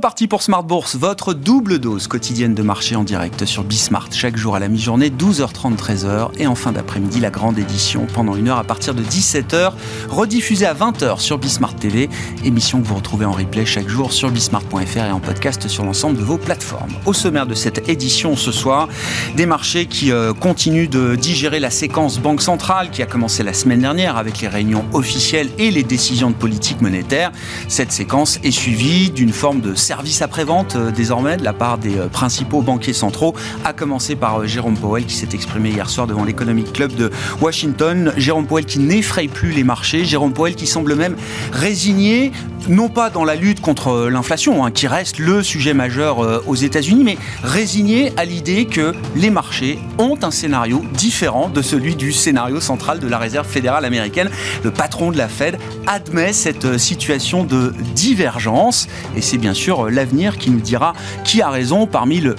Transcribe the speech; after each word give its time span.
Reparti 0.00 0.28
pour 0.28 0.40
Smart 0.40 0.62
Bourse, 0.62 0.96
votre 0.96 1.34
double 1.34 1.78
dose 1.78 2.06
quotidienne 2.06 2.54
de 2.54 2.62
marché 2.62 2.96
en 2.96 3.04
direct 3.04 3.44
sur 3.44 3.64
Bismart, 3.64 4.08
chaque 4.12 4.34
jour 4.34 4.56
à 4.56 4.58
la 4.58 4.68
mi-journée, 4.68 5.10
12h30, 5.10 5.76
13h, 5.76 6.30
et 6.38 6.46
en 6.46 6.54
fin 6.54 6.72
d'après-midi, 6.72 7.20
la 7.20 7.28
grande 7.28 7.58
édition 7.58 8.06
pendant 8.14 8.34
une 8.34 8.48
heure 8.48 8.56
à 8.56 8.64
partir 8.64 8.94
de 8.94 9.02
17h, 9.02 9.72
rediffusée 10.08 10.64
à 10.64 10.72
20h 10.72 11.18
sur 11.18 11.36
Bismart 11.36 11.76
TV, 11.76 12.08
émission 12.44 12.80
que 12.80 12.86
vous 12.86 12.94
retrouvez 12.94 13.26
en 13.26 13.32
replay 13.32 13.66
chaque 13.66 13.90
jour 13.90 14.10
sur 14.10 14.30
bismart.fr 14.30 14.96
et 14.96 15.12
en 15.12 15.20
podcast 15.20 15.68
sur 15.68 15.84
l'ensemble 15.84 16.16
de 16.16 16.22
vos 16.22 16.38
plateformes. 16.38 16.92
Au 17.04 17.12
sommaire 17.12 17.46
de 17.46 17.52
cette 17.52 17.86
édition 17.90 18.36
ce 18.36 18.52
soir, 18.52 18.88
des 19.36 19.44
marchés 19.44 19.84
qui 19.84 20.12
euh, 20.12 20.32
continuent 20.32 20.88
de 20.88 21.14
digérer 21.14 21.60
la 21.60 21.68
séquence 21.68 22.18
Banque 22.20 22.40
centrale 22.40 22.90
qui 22.90 23.02
a 23.02 23.06
commencé 23.06 23.42
la 23.42 23.52
semaine 23.52 23.80
dernière 23.80 24.16
avec 24.16 24.40
les 24.40 24.48
réunions 24.48 24.86
officielles 24.94 25.50
et 25.58 25.70
les 25.70 25.82
décisions 25.82 26.30
de 26.30 26.36
politique 26.36 26.80
monétaire. 26.80 27.32
Cette 27.68 27.92
séquence 27.92 28.38
est 28.42 28.50
suivie 28.50 29.10
d'une 29.10 29.34
forme 29.34 29.60
de 29.60 29.74
service 29.90 30.22
après-vente 30.22 30.76
euh, 30.76 30.92
désormais 30.92 31.36
de 31.36 31.42
la 31.42 31.52
part 31.52 31.76
des 31.76 31.98
euh, 31.98 32.06
principaux 32.06 32.62
banquiers 32.62 32.92
centraux, 32.92 33.34
à 33.64 33.72
commencer 33.72 34.14
par 34.14 34.38
euh, 34.38 34.46
Jérôme 34.46 34.76
Powell 34.76 35.04
qui 35.04 35.16
s'est 35.16 35.30
exprimé 35.32 35.70
hier 35.70 35.90
soir 35.90 36.06
devant 36.06 36.22
l'Economic 36.22 36.72
Club 36.72 36.94
de 36.94 37.10
Washington. 37.40 38.12
Jérôme 38.16 38.46
Powell 38.46 38.66
qui 38.66 38.78
n'effraie 38.78 39.26
plus 39.26 39.50
les 39.50 39.64
marchés, 39.64 40.04
Jérôme 40.04 40.32
Powell 40.32 40.54
qui 40.54 40.68
semble 40.68 40.94
même 40.94 41.16
résigné, 41.50 42.30
non 42.68 42.88
pas 42.88 43.10
dans 43.10 43.24
la 43.24 43.34
lutte 43.34 43.60
contre 43.60 44.08
l'inflation, 44.08 44.64
hein, 44.64 44.70
qui 44.70 44.86
reste 44.86 45.18
le 45.18 45.42
sujet 45.42 45.74
majeur 45.74 46.42
aux 46.46 46.54
États-Unis, 46.54 47.02
mais 47.02 47.18
résigné 47.42 48.12
à 48.16 48.24
l'idée 48.24 48.66
que 48.66 48.94
les 49.16 49.30
marchés 49.30 49.80
ont 49.98 50.18
un 50.22 50.30
scénario 50.30 50.84
différent 50.92 51.48
de 51.48 51.62
celui 51.62 51.96
du 51.96 52.12
scénario 52.12 52.60
central 52.60 53.00
de 53.00 53.08
la 53.08 53.18
Réserve 53.18 53.48
fédérale 53.48 53.84
américaine. 53.84 54.30
Le 54.62 54.70
patron 54.70 55.10
de 55.10 55.18
la 55.18 55.28
Fed 55.28 55.58
admet 55.88 56.32
cette 56.32 56.78
situation 56.78 57.42
de 57.42 57.74
divergence 57.94 58.86
et 59.16 59.22
c'est 59.22 59.38
bien 59.38 59.54
sûr 59.54 59.79
l'avenir 59.88 60.38
qui 60.38 60.50
nous 60.50 60.60
dira 60.60 60.94
qui 61.24 61.42
a 61.42 61.50
raison 61.50 61.86
parmi 61.86 62.20
le, 62.20 62.36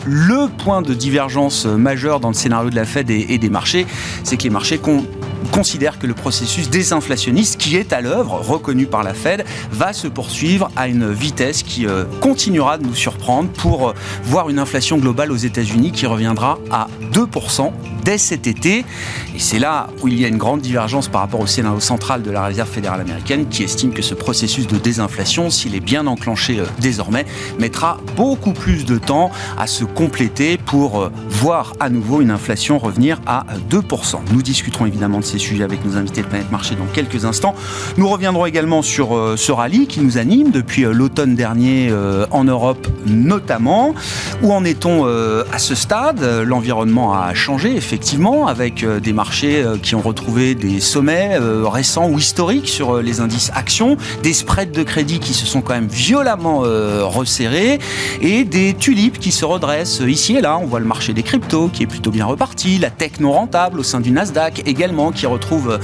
point 0.58 0.81
de 0.81 0.94
divergence 0.94 1.66
majeur 1.66 2.20
dans 2.20 2.30
le 2.30 2.34
scénario 2.34 2.70
de 2.70 2.75
la 2.75 2.86
Fed 2.86 3.09
et, 3.09 3.38
des 3.38 3.50
marchés, 3.50 3.86
c'est 4.23 4.38
que 4.38 4.44
les 4.44 4.50
marchés 4.50 4.80
considèrent 5.52 6.00
que 6.00 6.08
le 6.08 6.14
processus 6.14 6.70
désinflationniste 6.70 7.58
qui 7.58 7.75
est 7.75 7.94
à 7.94 8.02
l'œuvre, 8.02 8.39
reconnu 8.42 8.86
par 8.86 9.03
la 9.03 9.14
Fed, 9.14 9.45
va 9.72 9.94
se 9.94 10.08
poursuivre 10.08 10.70
à 10.75 10.88
une 10.88 11.11
vitesse 11.11 11.64
qui 11.64 11.86
euh, 11.86 12.06
continuera 12.20 12.78
de 12.78 12.86
nous 12.86 12.95
surprendre 12.95 13.50
pour 13.50 13.89
euh, 13.89 13.94
voir 14.23 14.50
une 14.50 14.59
inflation 14.59 14.97
globale 14.97 15.31
aux 15.31 15.38
États-Unis 15.38 15.92
qui 15.92 16.06
reviendra 16.06 16.59
à 16.69 16.88
2% 17.14 17.72
dès 18.03 18.17
cet 18.17 18.47
été. 18.47 18.86
Et 19.36 19.39
c'est 19.39 19.59
là 19.59 19.88
où 20.02 20.08
il 20.08 20.19
y 20.19 20.25
a 20.25 20.28
une 20.28 20.38
grande 20.38 20.62
divergence 20.62 21.08
par 21.08 21.22
rapport 21.22 21.39
au 21.39 21.47
scénario 21.47 21.80
central 21.80 22.23
de 22.23 22.31
la 22.31 22.45
Réserve 22.45 22.69
fédérale 22.69 23.02
américaine 23.02 23.47
qui 23.47 23.64
estime 23.64 23.94
que 23.94 24.02
ce 24.02 24.14
processus 24.14 24.67
de 24.67 24.78
désinflation, 24.78 25.50
s'il 25.50 25.75
est 25.75 25.81
bien 25.81 26.08
enclenché 26.08 26.59
euh, 26.59 26.66
désormais, 26.80 27.25
mettra 27.59 27.97
beaucoup 28.16 28.53
plus 28.53 28.86
de 28.86 28.97
temps 28.97 29.31
à 29.58 29.67
se 29.67 29.84
compléter 29.84 30.58
pour 30.58 31.09
voir 31.30 31.73
à 31.80 31.89
nouveau 31.89 32.22
une 32.22 32.31
inflation 32.31 32.78
revenir 32.78 33.22
à 33.25 33.45
2%. 33.69 34.19
Nous 34.31 34.42
discuterons 34.42 34.86
évidemment 34.86 35.19
de 35.19 35.25
ces 35.32 35.40
sujets 35.40 35.64
avec 35.64 35.86
nos 35.86 35.98
invités 35.98 36.22
de 36.22 36.28
Planète 36.28 36.52
Marché 36.52 36.76
dans 36.76 36.86
quelques 36.94 37.26
instants. 37.26 37.56
Nous 37.98 38.08
reviendrons 38.08 38.46
également 38.46 38.82
sur 38.82 39.16
euh, 39.16 39.36
ce 39.38 39.52
rallye 39.52 39.88
qui 39.88 40.02
nous 40.02 40.18
anime 40.18 40.52
depuis 40.52 40.84
l'automne 40.84 41.36
dernier 41.36 41.92
en 42.32 42.44
Europe 42.44 42.88
notamment. 43.06 43.94
Où 44.42 44.54
en 44.54 44.64
est-on 44.64 45.06
à 45.06 45.59
ce 45.59 45.76
stade? 45.76 46.24
L'environnement 46.46 47.14
a 47.14 47.34
changé 47.34 47.76
effectivement, 47.76 48.48
avec 48.48 48.84
euh, 48.84 49.00
des 49.00 49.14
marchés 49.14 49.64
euh, 49.64 49.78
qui 49.78 49.96
ont 49.96 50.02
retrouvé 50.02 50.56
des 50.56 50.80
sommets 50.80 51.38
euh, 51.40 51.68
récents 51.68 52.09
ou 52.09 52.18
historiques 52.18 52.68
sur 52.68 53.02
les 53.02 53.19
indices 53.19 53.52
actions, 53.56 53.98
des 54.24 54.34
spreads 54.34 54.72
de 54.72 54.84
crédit 54.84 55.19
qui 55.19 55.34
se 55.34 55.46
sont 55.46 55.62
quand 55.62 55.74
même 55.74 55.88
violemment 55.88 56.62
resserrés, 56.62 57.80
et 58.22 58.44
des 58.44 58.74
tulipes 58.74 59.19
qui 59.19 59.31
se 59.31 59.46
redressent 59.46 60.02
ici 60.02 60.38
et 60.38 60.42
là. 60.42 60.58
On 60.58 60.66
voit 60.66 60.80
le 60.80 60.86
marché 60.86 61.13
des 61.13 61.24
cryptos 61.24 61.69
qui 61.69 61.84
est 61.84 61.88
plutôt 61.88 62.12
bien 62.12 62.25
reparti, 62.25 62.78
la 62.78 62.90
tech 62.90 63.19
non 63.19 63.31
rentable 63.31 63.80
au 63.80 63.84
sein 63.84 64.00
du 64.00 64.12
Nasdaq 64.12 64.63
également 64.66 65.12
qui 65.12 65.21
retrouve 65.26 65.80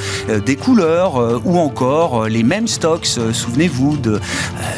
des 0.45 0.55
couleurs, 0.55 1.41
ou 1.45 1.57
encore 1.57 2.27
les 2.27 2.43
mêmes 2.43 2.67
stocks, 2.67 3.05
souvenez-vous, 3.05 3.97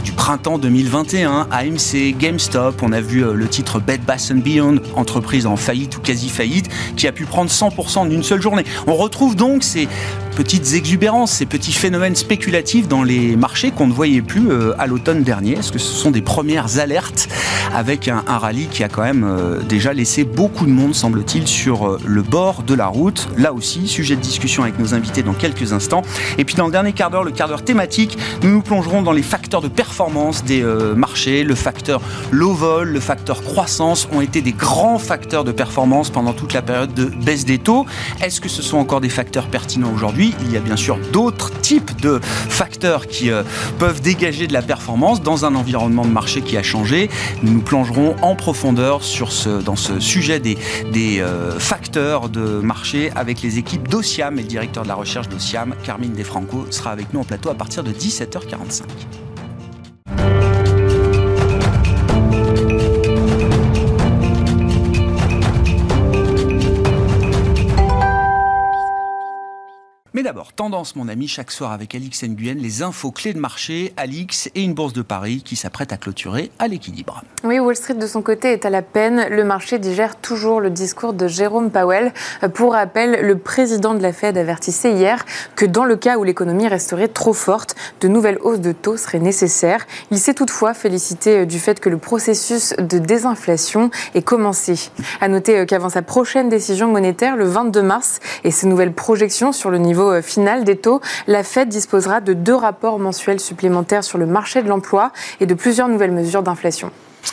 du 0.03 0.12
printemps 0.12 0.58
2021, 0.58 1.47
AMC, 1.52 2.18
GameStop, 2.18 2.81
on 2.81 2.92
a 2.92 3.02
vu 3.02 3.24
le 3.34 3.48
titre 3.48 3.80
Bed 3.80 4.02
Bath 4.06 4.31
Beyond, 4.34 4.80
entreprise 4.96 5.46
en 5.46 5.56
faillite 5.56 5.98
ou 5.98 6.02
quasi 6.02 6.30
faillite, 6.30 6.69
qui 6.96 7.08
a 7.08 7.12
pu 7.12 7.25
prendre 7.25 7.50
100% 7.50 8.09
d'une 8.09 8.24
seule 8.24 8.42
journée. 8.42 8.64
On 8.88 8.96
retrouve 8.96 9.36
donc 9.36 9.64
ces 9.64 9.88
petites 10.36 10.74
exubérances, 10.74 11.34
ces 11.34 11.46
petits 11.46 11.74
phénomènes 11.74 12.16
spéculatifs 12.16 12.88
dans 12.88 13.03
les 13.03 13.36
marchés 13.36 13.72
qu'on 13.72 13.88
ne 13.88 13.94
voyait 13.94 14.22
plus 14.22 14.50
euh, 14.50 14.74
à 14.80 14.88
l'automne 14.88 15.22
dernier. 15.24 15.53
Est-ce 15.53 15.72
que 15.72 15.80
ce 15.80 15.94
sont 15.94 16.12
des 16.12 16.22
premières 16.22 16.80
alertes 16.80 17.28
avec 17.75 18.08
un, 18.08 18.24
rallye 18.25 18.68
qui 18.68 18.84
a 18.84 18.88
quand 18.88 19.03
même 19.03 19.25
euh, 19.25 19.62
déjà 19.62 19.92
laissé 19.92 20.24
beaucoup 20.24 20.66
de 20.66 20.72
monde, 20.72 20.96
semble-t-il, 20.96 21.46
sur 21.46 21.88
euh, 21.88 22.00
le 22.06 22.22
bord 22.22 22.64
de 22.64 22.74
la 22.74 22.88
route? 22.88 23.28
Là 23.38 23.52
aussi, 23.53 23.88
sujet 23.88 24.16
de 24.16 24.22
discussion 24.22 24.49
avec 24.58 24.80
nos 24.80 24.94
invités 24.94 25.24
dans 25.24 25.34
quelques 25.34 25.74
instants. 25.74 26.02
Et 26.38 26.46
puis 26.46 26.56
dans 26.56 26.66
le 26.66 26.72
dernier 26.72 26.94
quart 26.94 27.10
d'heure, 27.10 27.24
le 27.24 27.32
quart 27.32 27.48
d'heure 27.48 27.64
thématique, 27.64 28.18
nous 28.44 28.50
nous 28.50 28.62
plongerons 28.62 29.02
dans 29.02 29.12
les 29.12 29.24
facteurs 29.24 29.62
de 29.62 29.68
performance 29.68 30.44
des 30.44 30.64
marchés. 30.96 31.44
Le 31.44 31.56
facteur 31.56 32.02
low 32.32 32.54
vol, 32.54 32.90
le 32.90 33.00
facteur 33.00 33.44
croissance 33.44 34.08
ont 34.12 34.22
été 34.22 34.42
des 34.42 34.52
grands 34.52 35.00
facteurs 35.00 35.44
de 35.44 35.52
performance 35.52 36.10
pendant 36.10 36.34
toute 36.34 36.54
la 36.54 36.62
période 36.62 36.94
de 36.94 37.06
baisse 37.06 37.46
des 37.46 37.60
taux. 37.60 37.86
Est-ce 38.22 38.42
que 38.42 38.50
ce 38.50 38.62
sont 38.62 38.78
encore 38.78 39.02
des 39.02 39.10
facteurs 39.10 39.48
pertinents 39.48 39.92
aujourd'hui? 39.94 40.34
Il 40.42 40.52
y 40.52 40.58
a 40.58 40.60
bien 40.60 40.76
sûr 40.76 40.98
d'autres 41.12 41.52
types 41.62 42.00
de 42.02 42.20
facteurs 42.24 43.08
qui 43.08 43.31
euh, 43.31 43.44
peuvent 43.78 44.02
dégager 44.02 44.48
de 44.48 44.54
la 44.54 44.62
performance 44.62 45.22
dans 45.22 45.46
un 45.46 45.56
environnement 45.56 46.06
de 46.06 46.12
marché 46.12 46.42
qui 46.42 46.58
a 46.58 46.64
changé. 46.64 47.10
Nous 47.44 47.54
nous 47.54 47.62
plongerons 47.62 48.16
en 48.22 48.36
profondeur 48.36 49.04
sur 49.04 49.31
ce, 49.31 49.62
dans 49.62 49.76
ce 49.76 50.00
sujet 50.00 50.40
des, 50.40 50.58
des 50.92 51.20
euh, 51.20 51.60
facteurs 51.60 52.30
de 52.30 52.60
marché 52.62 53.12
avec 53.16 53.42
les 53.42 53.58
équipes 53.58 53.88
d'Ociam 53.88 54.38
le 54.41 54.47
directeur 54.47 54.83
de 54.83 54.88
la 54.88 54.95
recherche 54.95 55.29
d'Ociam, 55.29 55.75
Carmine 55.83 56.13
Defranco, 56.13 56.66
sera 56.72 56.91
avec 56.91 57.13
nous 57.13 57.19
en 57.19 57.23
plateau 57.23 57.50
à 57.50 57.55
partir 57.55 57.83
de 57.83 57.91
17h45. 57.91 59.28
Mais 70.19 70.24
d'abord, 70.24 70.52
tendance, 70.52 70.97
mon 70.97 71.07
ami, 71.07 71.30
chaque 71.30 71.50
soir 71.50 71.72
avec 71.72 71.96
Alix 71.96 72.25
Nguyen, 72.25 72.56
les 72.56 72.84
infos 72.84 73.09
clés 73.09 73.31
de 73.31 73.40
marché, 73.40 73.94
Alix 73.96 74.50
et 74.53 74.63
une 74.63 74.74
bourse 74.74 74.91
de 74.91 75.02
Paris 75.02 75.41
qui 75.46 75.56
s'apprête 75.56 75.94
à 75.94 75.97
clôturer 75.97 76.52
à 76.59 76.68
l'équilibre. 76.68 77.24
Oui, 77.46 77.57
Wall 77.57 77.78
Street 77.78 77.94
de 77.94 78.06
son 78.06 78.22
côté 78.22 78.52
est 78.52 78.66
à 78.66 78.69
la 78.69 78.81
peine. 78.81 79.28
Le 79.30 79.46
marché 79.46 79.80
digère 79.80 80.18
toujours 80.18 80.59
le 80.59 80.72
discours 80.72 81.13
de 81.13 81.30
Jérôme 81.30 81.72
Powell. 81.72 82.12
Pour 82.53 82.74
rappel, 82.74 83.25
le 83.25 83.38
président 83.38 83.94
de 83.94 84.02
la 84.02 84.12
Fed 84.12 84.38
avertissait 84.38 84.91
hier 84.91 85.24
que 85.56 85.66
dans 85.66 85.85
le 85.85 85.96
cas 85.96 86.18
où 86.18 86.25
l'économie 86.25 86.68
resterait 86.68 87.07
trop 87.07 87.31
forte, 87.31 87.78
de 88.01 88.09
nouvelles 88.09 88.40
hausses 88.41 88.59
de 88.59 88.74
taux 88.74 88.97
seraient 88.97 89.19
nécessaires. 89.19 89.88
Il 90.12 90.18
s'est 90.18 90.34
toutefois 90.34 90.74
félicité 90.74 91.46
du 91.46 91.59
fait 91.59 91.80
que 91.80 91.88
le 91.88 91.97
processus 91.97 92.74
de 92.78 92.97
désinflation 92.97 93.90
ait 94.16 94.22
commencé. 94.22 94.91
À 95.22 95.30
noter 95.30 95.66
qu'avant 95.66 95.88
sa 95.88 96.01
prochaine 96.01 96.50
décision 96.50 96.91
monétaire, 96.91 97.38
le 97.38 97.46
22 97.46 97.81
mars, 97.81 98.19
et 98.44 98.51
ses 98.51 98.68
nouvelles 98.68 98.91
projections 98.91 99.53
sur 99.53 99.72
le 99.72 99.78
niveau 99.78 100.09
final 100.22 100.64
des 100.64 100.78
taux, 100.78 101.02
la 101.28 101.44
Fed 101.44 101.70
disposera 101.70 102.22
de 102.22 102.34
deux 102.34 102.56
rapports 102.56 103.00
mensuels 103.00 103.40
supplémentaires 103.40 104.03
sur 104.03 104.18
le 104.18 104.25
marché 104.25 104.62
de 104.62 104.68
l'emploi 104.68 105.12
et 105.40 105.46
de 105.46 105.53
plusieurs 105.53 105.88
nouvelles 105.88 106.12
mesures 106.12 106.44
d'inflation. 106.44 106.92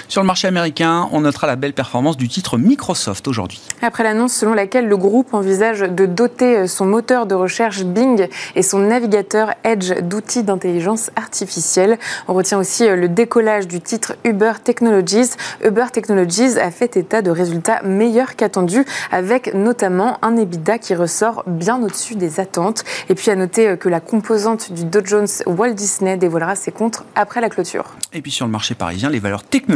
Sur 0.09 0.23
le 0.23 0.27
marché 0.27 0.49
américain, 0.49 1.09
on 1.13 1.21
notera 1.21 1.47
la 1.47 1.57
belle 1.57 1.73
performance 1.73 2.17
du 2.17 2.29
titre 2.29 2.59
Microsoft 2.59 3.29
aujourd'hui. 3.29 3.61
Après 3.83 4.03
l'annonce 4.03 4.33
selon 4.33 4.55
laquelle 4.55 4.89
le 4.89 4.97
groupe 4.97 5.35
envisage 5.35 5.81
de 5.81 6.07
doter 6.07 6.67
son 6.67 6.87
moteur 6.87 7.27
de 7.27 7.35
recherche 7.35 7.85
Bing 7.85 8.29
et 8.55 8.63
son 8.63 8.79
navigateur 8.79 9.53
Edge 9.65 9.93
d'outils 10.01 10.43
d'intelligence 10.43 11.11
artificielle, 11.17 11.99
on 12.29 12.35
retient 12.35 12.59
aussi 12.59 12.89
le 12.89 13.09
décollage 13.09 13.69
du 13.69 13.81
titre 13.81 14.17
Uber 14.25 14.53
Technologies. 14.63 15.31
Uber 15.63 15.87
Technologies 15.93 16.59
a 16.59 16.71
fait 16.71 16.97
état 16.97 17.21
de 17.23 17.31
résultats 17.31 17.83
meilleurs 17.83 18.37
qu'attendus, 18.37 18.85
avec 19.13 19.55
notamment 19.55 20.19
un 20.23 20.37
EBITDA 20.37 20.79
qui 20.79 20.95
ressort 20.95 21.45
bien 21.47 21.83
au-dessus 21.83 22.15
des 22.15 22.41
attentes. 22.41 22.85
Et 23.09 23.15
puis 23.15 23.31
à 23.31 23.37
noter 23.37 23.77
que 23.77 23.89
la 23.89 24.01
composante 24.01 24.73
du 24.73 24.85
Dow 24.85 25.01
Jones 25.05 25.29
Walt 25.47 25.75
Disney 25.75 26.17
dévoilera 26.17 26.57
ses 26.57 26.73
comptes 26.73 27.03
après 27.15 27.41
la 27.41 27.51
clôture. 27.51 27.97
Et 28.13 28.23
puis 28.23 28.31
sur 28.31 28.47
le 28.47 28.53
marché 28.53 28.75
parisien, 28.75 29.11
les 29.11 29.19
valeurs 29.19 29.43
technologiques 29.43 29.76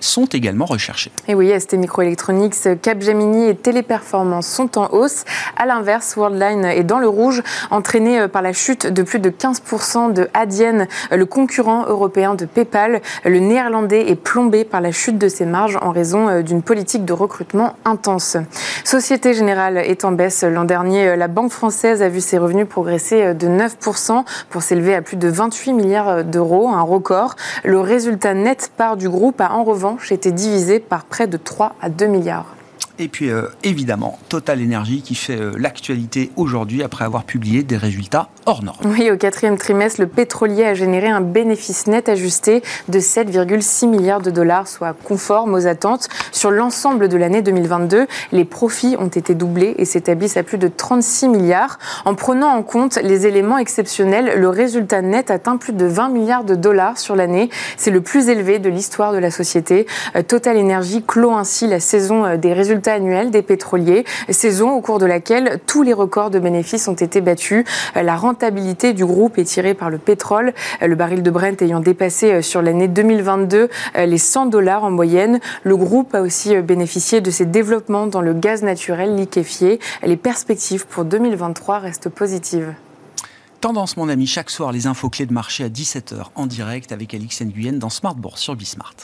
sont 0.00 0.26
également 0.26 0.64
recherchés. 0.64 1.10
Et 1.28 1.34
oui, 1.34 1.52
ST 1.58 1.74
Microelectronics, 1.74 2.80
Capgemini 2.80 3.48
et 3.48 3.54
Téléperformance 3.54 4.46
sont 4.46 4.78
en 4.78 4.88
hausse. 4.92 5.24
À 5.56 5.66
l'inverse, 5.66 6.16
Worldline 6.16 6.64
est 6.64 6.84
dans 6.84 6.98
le 6.98 7.08
rouge, 7.08 7.42
entraîné 7.70 8.28
par 8.28 8.42
la 8.42 8.52
chute 8.52 8.86
de 8.86 9.02
plus 9.02 9.18
de 9.18 9.30
15% 9.30 10.12
de 10.12 10.28
Adyen, 10.34 10.86
le 11.10 11.26
concurrent 11.26 11.86
européen 11.86 12.34
de 12.34 12.44
PayPal. 12.44 13.00
Le 13.24 13.38
néerlandais 13.38 14.10
est 14.10 14.16
plombé 14.16 14.64
par 14.64 14.80
la 14.80 14.92
chute 14.92 15.18
de 15.18 15.28
ses 15.28 15.46
marges 15.46 15.78
en 15.80 15.90
raison 15.90 16.42
d'une 16.42 16.62
politique 16.62 17.04
de 17.04 17.12
recrutement 17.12 17.76
intense. 17.84 18.36
Société 18.84 19.34
Générale 19.34 19.78
est 19.78 20.04
en 20.04 20.12
baisse. 20.12 20.42
L'an 20.42 20.64
dernier, 20.64 21.16
la 21.16 21.28
Banque 21.28 21.52
française 21.52 22.02
a 22.02 22.08
vu 22.08 22.20
ses 22.20 22.38
revenus 22.38 22.68
progresser 22.68 23.34
de 23.34 23.46
9% 23.48 24.24
pour 24.50 24.62
s'élever 24.62 24.94
à 24.94 25.02
plus 25.02 25.16
de 25.16 25.28
28 25.28 25.72
milliards 25.72 26.24
d'euros, 26.24 26.68
un 26.68 26.82
record. 26.82 27.36
Le 27.64 27.80
résultat 27.80 28.34
net 28.34 28.70
part 28.76 28.96
du 28.96 29.08
groupe 29.08 29.31
a 29.40 29.52
en 29.52 29.64
revanche 29.64 30.12
été 30.12 30.32
divisé 30.32 30.80
par 30.80 31.04
près 31.04 31.26
de 31.26 31.36
3 31.36 31.76
à 31.80 31.88
2 31.88 32.06
milliards. 32.06 32.54
Et 32.98 33.08
puis 33.08 33.30
euh, 33.30 33.44
évidemment, 33.64 34.18
Total 34.28 34.62
Energy 34.62 35.00
qui 35.00 35.14
fait 35.14 35.40
euh, 35.40 35.52
l'actualité 35.56 36.30
aujourd'hui 36.36 36.82
après 36.82 37.04
avoir 37.04 37.24
publié 37.24 37.62
des 37.62 37.78
résultats 37.78 38.28
hors 38.44 38.62
normes. 38.62 38.78
Oui, 38.84 39.10
au 39.10 39.16
quatrième 39.16 39.56
trimestre, 39.56 40.00
le 40.00 40.06
pétrolier 40.06 40.64
a 40.64 40.74
généré 40.74 41.08
un 41.08 41.22
bénéfice 41.22 41.86
net 41.86 42.08
ajusté 42.08 42.62
de 42.88 42.98
7,6 42.98 43.88
milliards 43.88 44.20
de 44.20 44.30
dollars, 44.30 44.68
soit 44.68 44.94
conforme 45.04 45.54
aux 45.54 45.66
attentes. 45.66 46.08
Sur 46.32 46.50
l'ensemble 46.50 47.08
de 47.08 47.16
l'année 47.16 47.40
2022, 47.40 48.06
les 48.32 48.44
profits 48.44 48.96
ont 48.98 49.08
été 49.08 49.34
doublés 49.34 49.74
et 49.78 49.84
s'établissent 49.84 50.36
à 50.36 50.42
plus 50.42 50.58
de 50.58 50.68
36 50.68 51.28
milliards. 51.28 51.78
En 52.04 52.14
prenant 52.14 52.48
en 52.48 52.62
compte 52.62 52.96
les 53.02 53.26
éléments 53.26 53.58
exceptionnels, 53.58 54.34
le 54.38 54.48
résultat 54.48 55.00
net 55.00 55.30
atteint 55.30 55.56
plus 55.56 55.72
de 55.72 55.86
20 55.86 56.10
milliards 56.10 56.44
de 56.44 56.54
dollars 56.54 56.98
sur 56.98 57.16
l'année. 57.16 57.48
C'est 57.78 57.90
le 57.90 58.02
plus 58.02 58.28
élevé 58.28 58.58
de 58.58 58.68
l'histoire 58.68 59.12
de 59.12 59.18
la 59.18 59.30
société. 59.30 59.86
Euh, 60.14 60.22
Total 60.22 60.58
Energy 60.58 61.02
clôt 61.02 61.32
ainsi 61.32 61.66
la 61.66 61.80
saison 61.80 62.36
des 62.36 62.52
résultats 62.52 62.81
annuel 62.90 63.30
des 63.30 63.42
pétroliers, 63.42 64.04
saison 64.30 64.70
au 64.70 64.80
cours 64.80 64.98
de 64.98 65.06
laquelle 65.06 65.60
tous 65.66 65.82
les 65.82 65.92
records 65.92 66.30
de 66.30 66.38
bénéfices 66.38 66.88
ont 66.88 66.94
été 66.94 67.20
battus. 67.20 67.64
La 67.94 68.16
rentabilité 68.16 68.92
du 68.92 69.04
groupe 69.04 69.38
est 69.38 69.44
tirée 69.44 69.74
par 69.74 69.90
le 69.90 69.98
pétrole, 69.98 70.52
le 70.80 70.94
baril 70.94 71.22
de 71.22 71.30
Brent 71.30 71.60
ayant 71.60 71.80
dépassé 71.80 72.32
euh, 72.32 72.42
sur 72.42 72.62
l'année 72.62 72.88
2022 72.88 73.68
euh, 73.96 74.06
les 74.06 74.18
100 74.18 74.46
dollars 74.46 74.84
en 74.84 74.90
moyenne. 74.90 75.40
Le 75.62 75.76
groupe 75.76 76.14
a 76.14 76.20
aussi 76.20 76.54
euh, 76.54 76.62
bénéficié 76.62 77.20
de 77.20 77.30
ses 77.30 77.46
développements 77.46 78.06
dans 78.06 78.20
le 78.20 78.34
gaz 78.34 78.62
naturel 78.62 79.16
liquéfié. 79.16 79.80
Les 80.02 80.16
perspectives 80.16 80.86
pour 80.86 81.04
2023 81.04 81.78
restent 81.78 82.08
positives. 82.08 82.74
Tendance, 83.60 83.96
mon 83.96 84.08
ami, 84.08 84.26
chaque 84.26 84.50
soir, 84.50 84.72
les 84.72 84.86
infos 84.86 85.08
clés 85.08 85.26
de 85.26 85.32
marché 85.32 85.64
à 85.64 85.68
17h 85.68 86.24
en 86.34 86.46
direct 86.46 86.90
avec 86.90 87.14
Alix 87.14 87.42
Nguyen 87.42 87.78
dans 87.78 87.90
Smart 87.90 88.16
Bourse 88.16 88.40
sur 88.40 88.56
Bismart. 88.56 88.96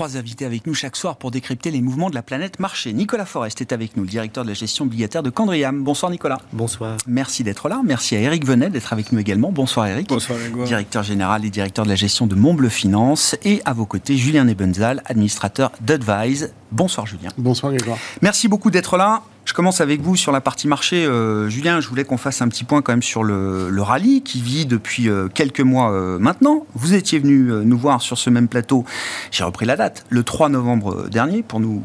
Trois 0.00 0.16
invités 0.16 0.46
avec 0.46 0.66
nous 0.66 0.72
chaque 0.72 0.96
soir 0.96 1.16
pour 1.16 1.30
décrypter 1.30 1.70
les 1.70 1.82
mouvements 1.82 2.08
de 2.08 2.14
la 2.14 2.22
planète 2.22 2.58
marché. 2.58 2.94
Nicolas 2.94 3.26
Forest 3.26 3.60
est 3.60 3.70
avec 3.70 3.98
nous, 3.98 4.04
le 4.04 4.08
directeur 4.08 4.44
de 4.44 4.48
la 4.48 4.54
gestion 4.54 4.86
obligataire 4.86 5.22
de 5.22 5.28
Candriam. 5.28 5.84
Bonsoir 5.84 6.10
Nicolas. 6.10 6.38
Bonsoir. 6.54 6.96
Merci 7.06 7.44
d'être 7.44 7.68
là. 7.68 7.82
Merci 7.84 8.16
à 8.16 8.20
Eric 8.20 8.46
Venet 8.46 8.70
d'être 8.70 8.94
avec 8.94 9.12
nous 9.12 9.18
également. 9.18 9.52
Bonsoir 9.52 9.88
Eric. 9.88 10.08
Bonsoir 10.08 10.38
Directeur 10.64 11.02
général 11.02 11.44
et 11.44 11.50
directeur 11.50 11.84
de 11.84 11.90
la 11.90 11.96
gestion 11.96 12.26
de 12.26 12.34
Montbleu 12.34 12.70
Finance. 12.70 13.36
Et 13.44 13.60
à 13.66 13.74
vos 13.74 13.84
côtés, 13.84 14.16
Julien 14.16 14.44
Nebenzal, 14.44 15.02
administrateur 15.04 15.70
d'Advise. 15.82 16.54
Bonsoir 16.72 17.06
Julien. 17.06 17.28
Bonsoir 17.36 17.70
Grégoire. 17.70 17.98
Merci 18.22 18.48
beaucoup 18.48 18.70
d'être 18.70 18.96
là. 18.96 19.22
Je 19.50 19.54
commence 19.56 19.80
avec 19.80 20.00
vous 20.00 20.14
sur 20.14 20.30
la 20.30 20.40
partie 20.40 20.68
marché. 20.68 21.04
Euh, 21.04 21.48
Julien, 21.48 21.80
je 21.80 21.88
voulais 21.88 22.04
qu'on 22.04 22.16
fasse 22.16 22.40
un 22.40 22.46
petit 22.46 22.62
point 22.62 22.82
quand 22.82 22.92
même 22.92 23.02
sur 23.02 23.24
le, 23.24 23.82
rallye 23.82 24.22
qui 24.22 24.40
vit 24.40 24.64
depuis 24.64 25.08
euh, 25.08 25.26
quelques 25.26 25.58
mois 25.58 25.90
euh, 25.90 26.20
maintenant. 26.20 26.66
Vous 26.74 26.94
étiez 26.94 27.18
venu 27.18 27.50
nous 27.64 27.76
voir 27.76 28.00
sur 28.00 28.16
ce 28.16 28.30
même 28.30 28.46
plateau, 28.46 28.84
j'ai 29.32 29.42
repris 29.42 29.66
la 29.66 29.74
date, 29.74 30.06
le 30.08 30.22
3 30.22 30.50
novembre 30.50 31.08
dernier, 31.08 31.42
pour 31.42 31.58
nous 31.58 31.82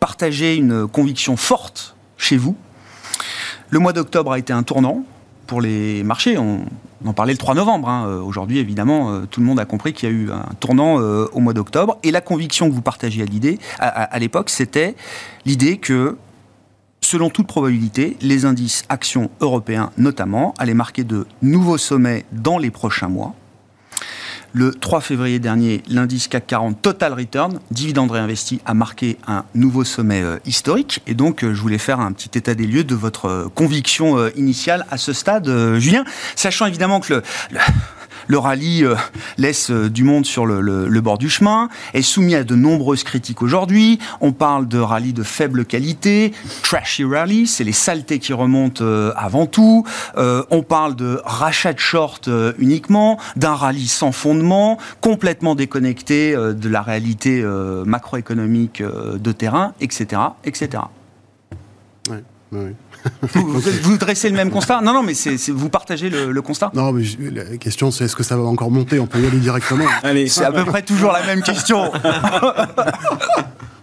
partager 0.00 0.54
une 0.54 0.86
conviction 0.86 1.38
forte 1.38 1.96
chez 2.18 2.36
vous. 2.36 2.58
Le 3.70 3.78
mois 3.78 3.94
d'octobre 3.94 4.32
a 4.32 4.38
été 4.38 4.52
un 4.52 4.62
tournant 4.62 5.02
pour 5.46 5.62
les 5.62 6.04
marchés. 6.04 6.36
On, 6.36 6.66
en 7.06 7.14
parlait 7.14 7.32
le 7.32 7.38
3 7.38 7.54
novembre. 7.54 7.88
Hein. 7.88 8.20
Aujourd'hui, 8.22 8.58
évidemment, 8.58 9.22
tout 9.30 9.40
le 9.40 9.46
monde 9.46 9.60
a 9.60 9.64
compris 9.64 9.94
qu'il 9.94 10.10
y 10.10 10.12
a 10.12 10.14
eu 10.14 10.30
un 10.30 10.44
tournant 10.60 10.96
au 10.96 11.40
mois 11.40 11.54
d'octobre. 11.54 11.96
Et 12.02 12.10
la 12.10 12.20
conviction 12.20 12.68
que 12.68 12.74
vous 12.74 12.82
partagiez 12.82 13.24
à, 13.78 13.86
à 13.86 14.18
l'époque, 14.18 14.50
c'était 14.50 14.94
l'idée 15.46 15.78
que 15.78 16.18
Selon 17.10 17.30
toute 17.30 17.46
probabilité, 17.46 18.18
les 18.20 18.44
indices 18.44 18.84
actions 18.90 19.30
européens 19.40 19.92
notamment 19.96 20.52
allaient 20.58 20.74
marquer 20.74 21.04
de 21.04 21.26
nouveaux 21.40 21.78
sommets 21.78 22.26
dans 22.32 22.58
les 22.58 22.70
prochains 22.70 23.08
mois. 23.08 23.34
Le 24.52 24.72
3 24.72 25.00
février 25.00 25.38
dernier, 25.38 25.82
l'indice 25.88 26.28
CAC 26.28 26.46
40 26.46 26.82
Total 26.82 27.14
Return, 27.14 27.60
dividende 27.70 28.10
réinvesti, 28.10 28.60
a 28.66 28.74
marqué 28.74 29.16
un 29.26 29.46
nouveau 29.54 29.84
sommet 29.84 30.20
euh, 30.20 30.36
historique. 30.44 31.00
Et 31.06 31.14
donc, 31.14 31.44
euh, 31.44 31.54
je 31.54 31.62
voulais 31.62 31.78
faire 31.78 31.98
un 31.98 32.12
petit 32.12 32.36
état 32.36 32.54
des 32.54 32.66
lieux 32.66 32.84
de 32.84 32.94
votre 32.94 33.24
euh, 33.24 33.48
conviction 33.54 34.28
initiale 34.36 34.84
à 34.90 34.98
ce 34.98 35.14
stade, 35.14 35.48
Julien, 35.78 36.04
sachant 36.36 36.66
évidemment 36.66 37.00
que 37.00 37.14
le 37.14 37.22
le 37.52 37.58
rallye 38.36 38.84
euh, 38.84 38.94
laisse 39.38 39.70
euh, 39.70 39.88
du 39.88 40.04
monde 40.04 40.26
sur 40.26 40.46
le, 40.46 41.00
bord 41.00 41.18
du 41.18 41.30
chemin, 41.30 41.68
est 41.94 42.02
soumis 42.02 42.34
à 42.34 42.44
de 42.44 42.54
nombreuses 42.54 43.04
critiques 43.04 43.42
aujourd'hui. 43.42 43.98
On 44.20 44.32
parle 44.32 44.68
de 44.68 44.78
rallye 44.78 45.12
de 45.12 45.22
faible 45.22 45.64
qualité, 45.64 46.32
trashy 46.62 47.04
rally, 47.04 47.46
c'est 47.46 47.64
les 47.64 47.72
saletés 47.72 48.18
qui 48.18 48.32
remontent 48.32 48.84
euh, 48.84 49.12
avant 49.16 49.46
tout. 49.46 49.84
on 50.16 50.62
parle 50.62 50.96
de 50.96 51.20
rachat 51.24 51.72
de 51.72 51.78
short 51.78 52.28
uniquement, 52.58 53.18
d'un 53.36 53.54
rallye 53.54 53.86
sans 53.86 54.12
fondement, 54.12 54.78
complètement 55.00 55.54
déconnecté 55.54 56.34
de 56.34 56.68
la 56.68 56.82
réalité 56.82 57.42
macroéconomique 57.86 58.82
de 58.82 59.32
terrain, 59.32 59.74
etc. 59.80 60.20
etc. 60.44 60.82
vous, 63.82 63.98
dressez 63.98 64.30
le 64.30 64.36
même 64.36 64.50
constat? 64.50 64.80
Non, 64.80 64.92
non, 64.92 65.02
mais 65.02 65.14
vous 65.48 65.68
partagez 65.68 66.10
le, 66.10 66.42
constat? 66.42 66.70
Non, 66.74 66.92
mais 66.92 67.04
la 67.30 67.56
question 67.56 67.90
c'est 67.90 68.04
est-ce 68.04 68.16
que 68.16 68.22
ça 68.22 68.36
va 68.36 68.44
encore 68.44 68.70
monter? 68.70 68.98
On 68.98 69.06
peut 69.06 69.20
y 69.20 69.26
aller 69.26 69.38
directement. 69.38 69.86
Allez, 70.02 70.28
c'est 70.28 70.44
à 70.44 70.52
peu 70.52 70.64
près 70.64 70.82
toujours 70.82 71.12
la 71.12 71.24
même 71.24 71.42
question. 71.42 71.90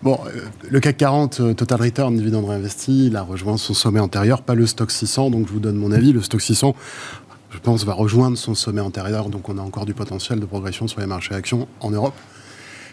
Bon, 0.06 0.20
euh, 0.28 0.42
le 0.70 0.80
CAC 0.80 0.98
40, 0.98 1.40
euh, 1.40 1.54
Total 1.56 1.82
Return, 1.82 2.16
dividende 2.16 2.46
réinvesti, 2.48 3.08
il 3.08 3.16
a 3.16 3.24
rejoint 3.24 3.58
son 3.58 3.74
sommet 3.74 4.00
antérieur, 4.00 4.44
pas 4.44 4.54
le 4.54 4.68
stock 4.68 4.92
600, 4.92 5.32
donc 5.32 5.48
je 5.48 5.54
vous 5.54 5.60
donne 5.60 5.78
mon 5.78 5.92
avis. 5.92 6.14
Le 6.14 6.22
stock 6.22 6.42
600, 6.42 6.76
je 7.50 7.58
pense, 7.58 7.86
va 7.86 7.94
rejoindre 7.94 8.38
son 8.38 8.54
sommet 8.54 8.82
antérieur, 8.82 9.30
donc 9.30 9.50
on 9.50 9.58
a 9.58 9.62
encore 9.62 9.88
du 9.88 9.96
potentiel 9.96 10.40
de 10.40 10.46
progression 10.46 10.88
sur 10.88 11.00
les 11.00 11.08
marchés 11.08 11.34
actions 11.34 11.68
en 11.80 11.90
Europe. 11.90 12.14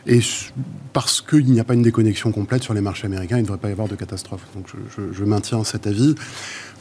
Et 0.07 0.21
parce 0.93 1.21
qu'il 1.21 1.47
n'y 1.47 1.61
a 1.61 1.65
pas 1.65 1.75
une 1.75 1.83
déconnexion 1.83 2.33
complète 2.33 2.63
sur 2.63 2.75
les 2.75 2.81
marchés 2.81 3.07
américains, 3.07 3.37
il 3.37 3.43
ne 3.43 3.47
devrait 3.47 3.59
pas 3.59 3.69
y 3.69 3.73
avoir 3.73 3.89
de 3.89 3.95
catastrophe. 3.95 4.43
Donc 4.55 4.67
je, 5.13 5.25
maintiens 5.25 5.63
cet 5.65 5.87
avis. 5.87 6.15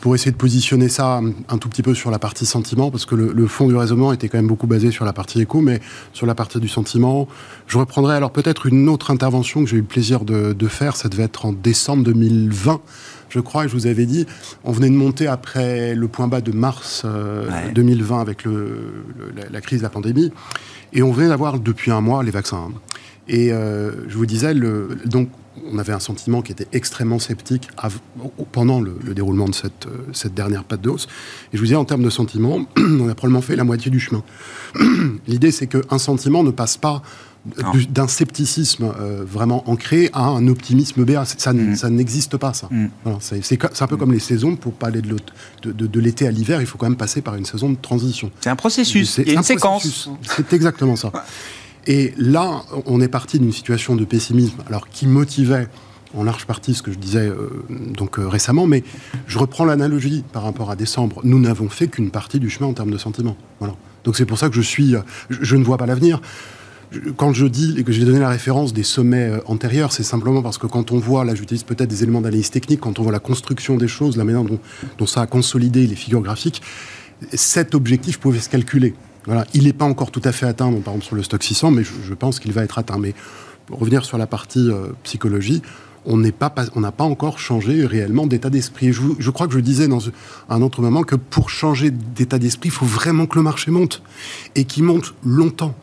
Pour 0.01 0.15
essayer 0.15 0.31
de 0.31 0.37
positionner 0.37 0.89
ça 0.89 1.21
un 1.47 1.57
tout 1.59 1.69
petit 1.69 1.83
peu 1.83 1.93
sur 1.93 2.09
la 2.09 2.17
partie 2.17 2.47
sentiment, 2.47 2.89
parce 2.89 3.05
que 3.05 3.13
le, 3.13 3.47
fond 3.47 3.67
du 3.67 3.75
raisonnement 3.75 4.11
était 4.11 4.29
quand 4.29 4.39
même 4.39 4.47
beaucoup 4.47 4.65
basé 4.65 4.89
sur 4.89 5.05
la 5.05 5.13
partie 5.13 5.39
éco, 5.41 5.61
mais 5.61 5.79
sur 6.11 6.25
la 6.25 6.33
partie 6.33 6.59
du 6.59 6.67
sentiment, 6.67 7.27
je 7.67 7.77
reprendrai 7.77 8.15
alors 8.15 8.31
peut-être 8.31 8.65
une 8.65 8.89
autre 8.89 9.11
intervention 9.11 9.63
que 9.63 9.69
j'ai 9.69 9.77
eu 9.77 9.81
le 9.81 9.85
plaisir 9.85 10.25
de, 10.25 10.67
faire, 10.67 10.95
ça 10.95 11.07
devait 11.07 11.23
être 11.23 11.45
en 11.45 11.53
décembre 11.53 12.03
2020 12.03 12.81
je 13.29 13.39
crois, 13.39 13.63
et 13.63 13.69
je 13.69 13.73
vous 13.73 13.87
avais 13.87 14.05
dit, 14.05 14.25
on 14.65 14.73
venait 14.73 14.89
de 14.89 14.95
monter 14.95 15.25
après 15.25 15.95
le 15.95 16.07
point 16.09 16.27
bas 16.27 16.41
de 16.41 16.51
mars 16.51 17.05
2020 17.73 18.17
euh, 18.17 18.19
avec 18.19 18.43
le, 18.43 19.05
la, 19.49 19.61
crise 19.61 19.79
de 19.79 19.83
la 19.83 19.89
pandémie, 19.89 20.33
et 20.91 21.01
on 21.01 21.13
venait 21.13 21.29
d'avoir 21.29 21.57
depuis 21.57 21.91
un 21.91 22.01
mois 22.01 22.23
les 22.23 22.31
vaccins. 22.31 22.71
Et 23.31 23.51
euh, 23.51 23.91
je 24.09 24.17
vous 24.17 24.25
disais, 24.25 24.53
le, 24.53 24.89
donc, 25.05 25.29
on 25.71 25.79
avait 25.79 25.93
un 25.93 25.99
sentiment 25.99 26.41
qui 26.41 26.51
était 26.51 26.67
extrêmement 26.73 27.17
sceptique 27.17 27.69
pendant 28.51 28.81
le, 28.81 28.93
déroulement 29.15 29.47
de 29.47 29.55
cette, 29.55 29.87
euh, 29.87 30.05
cette 30.11 30.33
dernière 30.33 30.65
patte 30.65 30.81
de 30.81 30.89
hausse. 30.89 31.07
Et 31.51 31.55
je 31.55 31.57
vous 31.57 31.65
disais, 31.65 31.77
en 31.77 31.85
termes 31.85 32.03
de 32.03 32.09
sentiment, 32.09 32.65
on 32.77 33.07
a 33.07 33.15
probablement 33.15 33.41
fait 33.41 33.55
la 33.55 33.63
moitié 33.63 33.89
du 33.89 34.01
chemin. 34.01 34.21
L'idée, 35.27 35.51
c'est 35.51 35.67
qu'un 35.67 35.97
sentiment 35.97 36.43
ne 36.43 36.51
passe 36.51 36.77
pas 36.77 37.01
d'un 37.89 38.07
scepticisme 38.07 38.93
euh, 38.99 39.23
vraiment 39.25 39.67
ancré 39.67 40.11
à 40.13 40.25
un 40.25 40.47
optimisme 40.47 41.03
béat. 41.05 41.25
Ça, 41.25 41.53
mm. 41.53 41.75
ça 41.75 41.89
n'existe 41.89 42.37
pas, 42.37 42.53
ça. 42.53 42.67
Mm. 42.69 42.89
c'est 43.19 43.81
un 43.81 43.87
peu 43.87 43.97
comme 43.97 44.11
les 44.11 44.19
saisons. 44.19 44.57
Pour 44.57 44.73
pas 44.73 44.87
aller 44.87 45.01
de, 45.01 45.15
de, 45.63 45.87
de 45.87 45.99
l'été 45.99 46.27
à 46.27 46.31
l'hiver, 46.31 46.61
il 46.61 46.67
faut 46.67 46.77
quand 46.77 46.87
même 46.87 46.97
passer 46.97 47.21
par 47.21 47.35
une 47.35 47.45
saison 47.45 47.69
de 47.71 47.77
transition. 47.81 48.29
C'est 48.41 48.49
un 48.49 48.55
processus, 48.55 49.17
il 49.19 49.29
y 49.29 49.31
a 49.31 49.33
une 49.35 49.43
séquence. 49.43 50.09
C'est 50.21 50.53
exactement 50.53 50.95
ça. 50.95 51.11
Et 51.87 52.13
là, 52.17 52.63
on 52.85 53.01
est 53.01 53.07
parti 53.07 53.39
d'une 53.39 53.51
situation 53.51 53.95
de 53.95 54.05
pessimisme, 54.05 54.57
alors 54.67 54.87
qui 54.89 55.07
motivait 55.07 55.67
en 56.15 56.23
large 56.23 56.45
partie 56.45 56.73
ce 56.73 56.81
que 56.81 56.91
je 56.91 56.97
disais 56.97 57.27
euh, 57.27 57.63
donc 57.69 58.19
euh, 58.19 58.27
récemment, 58.27 58.67
mais 58.67 58.83
je 59.27 59.37
reprends 59.37 59.65
l'analogie 59.65 60.23
par 60.31 60.43
rapport 60.43 60.71
à 60.71 60.75
décembre. 60.75 61.21
Nous 61.23 61.39
n'avons 61.39 61.69
fait 61.69 61.87
qu'une 61.87 62.11
partie 62.11 62.39
du 62.39 62.49
chemin 62.49 62.69
en 62.69 62.73
termes 62.73 62.91
de 62.91 62.97
sentiment. 62.97 63.37
Voilà. 63.59 63.75
Donc 64.03 64.15
c'est 64.17 64.25
pour 64.25 64.37
ça 64.37 64.49
que 64.49 64.55
je 64.55 64.61
suis, 64.61 64.95
je, 65.29 65.55
ne 65.55 65.63
vois 65.63 65.77
pas 65.77 65.85
l'avenir. 65.85 66.21
quand 67.17 67.33
je 67.33 67.45
dis 67.45 67.75
et 67.77 67.83
que 67.83 67.91
j'ai 67.91 68.03
donné 68.03 68.19
la 68.19 68.29
référence 68.29 68.73
des 68.73 68.83
sommets 68.83 69.29
euh, 69.29 69.39
antérieurs, 69.45 69.93
c'est 69.93 70.03
simplement 70.03 70.41
parce 70.41 70.57
que 70.57 70.67
quand 70.67 70.91
on 70.91 70.99
voit, 70.99 71.23
là 71.23 71.35
j'utilise 71.35 71.63
peut-être 71.63 71.89
des 71.89 72.03
éléments 72.03 72.21
d'analyse 72.21 72.49
technique, 72.49 72.81
quand 72.81 72.99
on 72.99 73.03
voit 73.03 73.11
la 73.11 73.19
construction 73.19 73.77
des 73.77 73.87
choses, 73.87 74.17
la 74.17 74.23
manière 74.23 74.43
dont, 74.43 75.05
ça 75.05 75.21
a 75.21 75.27
consolidé 75.27 75.87
les 75.87 75.95
figures 75.95 76.21
graphiques, 76.21 76.61
cet 77.33 77.75
objectif 77.75 78.19
pouvait 78.19 78.39
se 78.39 78.49
calculer. 78.49 78.95
Voilà. 79.25 79.45
Il 79.53 79.65
n'est 79.65 79.73
pas 79.73 79.85
encore 79.85 80.11
tout 80.11 80.21
à 80.23 80.31
fait 80.31 80.45
atteint, 80.45 80.71
par 80.71 80.93
exemple 80.93 81.05
sur 81.05 81.15
le 81.15 81.23
stock 81.23 81.43
600, 81.43 81.71
mais 81.71 81.83
je, 81.83 82.13
pense 82.13 82.39
qu'il 82.39 82.51
va 82.51 82.63
être 82.63 82.77
atteint. 82.77 82.97
Mais 82.97 83.13
pour 83.67 83.79
revenir 83.79 84.05
sur 84.05 84.17
la 84.17 84.27
partie 84.27 84.69
euh, 84.69 84.87
psychologie, 85.03 85.61
on 86.05 86.17
n'a 86.17 86.31
pas, 86.31 87.03
encore 87.03 87.37
changé 87.37 87.85
réellement 87.85 88.25
d'état 88.25 88.49
d'esprit. 88.49 88.91
Je, 88.91 89.01
je, 89.19 89.29
crois 89.29 89.47
que 89.47 89.53
je 89.53 89.59
disais 89.59 89.87
dans 89.87 90.01
un 90.49 90.61
autre 90.61 90.81
moment 90.81 91.03
que 91.03 91.15
pour 91.15 91.49
changer 91.49 91.91
d'état 91.91 92.39
d'esprit, 92.39 92.69
il 92.69 92.73
faut 92.73 92.85
vraiment 92.85 93.27
que 93.27 93.37
le 93.37 93.43
marché 93.43 93.69
monte 93.69 94.01
et 94.55 94.65
qu'il 94.65 94.83
monte 94.83 95.13
longtemps. 95.23 95.75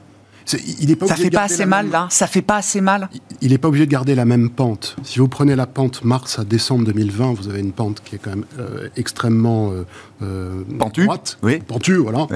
Il 0.81 0.97
pas 0.97 1.07
ça 1.07 1.17
fait 1.17 1.31
pas 1.31 1.43
assez 1.43 1.67
mal, 1.67 1.90
là 1.90 2.07
Ça 2.11 2.26
fait 2.26 2.43
pas 2.43 2.57
assez 2.57 2.81
mal 2.81 3.09
Il 3.40 3.50
n'est 3.50 3.59
pas 3.59 3.69
obligé 3.69 3.87
de 3.87 3.90
garder 3.90 4.14
la 4.14 4.25
même 4.25 4.50
pente. 4.50 4.97
Si 5.02 5.19
vous 5.19 5.28
prenez 5.28 5.57
la 5.57 5.67
pente 5.67 6.05
mars 6.05 6.38
à 6.38 6.45
décembre 6.45 6.85
2020, 6.87 7.35
vous 7.35 7.49
avez 7.49 7.61
une 7.61 7.73
pente 7.73 8.02
qui 8.05 8.17
est 8.17 8.19
quand 8.19 8.31
même 8.31 8.45
euh, 8.59 8.88
extrêmement 8.97 9.71
euh, 9.73 9.85
euh, 10.23 10.62
pentue. 10.78 11.05
Droite, 11.05 11.38
oui. 11.43 11.59
Pentue, 11.59 11.97
voilà. 11.97 12.26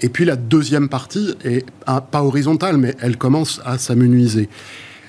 Et 0.00 0.08
puis 0.08 0.24
la 0.24 0.36
deuxième 0.36 0.88
partie 0.88 1.34
est 1.44 1.64
pas 1.86 2.22
horizontale, 2.22 2.76
mais 2.76 2.94
elle 3.00 3.16
commence 3.16 3.60
à 3.64 3.78
s'amenuiser. 3.78 4.48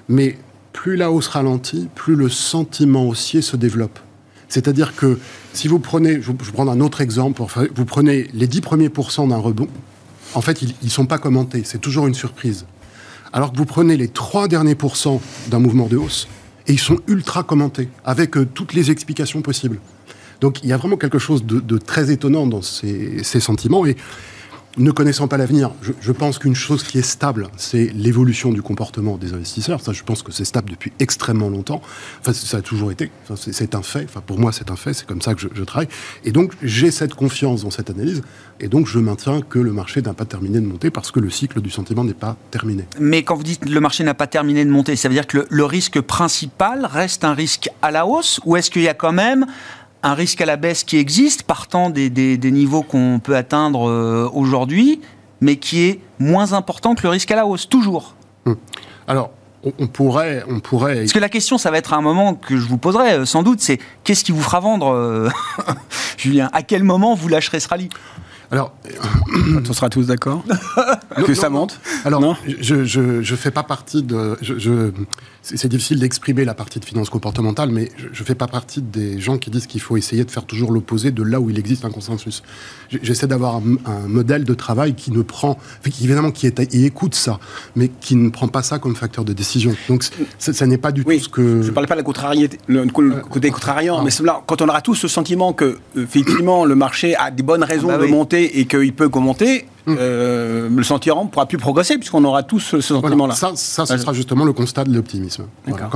Mais 0.07 0.37
plus 0.71 0.95
la 0.95 1.11
hausse 1.11 1.27
ralentit, 1.27 1.89
plus 1.95 2.15
le 2.15 2.29
sentiment 2.29 3.07
haussier 3.07 3.41
se 3.41 3.57
développe. 3.57 3.99
C'est-à-dire 4.47 4.95
que 4.95 5.19
si 5.51 5.67
vous 5.67 5.79
prenez, 5.79 6.21
je 6.21 6.31
vais 6.31 6.37
prendre 6.53 6.71
un 6.71 6.79
autre 6.79 7.01
exemple, 7.01 7.41
vous 7.75 7.85
prenez 7.85 8.27
les 8.33 8.47
10 8.47 8.61
premiers 8.61 8.89
pourcents 8.89 9.27
d'un 9.27 9.37
rebond, 9.37 9.67
en 10.33 10.41
fait, 10.41 10.61
ils 10.61 10.75
ne 10.83 10.89
sont 10.89 11.05
pas 11.05 11.17
commentés. 11.17 11.63
C'est 11.65 11.79
toujours 11.79 12.07
une 12.07 12.13
surprise. 12.13 12.65
Alors 13.33 13.51
que 13.51 13.57
vous 13.57 13.65
prenez 13.65 13.97
les 13.97 14.07
trois 14.07 14.47
derniers 14.47 14.75
pourcents 14.75 15.21
d'un 15.49 15.59
mouvement 15.59 15.87
de 15.87 15.97
hausse, 15.97 16.27
et 16.67 16.73
ils 16.73 16.79
sont 16.79 16.99
ultra 17.07 17.43
commentés, 17.43 17.89
avec 18.05 18.37
euh, 18.37 18.45
toutes 18.45 18.73
les 18.73 18.91
explications 18.91 19.41
possibles. 19.41 19.79
Donc 20.41 20.63
il 20.63 20.69
y 20.69 20.73
a 20.73 20.77
vraiment 20.77 20.97
quelque 20.97 21.19
chose 21.19 21.43
de, 21.45 21.77
très 21.77 22.11
étonnant 22.11 22.45
dans 22.45 22.61
ces, 22.61 23.23
ces 23.23 23.39
sentiments. 23.39 23.85
Et 23.85 23.95
ne 24.77 24.91
connaissant 24.91 25.27
pas 25.27 25.37
l'avenir, 25.37 25.71
je, 25.81 26.11
pense 26.11 26.39
qu'une 26.39 26.55
chose 26.55 26.83
qui 26.83 26.99
est 26.99 27.03
stable, 27.03 27.47
c'est 27.57 27.91
l'évolution 27.93 28.51
du 28.51 28.61
comportement 28.61 29.17
des 29.17 29.33
investisseurs. 29.33 29.81
Ça, 29.81 29.91
je 29.91 30.03
pense 30.03 30.23
que 30.23 30.31
c'est 30.31 30.45
stable 30.45 30.69
depuis 30.71 30.91
extrêmement 30.99 31.49
longtemps. 31.49 31.81
Enfin, 32.21 32.33
ça 32.33 32.57
a 32.57 32.61
toujours 32.61 32.91
été. 32.91 33.11
c'est 33.35 33.75
un 33.75 33.81
fait. 33.81 34.05
Enfin, 34.05 34.21
pour 34.25 34.39
moi, 34.39 34.51
c'est 34.51 34.71
un 34.71 34.75
fait. 34.75 34.93
C'est 34.93 35.05
comme 35.05 35.21
ça 35.21 35.33
que 35.33 35.41
je, 35.41 35.63
travaille. 35.63 35.87
Et 36.23 36.31
donc, 36.31 36.53
j'ai 36.61 36.91
cette 36.91 37.13
confiance 37.13 37.63
dans 37.63 37.71
cette 37.71 37.89
analyse. 37.89 38.21
Et 38.59 38.67
donc, 38.67 38.87
je 38.87 38.99
maintiens 38.99 39.41
que 39.41 39.59
le 39.59 39.71
marché 39.71 40.01
n'a 40.01 40.13
pas 40.13 40.25
terminé 40.25 40.59
de 40.59 40.65
monter 40.65 40.89
parce 40.89 41.11
que 41.11 41.19
le 41.19 41.29
cycle 41.29 41.61
du 41.61 41.69
sentiment 41.69 42.03
n'est 42.03 42.13
pas 42.13 42.37
terminé. 42.51 42.85
Mais 42.99 43.23
quand 43.23 43.35
vous 43.35 43.43
dites 43.43 43.67
le 43.67 43.79
marché 43.79 44.03
n'a 44.03 44.13
pas 44.13 44.27
terminé 44.27 44.65
de 44.65 44.69
monter, 44.69 44.95
ça 44.95 45.09
veut 45.09 45.15
dire 45.15 45.27
que 45.27 45.45
le 45.49 45.65
risque 45.65 46.01
principal 46.01 46.85
reste 46.85 47.23
un 47.23 47.33
risque 47.33 47.69
à 47.81 47.91
la 47.91 48.05
hausse 48.05 48.39
ou 48.45 48.55
est-ce 48.55 48.71
qu'il 48.71 48.81
y 48.81 48.87
a 48.87 48.93
quand 48.93 49.11
même 49.11 49.45
un 50.07 50.13
risque 50.13 50.39
à 50.39 50.45
la 50.45 50.55
baisse 50.55 50.83
qui 50.83 50.97
existe, 50.97 51.43
partant 51.43 51.89
des, 51.89 52.37
niveaux 52.39 52.81
qu'on 52.81 53.19
peut 53.21 53.35
atteindre 53.35 53.89
euh, 53.89 54.29
aujourd'hui, 54.33 55.01
mais 55.41 55.57
qui 55.57 55.81
est 55.83 55.99
moins 56.17 56.53
important 56.53 56.95
que 56.95 57.03
le 57.03 57.09
risque 57.09 57.29
à 57.31 57.35
la 57.35 57.45
hausse, 57.45 57.67
toujours. 57.67 58.15
Hum. 58.45 58.55
Alors, 59.07 59.31
on, 59.63 59.87
pourrait, 59.87 60.43
on 60.47 60.61
pourrait. 60.61 60.99
Parce 60.99 61.11
que 61.11 61.19
la 61.19 61.29
question, 61.29 61.57
ça 61.57 61.71
va 61.71 61.77
être 61.77 61.93
un 61.93 62.01
moment 62.01 62.35
que 62.35 62.55
je 62.57 62.65
vous 62.65 62.77
poserai 62.77 63.13
euh, 63.13 63.25
sans 63.25 63.43
doute, 63.43 63.59
c'est 63.59 63.79
qu'est-ce 64.05 64.23
qui 64.23 64.31
vous 64.31 64.41
fera 64.41 64.61
vendre, 64.61 64.93
euh, 64.93 65.29
Julien? 66.17 66.49
À 66.53 66.63
quel 66.63 66.83
moment 66.83 67.13
vous 67.13 67.27
lâcherez 67.27 67.59
ce 67.59 67.67
rallye? 67.67 67.89
Alors, 68.49 68.73
on 69.69 69.73
sera 69.73 69.89
tous 69.89 70.07
d'accord 70.07 70.43
que 71.25 71.33
ça 71.33 71.49
monte. 71.49 71.79
Alors, 72.05 72.21
non 72.21 72.35
je, 72.45 72.85
je, 72.85 73.35
fais 73.35 73.51
pas 73.51 73.63
partie 73.63 74.03
de. 74.03 74.37
Je, 74.41 74.91
c'est 75.41 75.67
difficile 75.67 75.99
d'exprimer 75.99 76.45
la 76.45 76.53
partie 76.53 76.79
de 76.79 76.85
finance 76.85 77.09
comportementale, 77.09 77.71
mais 77.71 77.89
je, 77.97 78.07
ne 78.07 78.25
fais 78.25 78.35
pas 78.35 78.47
partie 78.47 78.81
des 78.81 79.19
gens 79.19 79.37
qui 79.37 79.49
disent 79.49 79.67
qu'il 79.67 79.81
faut 79.81 79.97
essayer 79.97 80.23
de 80.23 80.31
faire 80.31 80.45
toujours 80.45 80.71
l'opposé 80.71 81.11
de 81.11 81.23
là 81.23 81.41
où 81.41 81.49
il 81.49 81.59
existe 81.59 81.83
un 81.83 81.89
consensus. 81.89 82.41
J'essaie 82.89 83.27
d'avoir 83.27 83.57
un, 83.57 84.07
modèle 84.07 84.45
de 84.45 84.53
travail 84.53 84.93
qui 84.93 85.11
ne 85.11 85.21
prend, 85.21 85.57
évidemment, 85.85 86.31
qui, 86.31 86.47
est, 86.47 86.73
écoute 86.73 87.15
ça, 87.15 87.39
mais 87.75 87.89
qui 87.99 88.15
ne 88.15 88.29
prend 88.29 88.47
pas 88.47 88.63
ça 88.63 88.79
comme 88.79 88.95
facteur 88.95 89.25
de 89.25 89.33
décision. 89.33 89.75
Donc, 89.89 90.03
ça, 90.37 90.65
n'est 90.65 90.77
pas 90.77 90.93
du 90.93 91.03
tout 91.03 91.19
ce 91.19 91.27
que. 91.27 91.61
Je 91.61 91.67
ne 91.67 91.73
parlais 91.73 91.87
pas 91.87 91.95
de 91.95 91.99
la 91.99 92.03
contrariété, 92.03 92.57
le, 92.67 92.81
euh, 92.81 93.15
côté 93.29 93.51
contrariant, 93.51 94.03
mais 94.03 94.11
là, 94.23 94.41
quand 94.47 94.61
on 94.61 94.69
aura 94.69 94.81
tous 94.81 94.95
ce 94.95 95.09
sentiment 95.09 95.51
que, 95.51 95.79
effectivement, 95.97 96.63
le 96.63 96.75
marché 96.75 97.15
a 97.15 97.29
des 97.29 97.43
bonnes 97.43 97.63
raisons 97.63 97.87
bah 97.87 97.97
de 97.97 98.05
monter 98.05 98.36
et 98.45 98.65
qu'il 98.65 98.93
peut 98.93 99.09
commenter, 99.09 99.65
euh, 99.87 100.69
le 100.69 100.83
sentiment 100.83 101.23
ne 101.23 101.29
pourra 101.29 101.45
plus 101.45 101.57
progresser 101.57 101.97
puisqu'on 101.97 102.23
aura 102.25 102.43
tous 102.43 102.59
ce 102.59 102.81
sentiment-là. 102.81 103.35
ça, 103.35 103.53
ça, 103.55 103.85
ce 103.85 103.97
sera 103.97 104.13
justement 104.13 104.43
le 104.43 104.51
constat 104.53 104.83
de 104.83 104.93
l'optimisme. 104.93 105.45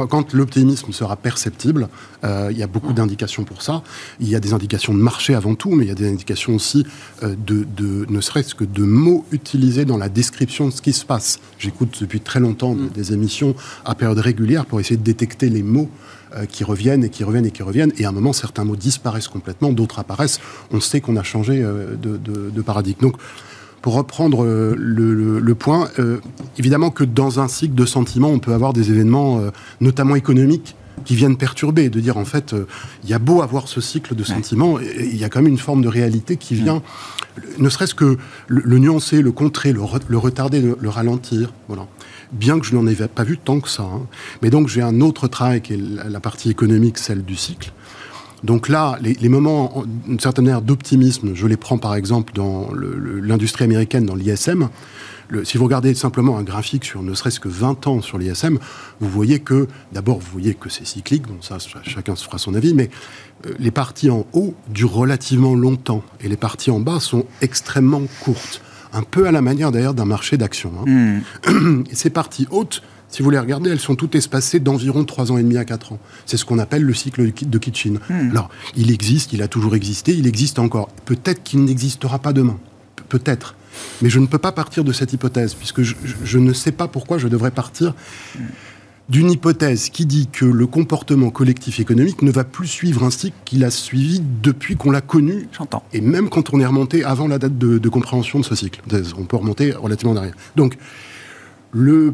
Quand, 0.10 0.34
l'optimisme 0.34 0.92
sera 0.94 1.16
perceptible, 1.16 1.90
euh, 2.24 2.50
il 2.52 2.58
y 2.58 2.64
a 2.64 2.68
beaucoup 2.68 2.94
d'indications 2.94 3.44
pour 3.44 3.62
ça. 3.62 3.84
Il 4.20 4.30
y 4.30 4.36
a 4.36 4.40
des 4.40 4.54
indications 4.54 4.94
de 4.94 5.00
marché 5.00 5.36
avant 5.36 5.56
tout, 5.56 5.72
mais 5.72 5.86
il 5.86 5.88
y 5.90 5.92
a 5.92 5.96
des 5.96 6.10
indications 6.10 6.56
aussi 6.56 6.86
euh, 7.24 7.36
de, 7.38 7.66
ne 8.08 8.22
serait-ce 8.22 8.56
que 8.56 8.64
de 8.64 8.84
mots 8.84 9.26
utilisés 9.32 9.86
dans 9.86 9.98
la 9.98 10.10
description 10.10 10.68
de 10.68 10.72
ce 10.72 10.82
qui 10.82 10.94
se 10.94 11.06
passe. 11.06 11.40
J'écoute 11.60 11.98
depuis 12.00 12.22
très 12.22 12.40
longtemps 12.40 12.74
mm. 12.74 12.90
des 12.90 13.14
émissions 13.14 13.56
à 13.84 13.96
période 13.96 14.20
régulière 14.20 14.66
pour 14.66 14.80
essayer 14.80 14.98
de 14.98 15.04
détecter 15.04 15.50
les 15.50 15.64
mots 15.64 15.90
qui 16.50 16.64
reviennent 16.64 17.04
et 17.04 17.10
qui 17.10 17.24
reviennent 17.24 17.46
et 17.46 17.52
qui 17.52 17.64
reviennent. 17.64 17.94
Et 17.98 18.06
à 18.06 18.10
un 18.10 18.12
moment, 18.12 18.34
certains 18.34 18.64
mots 18.64 18.76
disparaissent 18.76 19.28
complètement, 19.28 19.72
d'autres 19.72 20.00
apparaissent. 20.00 20.40
On 20.72 20.80
sait 20.80 21.02
qu'on 21.02 21.16
a 21.18 21.24
changé 21.24 21.60
de, 21.62 22.18
de, 22.18 22.62
paradigme. 22.62 23.02
Donc, 23.02 23.18
pour 23.82 23.94
reprendre 23.96 24.46
euh, 24.46 24.76
le, 24.78 25.56
point, 25.56 25.90
euh, 26.00 26.20
évidemment 26.58 26.92
que 26.92 27.04
dans 27.04 27.40
un 27.40 27.48
cycle 27.48 27.76
de 27.76 27.86
sentiments, 27.86 28.30
on 28.30 28.40
peut 28.40 28.54
avoir 28.54 28.74
des 28.74 28.92
événements, 28.92 29.40
euh, 29.40 29.50
notamment 29.80 30.16
économiques, 30.16 30.76
qui 31.04 31.16
viennent 31.16 31.38
perturber, 31.38 31.90
de 31.90 32.00
dire 32.00 32.18
en 32.18 32.26
fait, 32.26 32.54
il 33.04 33.10
y 33.10 33.14
a 33.16 33.18
beau 33.18 33.42
avoir 33.42 33.68
ce 33.68 33.82
cycle 33.82 34.14
de 34.14 34.24
sentiments, 34.24 34.78
il 34.80 35.18
y 35.18 35.24
a 35.24 35.30
quand 35.30 35.40
même 35.42 35.52
une 35.52 35.58
forme 35.58 35.82
de 35.82 35.88
réalité 35.88 36.38
qui 36.38 36.54
vient, 36.54 36.84
ne 37.58 37.70
serait-ce 37.70 37.96
que 37.96 38.20
le, 38.48 38.78
nuancer, 38.78 39.24
le 39.24 39.32
contrer, 39.32 39.74
le, 39.74 39.82
retarder, 39.82 40.62
le, 40.62 40.90
ralentir, 40.90 41.54
voilà. 41.68 41.88
Bien 42.32 42.60
que 42.60 42.66
je 42.66 42.76
n'en 42.76 42.88
ai 42.88 42.96
pas 42.96 43.24
vu 43.24 43.38
tant 43.38 43.60
que 43.60 43.70
ça. 43.70 43.84
Hein. 43.84 44.08
Mais 44.42 44.50
donc 44.50 44.68
j'ai 44.68 44.82
un 44.82 45.02
autre 45.02 45.28
travail 45.28 45.62
qui 45.62 45.74
est 45.74 45.82
la 46.10 46.20
partie 46.20 46.50
économique, 46.50 46.98
celle 46.98 47.24
du 47.24 47.36
cycle. 47.36 47.74
Donc 48.44 48.70
là, 48.70 48.98
les, 49.02 49.30
moments, 49.30 49.84
d'une 50.08 50.20
certaine 50.20 50.46
manière, 50.46 50.64
d'optimisme, 50.64 51.36
je 51.36 51.46
les 51.46 51.58
prends 51.58 51.78
par 51.78 51.94
exemple 51.94 52.34
dans 52.34 52.70
l'industrie 52.74 53.66
américaine, 53.66 54.06
dans 54.06 54.16
l'ISM. 54.16 54.70
si 55.44 55.60
vous 55.60 55.66
regardez 55.66 55.94
simplement 55.94 56.40
un 56.40 56.44
graphique 56.44 56.86
sur 56.86 57.04
ne 57.04 57.14
serait-ce 57.14 57.40
que 57.40 57.50
20 57.50 57.86
ans 57.86 58.02
sur 58.02 58.18
l'ISM, 58.18 58.58
vous 59.00 59.10
voyez 59.10 59.40
que, 59.40 59.68
d'abord, 59.92 60.18
vous 60.18 60.32
voyez 60.32 60.56
que 60.56 60.70
c'est 60.70 60.88
cyclique, 60.88 61.28
donc 61.28 61.38
ça, 61.42 61.58
chacun 61.84 62.16
se 62.16 62.24
fera 62.24 62.40
son 62.40 62.56
avis, 62.56 62.74
mais 62.74 62.90
euh, 63.46 63.54
les 63.60 63.72
parties 63.72 64.10
en 64.10 64.26
haut 64.34 64.56
durent 64.70 64.94
relativement 64.94 65.54
longtemps 65.54 66.04
et 66.20 66.28
les 66.28 66.38
parties 66.38 66.72
en 66.72 66.80
bas 66.80 67.00
sont 67.00 67.26
extrêmement 67.42 68.02
courtes. 68.22 68.62
Un 68.94 69.04
peu 69.04 69.28
à 69.28 69.32
la 69.32 69.42
manière 69.42 69.72
d'ailleurs 69.72 69.94
d'un 69.94 70.06
marché 70.06 70.38
d'action. 70.38 70.72
Hein. 70.80 71.22
Hmm. 71.50 71.84
Ces 71.92 72.10
parties 72.10 72.48
hautes 72.52 72.82
si 73.12 73.24
vous 73.24 73.30
les 73.30 73.40
regardez, 73.40 73.70
elles 73.70 73.80
sont 73.80 73.96
toutes 73.96 74.16
espacées 74.16 74.62
d'environ 74.62 75.04
3 75.04 75.34
ans 75.34 75.38
et 75.38 75.44
demi 75.44 75.58
à 75.58 75.66
4 75.66 75.92
ans. 75.92 76.00
C'est 76.26 76.38
ce 76.38 76.46
qu'on 76.46 76.60
appelle 76.60 76.84
le 76.84 76.94
cycle 76.94 77.30
de 77.30 77.58
Kitchen. 77.58 78.00
Hmm. 78.10 78.32
Alors, 78.32 78.50
il 78.78 78.90
existe, 78.90 79.34
il 79.34 79.42
a 79.42 79.50
toujours 79.50 79.76
existé, 79.76 80.14
il 80.14 80.28
existe 80.28 80.60
encore. 80.60 80.88
Peut-être 81.04 81.44
qu'il 81.44 81.66
n'existera 81.66 82.20
pas 82.20 82.32
demain. 82.32 82.58
Peut-être. 83.10 83.56
Mais 84.02 84.10
je 84.10 84.20
ne 84.20 84.28
peux 84.28 84.38
pas 84.38 84.54
partir 84.54 84.86
de 84.86 84.94
cette 84.94 85.12
hypothèse, 85.12 85.56
puisque 85.56 85.82
je, 85.82 86.38
ne 86.38 86.54
sais 86.54 86.72
pas 86.72 86.88
pourquoi 86.88 87.18
je 87.18 87.28
devrais 87.28 87.52
partir 87.52 87.94
d'une 89.10 89.32
hypothèse 89.32 89.90
qui 89.90 90.06
dit 90.06 90.28
que 90.32 90.46
le 90.46 90.68
comportement 90.68 91.32
collectif 91.32 91.80
économique 91.80 92.22
ne 92.22 92.32
va 92.32 92.44
plus 92.44 92.68
suivre 92.68 93.04
un 93.04 93.12
cycle 93.12 93.36
qu'il 93.46 93.64
a 93.66 93.72
suivi 93.72 94.22
depuis 94.42 94.76
qu'on 94.76 94.92
l'a 94.92 95.02
connu. 95.02 95.48
J'entends. 95.52 95.84
Et 95.92 96.02
même 96.02 96.30
quand 96.30 96.54
on 96.54 96.60
est 96.60 96.66
remonté 96.66 97.04
avant 97.04 97.28
la 97.28 97.38
date 97.38 97.58
de, 97.58 97.78
de 97.78 97.90
compréhension 97.90 98.40
de 98.40 98.46
ce 98.46 98.56
cycle. 98.56 98.82
On 99.18 99.26
peut 99.26 99.38
remonter 99.38 99.74
relativement 99.74 100.14
derrière. 100.14 100.36
Donc, 100.56 100.78
le 101.72 102.14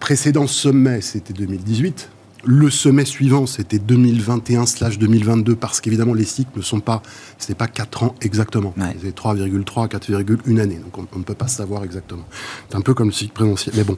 précédent 0.00 0.46
sommet, 0.46 1.00
c'était 1.00 1.32
2018. 1.32 2.10
Le 2.46 2.68
sommet 2.68 3.06
suivant, 3.06 3.46
c'était 3.46 3.78
2021/2022, 3.78 5.54
parce 5.54 5.80
qu'évidemment, 5.80 6.12
les 6.12 6.26
cycles 6.26 6.50
ne 6.56 6.62
sont 6.62 6.80
pas, 6.80 7.00
ce 7.38 7.48
n'est 7.48 7.54
pas 7.54 7.68
4 7.68 8.02
ans 8.02 8.14
exactement. 8.20 8.74
C'est 9.00 9.16
3,3, 9.16 9.88
4,1 9.88 10.60
années. 10.60 10.78
Donc, 10.78 11.06
on, 11.14 11.18
ne 11.18 11.24
peut 11.24 11.34
pas 11.34 11.48
savoir 11.48 11.84
exactement. 11.84 12.24
C'est 12.68 12.76
un 12.76 12.82
peu 12.82 12.92
comme 12.92 13.08
le 13.08 13.14
cycle 13.14 13.32
présidentiel. 13.32 13.74
Mais 13.78 13.84
bon. 13.84 13.96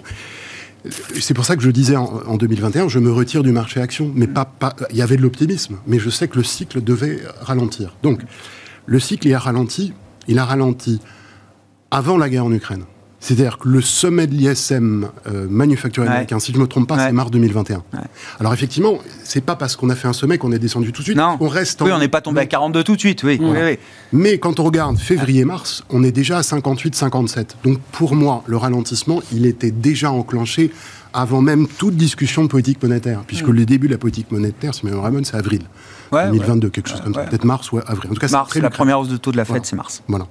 C'est 0.90 1.34
pour 1.34 1.44
ça 1.44 1.56
que 1.56 1.62
je 1.62 1.70
disais 1.70 1.96
en, 1.96 2.36
2021, 2.36 2.88
je 2.88 2.98
me 2.98 3.12
retire 3.12 3.42
du 3.42 3.52
marché 3.52 3.80
action. 3.80 4.10
Mais 4.14 4.28
il 4.90 4.96
y 4.96 5.02
avait 5.02 5.16
de 5.16 5.22
l'optimisme. 5.22 5.78
Mais 5.86 5.98
je 5.98 6.10
sais 6.10 6.28
que 6.28 6.36
le 6.36 6.44
cycle 6.44 6.82
devait 6.82 7.20
ralentir. 7.40 7.96
Donc, 8.02 8.22
le 8.86 9.00
cycle, 9.00 9.32
a 9.32 9.38
ralenti. 9.38 9.92
Il 10.28 10.38
a 10.38 10.44
ralenti 10.44 11.00
avant 11.90 12.16
la 12.16 12.28
guerre 12.28 12.44
en 12.44 12.52
Ukraine 12.52 12.84
C'est-à-dire 13.26 13.58
que 13.58 13.68
le 13.68 13.80
sommet 13.80 14.28
de 14.28 14.34
l'ISM 14.34 15.08
euh, 15.26 15.48
manufacturier 15.50 16.08
américain, 16.08 16.38
si 16.38 16.52
je 16.52 16.58
ne 16.58 16.62
me 16.62 16.68
trompe 16.68 16.86
pas, 16.86 16.96
c'est 16.96 17.12
mars 17.12 17.32
2021. 17.32 17.82
Alors 18.38 18.54
effectivement, 18.54 18.98
c'est 19.24 19.40
pas 19.40 19.56
parce 19.56 19.74
qu'on 19.74 19.90
a 19.90 19.96
fait 19.96 20.06
un 20.06 20.12
sommet 20.12 20.38
qu'on 20.38 20.52
est 20.52 20.60
descendu 20.60 20.92
tout 20.92 21.02
de 21.02 21.06
suite. 21.06 21.16
Non. 21.16 21.36
On 21.40 21.48
reste 21.48 21.82
oui, 21.82 21.90
on 21.92 21.98
n'est 21.98 22.06
pas 22.06 22.20
tombé 22.20 22.42
à 22.42 22.46
42 22.46 22.84
tout 22.84 22.94
de 22.94 23.00
suite, 23.00 23.24
oui. 23.24 23.40
Mais 24.12 24.38
quand 24.38 24.60
on 24.60 24.64
regarde 24.64 24.96
février-mars, 24.96 25.82
on 25.90 26.04
est 26.04 26.12
déjà 26.12 26.38
à 26.38 26.42
58-57. 26.42 27.46
Donc 27.64 27.80
pour 27.90 28.14
moi, 28.14 28.44
le 28.46 28.56
ralentissement, 28.56 29.20
il 29.32 29.44
était 29.46 29.72
déjà 29.72 30.12
enclenché 30.12 30.70
avant 31.12 31.40
même 31.40 31.66
toute 31.66 31.96
discussion 31.96 32.46
politique 32.46 32.80
monétaire, 32.80 33.24
puisque 33.26 33.48
mm. 33.48 33.52
le 33.52 33.66
début 33.66 33.86
de 33.88 33.92
la 33.92 33.98
politique 33.98 34.30
monétaire, 34.30 34.72
si 34.72 34.86
me 34.86 35.24
c'est 35.24 35.36
avril. 35.36 35.62
2022, 36.12 36.68
quelque 36.68 36.88
chose 36.88 37.00
comme 37.00 37.14
ça. 37.14 37.24
Peut-être 37.24 37.44
mars 37.44 37.72
ou 37.72 37.78
avril. 37.78 38.12
En 38.12 38.14
tout 38.14 38.20
cas, 38.20 38.28
mars, 38.28 38.54
la 38.54 38.70
première 38.70 39.00
hausse 39.00 39.08
de 39.08 39.16
taux 39.16 39.32
de 39.32 39.36
la 39.36 39.44
Fed, 39.44 39.64
c'est 39.64 39.74
mars. 39.74 40.04
Voilà. 40.06 40.28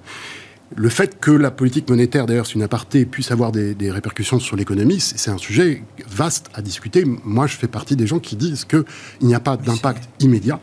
Le 0.77 0.89
fait 0.89 1.20
que 1.22 1.32
la 1.32 1.51
politique 1.51 1.89
monétaire, 1.89 2.25
d'ailleurs, 2.25 2.46
c'est 2.46 2.55
une 2.55 2.63
aparté, 2.63 3.05
puisse 3.05 3.32
avoir 3.32 3.53
des, 3.53 3.91
répercussions 3.91 4.39
sur 4.39 4.58
l'économie, 4.58 5.00
c'est 5.00 5.32
un 5.32 5.38
sujet 5.38 5.84
vaste 6.10 6.50
à 6.53 6.62
discuter. 6.62 7.05
Moi, 7.24 7.48
je 7.48 7.55
fais 7.55 7.70
partie 7.70 7.96
des 7.96 8.08
gens 8.08 8.20
qui 8.20 8.36
disent 8.36 8.65
qu'il 8.65 8.84
n'y 9.22 9.36
a 9.36 9.39
pas 9.39 9.55
d'impact 9.55 10.10
immédiat 10.20 10.60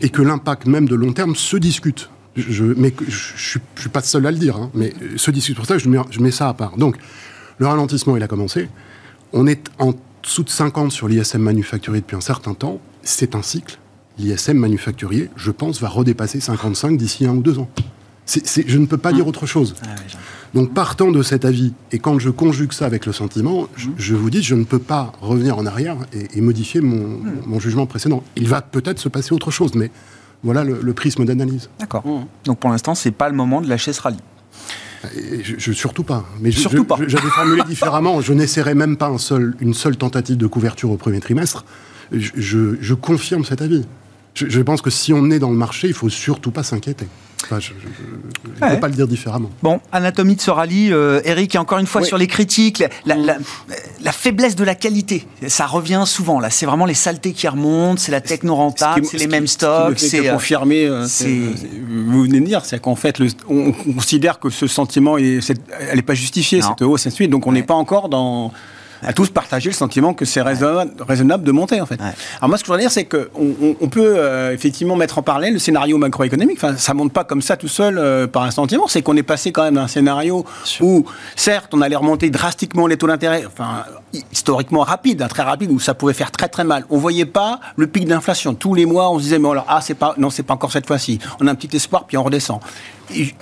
et 0.00 0.08
que 0.08 0.22
l'impact 0.22 0.66
même 0.66 0.88
de 0.88 0.96
long 0.96 1.12
terme 1.12 1.36
se 1.36 1.56
discute. 1.56 2.10
Je, 2.36 2.64
mais 2.64 2.92
suis 3.06 3.88
pas 3.92 4.02
seul 4.02 4.26
à 4.26 4.32
le 4.32 4.38
dire, 4.38 4.56
hein, 4.56 4.70
mais 4.74 4.92
se 5.16 5.30
discute 5.30 5.54
pour 5.54 5.66
ça, 5.66 5.78
je 5.78 5.88
mets, 5.88 5.98
je 6.10 6.18
mets 6.18 6.32
ça 6.32 6.48
à 6.48 6.54
part. 6.54 6.76
Donc, 6.76 6.96
le 7.58 7.68
ralentissement, 7.68 8.16
il 8.16 8.22
a 8.24 8.28
commencé. 8.28 8.68
On 9.32 9.46
est 9.46 9.68
en 9.78 9.94
dessous 10.24 10.42
de 10.42 10.50
50 10.50 10.90
sur 10.90 11.06
l'ISM 11.06 11.38
manufacturier 11.38 12.00
depuis 12.00 12.16
un 12.16 12.20
certain 12.20 12.54
temps. 12.54 12.80
C'est 13.02 13.36
un 13.36 13.42
cycle. 13.42 13.78
L'ISM 14.18 14.54
manufacturier, 14.54 15.30
je 15.36 15.52
pense, 15.52 15.80
va 15.80 15.88
redépasser 15.88 16.40
55 16.40 16.96
d'ici 16.96 17.24
un 17.24 17.36
ou 17.36 17.42
deux 17.42 17.60
ans 17.60 17.68
je 18.26 18.78
ne 18.78 18.86
peux 18.86 18.98
pas 18.98 19.12
dire 19.12 19.26
autre 19.26 19.46
chose. 19.46 19.74
Ah 19.82 19.94
Donc 20.54 20.72
partant 20.72 21.10
de 21.10 21.22
cet 21.22 21.44
avis, 21.44 21.72
et 21.92 21.98
quand 21.98 22.18
je 22.18 22.30
conjugue 22.30 22.72
ça 22.72 22.86
avec 22.86 23.06
le 23.06 23.12
sentiment, 23.12 23.68
je, 23.96 24.14
vous 24.14 24.30
dis, 24.30 24.42
je 24.42 24.54
ne 24.54 24.64
peux 24.64 24.78
pas 24.78 25.12
revenir 25.20 25.58
en 25.58 25.66
arrière 25.66 25.96
et, 26.12 26.40
modifier 26.40 26.80
mon, 26.80 27.20
mon, 27.46 27.60
jugement 27.60 27.86
précédent. 27.86 28.22
Il 28.36 28.48
va 28.48 28.62
peut-être 28.62 28.98
se 28.98 29.08
passer 29.08 29.34
autre 29.34 29.50
chose, 29.50 29.74
mais 29.74 29.90
voilà 30.44 30.62
le, 30.62 30.92
prisme 30.92 31.24
d'analyse. 31.24 31.70
D'accord. 31.80 32.04
Donc 32.44 32.58
pour 32.58 32.70
l'instant, 32.70 32.94
c'est 32.94 33.10
pas 33.10 33.28
le 33.28 33.34
moment 33.34 33.60
de 33.60 33.68
lâcher 33.68 33.92
ce 33.92 34.02
rallye. 34.02 34.18
Je, 35.58 35.72
surtout 35.72 36.04
pas. 36.04 36.24
Mais 36.40 36.50
surtout 36.50 36.84
pas. 36.84 36.96
J'avais 37.06 37.28
formulé 37.28 37.62
différemment. 37.68 38.20
Je 38.20 38.32
n'essaierai 38.32 38.74
même 38.74 38.96
pas 38.96 39.08
un 39.08 39.18
seul, 39.18 39.54
une 39.60 39.74
seule 39.74 39.96
tentative 39.96 40.36
de 40.36 40.46
couverture 40.46 40.90
au 40.90 40.96
premier 40.96 41.20
trimestre. 41.20 41.64
Je, 42.12 42.94
confirme 42.94 43.44
cet 43.44 43.62
avis. 43.62 43.84
Je, 44.34 44.60
pense 44.60 44.82
que 44.82 44.90
si 44.90 45.12
on 45.12 45.30
est 45.30 45.38
dans 45.38 45.50
le 45.50 45.56
marché, 45.56 45.88
il 45.88 45.94
faut 45.94 46.08
surtout 46.08 46.50
pas 46.50 46.62
s'inquiéter 46.62 47.06
je 47.50 47.72
ne 47.72 48.74
peux 48.74 48.80
pas 48.80 48.88
le 48.88 48.94
dire 48.94 49.06
différemment. 49.06 49.50
Bon, 49.62 49.80
anatomie 49.92 50.36
de 50.36 50.40
ce 50.40 50.50
rallye, 50.50 50.92
euh, 50.92 51.20
Eric, 51.24 51.54
et 51.54 51.58
encore 51.58 51.78
une 51.78 51.86
fois 51.86 52.02
sur 52.02 52.18
les 52.18 52.26
critiques, 52.26 52.82
la, 53.06 54.12
faiblesse 54.12 54.56
de 54.56 54.64
la 54.64 54.74
qualité, 54.74 55.26
ça 55.46 55.66
revient 55.66 56.04
souvent. 56.06 56.40
Là, 56.40 56.50
c'est 56.50 56.66
vraiment 56.66 56.86
les 56.86 56.94
saletés 56.94 57.32
qui 57.32 57.46
remontent, 57.48 58.00
c'est 58.00 58.12
la 58.12 58.20
techno 58.20 58.54
rentable, 58.54 59.04
c'est 59.04 59.18
les 59.18 59.26
mêmes 59.26 59.46
stocks. 59.46 59.98
C'est 59.98 60.28
confirmé. 60.28 60.86
Euh, 60.86 61.06
vous 61.86 62.22
venez 62.22 62.40
de 62.40 62.46
dire, 62.46 62.64
c'est 62.64 62.80
qu'en 62.80 62.96
fait, 62.96 63.20
on, 63.48 63.72
considère 63.72 64.38
que 64.38 64.50
ce 64.50 64.66
sentiment, 64.66 65.18
elle 65.18 65.40
n'est 65.94 66.02
pas 66.02 66.14
justifiée, 66.14 66.62
cette 66.62 66.82
hausse, 66.82 67.08
suite. 67.08 67.30
Donc, 67.30 67.46
on 67.46 67.52
n'est 67.52 67.62
pas 67.62 67.74
encore 67.74 68.08
dans 68.08 68.52
à 69.04 69.12
tous 69.12 69.30
partager 69.30 69.70
le 69.70 69.74
sentiment 69.74 70.14
que 70.14 70.24
c'est 70.24 70.40
raisonnable, 70.42 71.44
de 71.44 71.52
monter 71.52 71.80
en 71.80 71.86
fait. 71.86 72.00
Alors 72.00 72.48
moi 72.48 72.58
ce 72.58 72.62
que 72.62 72.66
je 72.66 72.72
voudrais 72.72 72.82
dire 72.82 72.90
c'est 72.90 73.04
qu'on 73.04 73.76
on 73.80 73.88
peut 73.88 74.14
euh, 74.16 74.52
effectivement 74.52 74.96
mettre 74.96 75.18
en 75.18 75.22
parallèle 75.22 75.52
le 75.52 75.58
scénario 75.58 75.98
macroéconomique. 75.98 76.56
Enfin 76.56 76.76
ça 76.76 76.94
monte 76.94 77.12
pas 77.12 77.24
comme 77.24 77.42
ça 77.42 77.56
tout 77.56 77.68
seul 77.68 77.98
euh, 77.98 78.26
par 78.26 78.42
un 78.42 78.50
sentiment. 78.50 78.86
C'est 78.88 79.02
qu'on 79.02 79.16
est 79.16 79.22
passé 79.22 79.52
quand 79.52 79.64
même 79.64 79.74
d'un 79.74 79.88
scénario 79.88 80.44
où 80.80 81.04
certes 81.36 81.72
on 81.74 81.80
allait 81.80 81.96
remonter 81.96 82.30
drastiquement 82.30 82.86
les 82.86 82.96
taux 82.96 83.06
d'intérêt, 83.06 83.44
enfin 83.46 83.84
historiquement 84.32 84.80
rapide, 84.80 85.22
hein, 85.22 85.28
très 85.28 85.42
rapide 85.42 85.70
où 85.70 85.80
ça 85.80 85.94
pouvait 85.94 86.12
faire 86.12 86.30
très 86.30 86.48
très 86.48 86.64
mal. 86.64 86.84
On 86.90 86.98
voyait 86.98 87.26
pas 87.26 87.60
le 87.76 87.86
pic 87.86 88.06
d'inflation. 88.06 88.54
Tous 88.54 88.74
les 88.74 88.86
mois 88.86 89.10
on 89.10 89.18
se 89.18 89.24
disait 89.24 89.38
mais 89.38 89.50
alors 89.50 89.66
ah 89.68 89.80
c'est 89.80 89.94
pas 89.94 90.14
non 90.18 90.30
c'est 90.30 90.42
pas 90.42 90.54
encore 90.54 90.72
cette 90.72 90.86
fois-ci. 90.86 91.18
On 91.40 91.46
a 91.46 91.50
un 91.50 91.54
petit 91.54 91.74
espoir 91.76 92.04
puis 92.06 92.16
on 92.16 92.22
redescend 92.22 92.60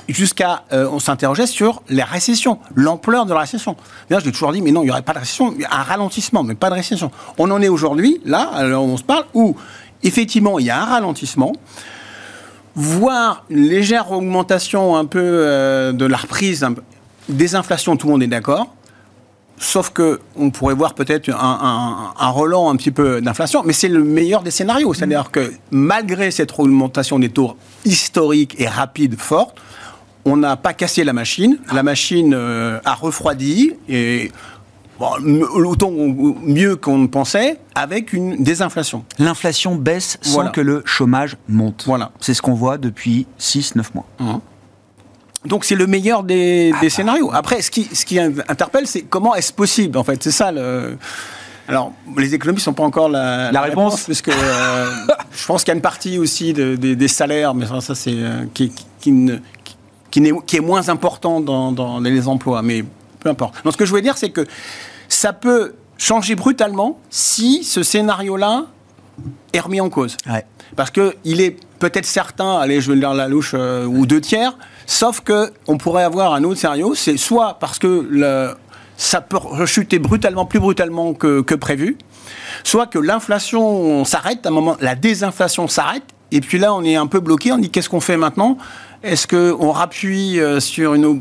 jusqu'à, 0.09 0.65
euh, 0.73 0.89
on 0.91 0.99
s'interrogeait 0.99 1.47
sur 1.47 1.83
les 1.89 2.03
récessions, 2.03 2.59
l'ampleur 2.75 3.27
de 3.27 3.35
la 3.35 3.41
récession. 3.41 3.77
D'ailleurs, 4.09 4.21
je 4.21 4.27
l'ai 4.27 4.33
toujours 4.33 4.53
dit, 4.53 4.63
mais 4.63 4.73
non, 4.73 4.83
il 4.83 4.87
n'y 4.87 4.91
aurait 4.91 5.03
pas 5.03 5.13
de 5.13 5.21
récession, 5.21 5.55
un 5.71 5.83
ralentissement, 5.83 6.43
mais 6.43 6.55
pas 6.55 6.71
de 6.71 6.75
récession. 6.75 7.11
On 7.39 7.51
en 7.51 7.61
est 7.63 7.69
aujourd'hui, 7.69 8.21
là, 8.25 8.51
alors 8.55 8.85
on 8.85 8.97
se 8.97 9.03
parle, 9.03 9.25
où 9.35 9.57
effectivement, 10.03 10.59
il 10.59 10.67
y 10.67 10.71
a 10.71 10.81
un 10.81 10.87
ralentissement, 10.87 11.53
voire 12.75 13.45
une 13.51 13.69
légère 13.69 14.11
augmentation 14.11 14.97
un 14.97 15.05
peu 15.05 15.21
euh, 15.23 15.93
de 15.93 16.07
la 16.07 16.17
reprise, 16.17 16.67
des 17.29 17.55
inflations, 17.55 17.97
tout 17.97 18.07
le 18.07 18.13
monde 18.13 18.23
est 18.23 18.29
d'accord, 18.29 18.75
Sauf 19.59 19.91
que 19.91 20.21
on 20.37 20.51
pourrait 20.51 20.75
voir 20.75 20.95
peut-être 20.95 21.29
un, 21.29 21.35
un, 21.35 22.15
un, 22.19 22.31
relan 22.31 22.71
un 22.71 22.77
petit 22.77 22.91
peu 22.91 23.21
d'inflation, 23.21 23.63
mais 23.65 23.73
c'est 23.73 23.89
le 23.89 24.03
meilleur 24.03 24.43
des 24.43 24.51
scénarios. 24.51 24.93
C'est-à-dire 24.93 25.31
que 25.31 25.53
malgré 25.71 26.31
cette 26.31 26.59
augmentation 26.59 27.19
des 27.19 27.29
taux 27.29 27.57
historiques 27.85 28.57
et 28.59 28.67
rapides, 28.67 29.19
forte, 29.19 29.57
on 30.25 30.37
n'a 30.37 30.57
pas 30.57 30.73
cassé 30.73 31.05
la 31.05 31.13
machine. 31.13 31.59
La 31.73 31.83
machine 31.83 32.35
euh, 32.35 32.81
a 32.85 32.95
refroidi 32.95 33.73
et 33.89 34.31
autant 35.01 35.91
mieux 35.91 36.77
qu'on 36.77 36.99
ne 36.99 37.07
pensait, 37.07 37.59
avec 37.75 38.13
une 38.13 38.43
désinflation. 38.43 39.05
L'inflation 39.19 39.75
baisse 39.75 40.19
sans 40.23 40.51
que 40.51 40.61
le 40.61 40.83
chômage 40.85 41.37
monte. 41.49 41.85
Voilà. 41.87 42.13
C'est 42.21 42.35
ce 42.35 42.43
qu'on 42.43 42.55
voit 42.55 42.79
depuis 42.79 43.27
6-9 43.41 43.83
mois. 43.95 44.07
Mmh. 44.21 44.35
Donc 45.45 45.65
c'est 45.65 45.75
le 45.75 45.87
meilleur 45.87 46.23
des, 46.23 46.73
ah 46.75 46.79
bah. 46.81 46.91
scénarios. 46.91 47.31
Après, 47.33 47.63
ce 47.63 47.71
qui, 47.71 47.85
ce 47.93 48.05
qui 48.05 48.19
interpelle, 48.19 48.87
c'est 48.87 49.03
comment 49.03 49.35
est-ce 49.35 49.53
possible, 49.53 49.99
en 49.99 50.05
fait? 50.05 50.23
C'est 50.23 50.31
ça 50.31 50.53
le... 50.53 50.97
Alors, 51.69 51.93
les 52.17 52.35
économistes 52.35 52.67
ne 52.67 52.73
sont 52.73 52.75
pas 52.75 52.83
encore 52.83 53.09
la, 53.09 53.53
la, 53.53 53.61
réponse, 53.61 54.05
parce 54.05 54.21
que 54.21 54.33
euh, 54.33 54.91
je 55.33 55.47
pense 55.47 55.63
qu'il 55.63 55.71
y 55.71 55.75
a 55.75 55.77
une 55.77 55.83
partie 55.83 56.19
aussi 56.19 56.53
des 56.53 57.09
salaires, 57.09 57.55
mais 57.55 57.67
ça, 57.67 57.95
c'est 57.95 58.11
euh, 58.15 58.45
qui, 58.53 58.73
qui, 59.01 59.31
qui, 60.11 60.57
est, 60.57 60.61
moins 60.61 60.89
important 60.89 61.41
dans, 61.41 62.01
les 62.01 62.29
emplois, 62.29 62.63
mais 62.63 62.85
peu 63.21 63.31
importe. 63.31 63.55
Donc, 63.65 63.73
ce 63.73 63.79
que 63.79 63.85
je 63.85 63.91
voulais 63.91 64.03
dire, 64.03 64.19
c'est 64.19 64.31
que 64.31 64.45
ça 65.09 65.33
peut 65.33 65.75
changer 65.99 66.35
brutalement 66.35 66.99
si 67.11 67.63
ce 67.63 67.83
scénario-là 67.83 68.67
est 69.53 69.61
remis 69.61 69.81
en 69.81 69.89
cause. 69.89 70.17
Parce 70.75 70.91
qu'il 70.91 71.41
est 71.41 71.57
peut-être 71.79 72.07
certain, 72.07 72.59
allez, 72.59 72.81
je 72.81 72.89
vais 72.89 72.95
le 72.95 73.01
dire 73.01 73.15
la 73.15 73.29
louche, 73.29 73.53
euh, 73.55 73.87
ou 73.87 74.05
deux 74.07 74.21
tiers, 74.21 74.57
Sauf 74.87 75.21
que 75.21 75.53
on 75.67 75.79
pourrait 75.79 76.05
avoir 76.05 76.35
un 76.35 76.45
autre 76.45 76.61
scénario, 76.61 76.95
c'est 76.95 77.17
soit 77.17 77.59
parce 77.61 77.79
que 77.79 78.57
ça 78.97 79.21
peut 79.21 79.37
rechuter 79.37 79.99
brutalement, 79.99 80.47
plus 80.47 80.61
brutalement 80.61 81.15
que, 81.15 81.55
prévu, 81.55 81.99
soit 82.65 82.87
que 82.87 82.99
l'inflation 82.99 84.05
s'arrête, 84.05 84.47
à 84.47 84.49
un 84.49 84.53
moment, 84.53 84.77
la 84.81 84.95
désinflation 84.95 85.69
s'arrête, 85.69 86.05
et 86.31 86.41
puis 86.41 86.59
là, 86.59 86.73
on 86.73 86.83
est 86.83 86.97
un 86.97 87.07
peu 87.07 87.21
bloqué, 87.21 87.53
on 87.53 87.59
dit 87.59 87.71
qu'est-ce 87.71 87.89
qu'on 87.89 88.01
fait 88.01 88.17
maintenant? 88.17 88.57
Est-ce 89.03 89.27
qu'on 89.27 89.73
rappuie 89.73 90.41
euh, 90.41 90.61
sur 90.61 90.95
une 90.95 91.21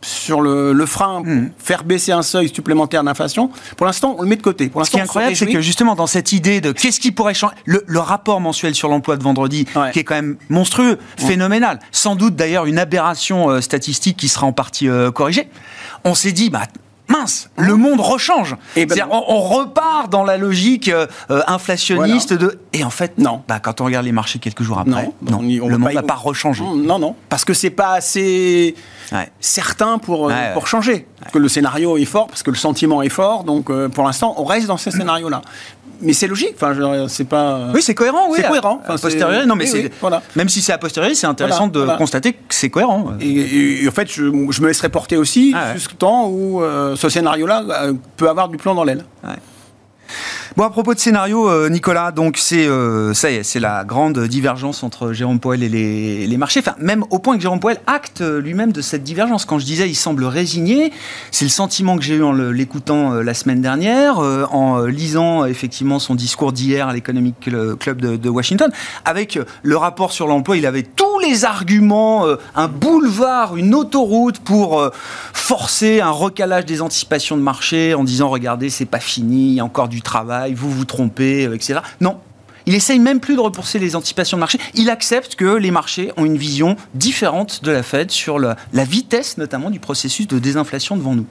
sur 0.00 0.40
le, 0.40 0.86
frein, 0.86 1.22
hmm. 1.22 1.50
faire 1.58 1.84
baisser 1.84 2.12
un 2.12 2.22
seuil 2.22 2.48
supplémentaire 2.48 3.02
d'inflation. 3.02 3.50
Pour 3.76 3.86
l'instant, 3.86 4.16
on 4.18 4.22
le 4.22 4.28
met 4.28 4.36
de 4.36 4.42
côté. 4.42 4.68
Pour 4.68 4.84
Ce 4.86 4.90
qui 4.90 4.98
est 4.98 5.00
incroyable, 5.00 5.36
c'est 5.36 5.46
que 5.46 5.60
justement, 5.60 5.94
dans 5.94 6.06
cette 6.06 6.32
idée 6.32 6.60
de 6.60 6.72
qu'est-ce 6.72 7.00
qui 7.00 7.10
pourrait 7.10 7.34
changer, 7.34 7.54
le, 7.64 7.98
rapport 7.98 8.40
mensuel 8.40 8.74
sur 8.74 8.88
l'emploi 8.88 9.16
de 9.16 9.22
vendredi, 9.22 9.66
qui 9.92 9.98
est 9.98 10.04
quand 10.04 10.14
même 10.14 10.36
monstrueux, 10.48 10.98
phénoménal, 11.16 11.80
sans 11.90 12.16
doute 12.16 12.36
d'ailleurs 12.36 12.66
une 12.66 12.78
aberration 12.78 13.50
euh, 13.50 13.60
statistique 13.60 14.16
qui 14.16 14.28
sera 14.28 14.46
en 14.46 14.52
partie 14.52 14.88
euh, 14.88 15.10
corrigée, 15.10 15.48
on 16.04 16.14
s'est 16.14 16.32
dit, 16.32 16.48
bah, 16.48 16.62
mince, 17.08 17.50
le 17.56 17.76
monde 17.76 18.00
rechange. 18.00 18.54
Et 18.76 18.82
eh 18.82 18.86
ben 18.86 19.08
on, 19.10 19.40
repart 19.40 20.10
dans 20.10 20.24
la 20.24 20.36
logique 20.36 20.88
euh, 20.88 21.06
inflationniste 21.46 22.32
de. 22.32 22.58
Et 22.72 22.84
en 22.84 22.90
fait, 22.90 23.18
non. 23.18 23.42
Bah, 23.48 23.60
quand 23.60 23.80
on 23.80 23.84
regarde 23.84 24.04
les 24.04 24.12
marchés 24.12 24.38
quelques 24.38 24.62
jours 24.62 24.78
après, 24.78 25.10
non, 25.22 25.40
le 25.40 25.78
monde 25.78 25.92
n'a 25.92 26.02
pas 26.02 26.14
rechangé. 26.14 26.62
Non, 26.64 26.98
non, 26.98 27.14
parce 27.28 27.44
que 27.44 27.54
c'est 27.54 27.70
pas 27.70 27.92
assez 27.92 28.74
certain 29.40 29.98
pour, 29.98 30.30
euh, 30.30 30.52
pour 30.52 30.66
changer. 30.66 31.06
Parce 31.20 31.32
que 31.32 31.38
le 31.38 31.48
scénario 31.48 31.96
est 31.96 32.04
fort, 32.04 32.28
parce 32.28 32.42
que 32.42 32.50
le 32.50 32.56
sentiment 32.56 33.02
est 33.02 33.08
fort. 33.08 33.44
Donc, 33.44 33.70
euh, 33.70 33.88
pour 33.88 34.04
l'instant, 34.04 34.34
on 34.38 34.44
reste 34.44 34.66
dans 34.66 34.76
ce 34.76 34.90
scénario-là 34.90 35.42
mais 36.00 36.12
c'est 36.12 36.26
logique. 36.26 36.54
Enfin, 36.54 36.74
c'est 37.08 37.24
pas. 37.24 37.68
Oui, 37.74 37.82
c'est 37.82 37.94
cohérent. 37.94 38.28
Oui, 38.30 38.38
c'est 38.40 38.48
cohérent. 38.48 38.80
Enfin, 38.82 38.96
posteriori, 38.96 39.46
non, 39.46 39.56
mais 39.56 39.66
c'est. 39.66 39.90
voilà. 40.00 40.22
Même 40.36 40.48
si 40.48 40.62
c'est 40.62 40.72
a 40.72 40.78
posteriori, 40.78 41.16
c'est 41.16 41.26
intéressant 41.26 41.68
de 41.68 41.86
constater 41.96 42.34
que 42.34 42.54
c'est 42.54 42.70
cohérent. 42.70 43.14
Et, 43.20 43.86
en 43.86 43.92
fait, 43.92 44.08
je, 44.08 44.24
je, 44.50 44.62
me 44.62 44.68
laisserai 44.68 44.88
porter 44.88 45.16
aussi 45.16 45.52
ah, 45.54 45.74
jusqu'au 45.74 45.96
temps 45.96 46.28
où 46.28 46.62
euh, 46.62 46.96
ce 46.96 47.08
scénario-là 47.08 47.64
euh, 47.68 47.92
peut 48.16 48.28
avoir 48.28 48.48
du 48.48 48.56
plan 48.56 48.74
dans 48.74 48.84
l'aile. 48.84 49.04
Bon, 50.58 50.64
à 50.64 50.70
propos 50.70 50.92
de 50.92 50.98
scénario, 50.98 51.48
euh, 51.48 51.68
Nicolas, 51.68 52.10
donc 52.10 52.36
c'est 52.36 52.66
euh, 52.66 53.14
ça 53.14 53.30
y 53.30 53.36
est, 53.36 53.42
c'est 53.44 53.60
la 53.60 53.84
grande 53.84 54.18
divergence 54.18 54.82
entre 54.82 55.12
Jérôme 55.12 55.38
Poel 55.38 55.62
et 55.62 56.26
les, 56.26 56.36
marchés. 56.36 56.58
Enfin, 56.58 56.74
même 56.80 57.04
au 57.10 57.20
point 57.20 57.36
que 57.36 57.42
Jérôme 57.42 57.60
Poel 57.60 57.78
acte 57.86 58.22
lui-même 58.22 58.72
de 58.72 58.80
cette 58.80 59.04
divergence. 59.04 59.44
Quand 59.44 59.60
je 59.60 59.64
disais, 59.64 59.88
il 59.88 59.94
semble 59.94 60.24
résigné, 60.24 60.92
c'est 61.30 61.44
le 61.44 61.50
sentiment 61.50 61.96
que 61.96 62.02
j'ai 62.02 62.16
eu 62.16 62.24
en 62.24 62.32
l'écoutant 62.32 63.12
la 63.12 63.34
semaine 63.34 63.60
dernière, 63.60 64.18
en 64.18 64.82
lisant 64.82 65.44
effectivement 65.44 66.00
son 66.00 66.16
discours 66.16 66.52
d'hier 66.52 66.88
à 66.88 66.92
l'Economic 66.92 67.36
Club 67.78 68.00
de, 68.00 68.16
de, 68.16 68.28
Washington, 68.28 68.72
avec 69.04 69.38
le 69.62 69.76
rapport 69.76 70.10
sur 70.10 70.26
l'emploi. 70.26 70.56
Il 70.56 70.66
avait 70.66 70.82
tous 70.82 71.20
les 71.20 71.44
arguments, 71.44 72.26
un 72.56 72.66
boulevard, 72.66 73.56
une 73.56 73.76
autoroute 73.76 74.40
pour 74.40 74.90
forcer 75.32 76.00
un 76.00 76.10
recalage 76.10 76.66
des 76.66 76.82
anticipations 76.82 77.36
de 77.36 77.42
marché 77.42 77.94
en 77.94 78.02
disant 78.02 78.28
regardez, 78.28 78.70
c'est 78.70 78.86
pas 78.86 78.98
fini, 78.98 79.50
il 79.50 79.54
y 79.54 79.60
a 79.60 79.64
encore 79.64 79.86
du 79.86 80.02
travail 80.02 80.47
vous 80.54 80.70
vous 80.70 80.84
trompez, 80.84 81.46
euh, 81.46 81.54
etc. 81.54 81.80
Non. 82.00 82.18
Il 82.66 82.74
essaye 82.74 82.98
même 82.98 83.18
plus 83.18 83.34
de 83.34 83.40
repousser 83.40 83.78
les 83.78 83.96
anticipations 83.96 84.36
de 84.36 84.40
marché. 84.40 84.58
Il 84.74 84.90
accepte 84.90 85.36
que 85.36 85.56
les 85.56 85.70
marchés 85.70 86.12
ont 86.18 86.26
une 86.26 86.36
vision 86.36 86.76
différente 86.94 87.64
de 87.64 87.70
la 87.70 87.82
Fed 87.82 88.10
sur 88.10 88.38
la, 88.38 88.56
vitesse, 88.74 89.38
notamment, 89.38 89.70
du 89.70 89.80
processus 89.80 90.26
de 90.26 90.38
désinflation 90.38 90.94
devant 90.94 91.14
nous. 91.14 91.24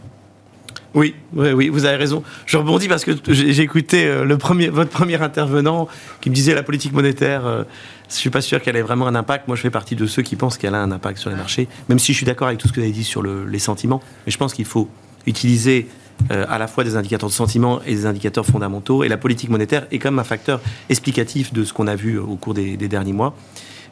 Oui, 0.95 1.13
oui, 1.33 1.51
oui, 1.51 1.69
vous 1.69 1.85
avez 1.85 1.97
raison. 1.97 2.23
Je 2.47 2.57
rebondis 2.57 2.87
parce 2.87 3.05
que 3.05 3.11
j'ai 3.27 3.61
écouté 3.61 4.07
euh, 4.07 4.25
le 4.25 4.39
premier, 4.39 4.69
votre 4.69 4.89
premier 4.89 5.21
intervenant 5.21 5.87
qui 6.21 6.31
me 6.31 6.35
disait 6.35 6.55
la 6.55 6.63
politique 6.63 6.93
monétaire. 6.93 7.45
euh, 7.45 7.65
je 8.09 8.15
suis 8.15 8.31
pas 8.31 8.41
sûr 8.41 8.59
qu'elle 8.59 8.75
ait 8.75 8.81
vraiment 8.81 9.05
un 9.05 9.13
impact. 9.13 9.47
Moi, 9.47 9.55
je 9.55 9.61
fais 9.61 9.69
partie 9.69 9.95
de 9.95 10.07
ceux 10.07 10.23
qui 10.23 10.35
pensent 10.35 10.57
qu'elle 10.57 10.73
a 10.73 10.81
un 10.81 10.91
impact 10.91 11.19
sur 11.19 11.29
les 11.29 11.35
marchés, 11.35 11.67
même 11.87 11.99
si 11.99 12.13
je 12.13 12.17
suis 12.17 12.25
d'accord 12.25 12.47
avec 12.47 12.59
tout 12.59 12.67
ce 12.67 12.73
que 12.73 12.79
vous 12.79 12.85
avez 12.85 12.93
dit 12.93 13.03
sur 13.03 13.21
les 13.21 13.59
sentiments. 13.59 14.01
Mais 14.25 14.31
je 14.31 14.37
pense 14.39 14.55
qu'il 14.55 14.65
faut 14.65 14.89
utiliser 15.27 15.87
euh, 16.31 16.45
à 16.49 16.57
la 16.57 16.67
fois 16.67 16.83
des 16.83 16.95
indicateurs 16.95 17.29
de 17.29 17.33
sentiment 17.33 17.81
et 17.85 17.93
des 17.93 18.05
indicateurs 18.05 18.45
fondamentaux. 18.45 19.03
Et 19.03 19.07
la 19.07 19.17
politique 19.17 19.49
monétaire 19.49 19.87
est 19.91 19.99
quand 19.99 20.11
même 20.11 20.19
un 20.19 20.23
facteur 20.23 20.61
explicatif 20.89 21.53
de 21.53 21.63
ce 21.63 21.73
qu'on 21.73 21.87
a 21.87 21.95
vu 21.95 22.17
au 22.17 22.35
cours 22.35 22.53
des, 22.53 22.75
derniers 22.77 23.13
mois. 23.13 23.35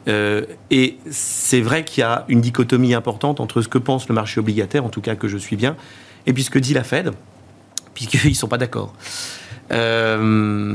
Euh, 0.08 0.44
et 0.70 0.98
c'est 1.10 1.60
vrai 1.60 1.84
qu'il 1.84 2.02
y 2.02 2.04
a 2.04 2.24
une 2.28 2.40
dichotomie 2.40 2.94
importante 2.94 3.40
entre 3.40 3.62
ce 3.62 3.68
que 3.68 3.78
pense 3.78 4.08
le 4.08 4.14
marché 4.14 4.38
obligataire, 4.38 4.84
en 4.84 4.88
tout 4.88 5.00
cas 5.00 5.16
que 5.16 5.28
je 5.28 5.36
suis 5.36 5.56
bien, 5.56 5.76
et 6.26 6.32
puis 6.32 6.44
ce 6.44 6.50
que 6.50 6.58
dit 6.58 6.74
la 6.74 6.84
Fed, 6.84 7.12
puisqu'ils 7.94 8.28
ne 8.28 8.34
sont 8.34 8.48
pas 8.48 8.58
d'accord. 8.58 8.94
Euh, 9.72 10.70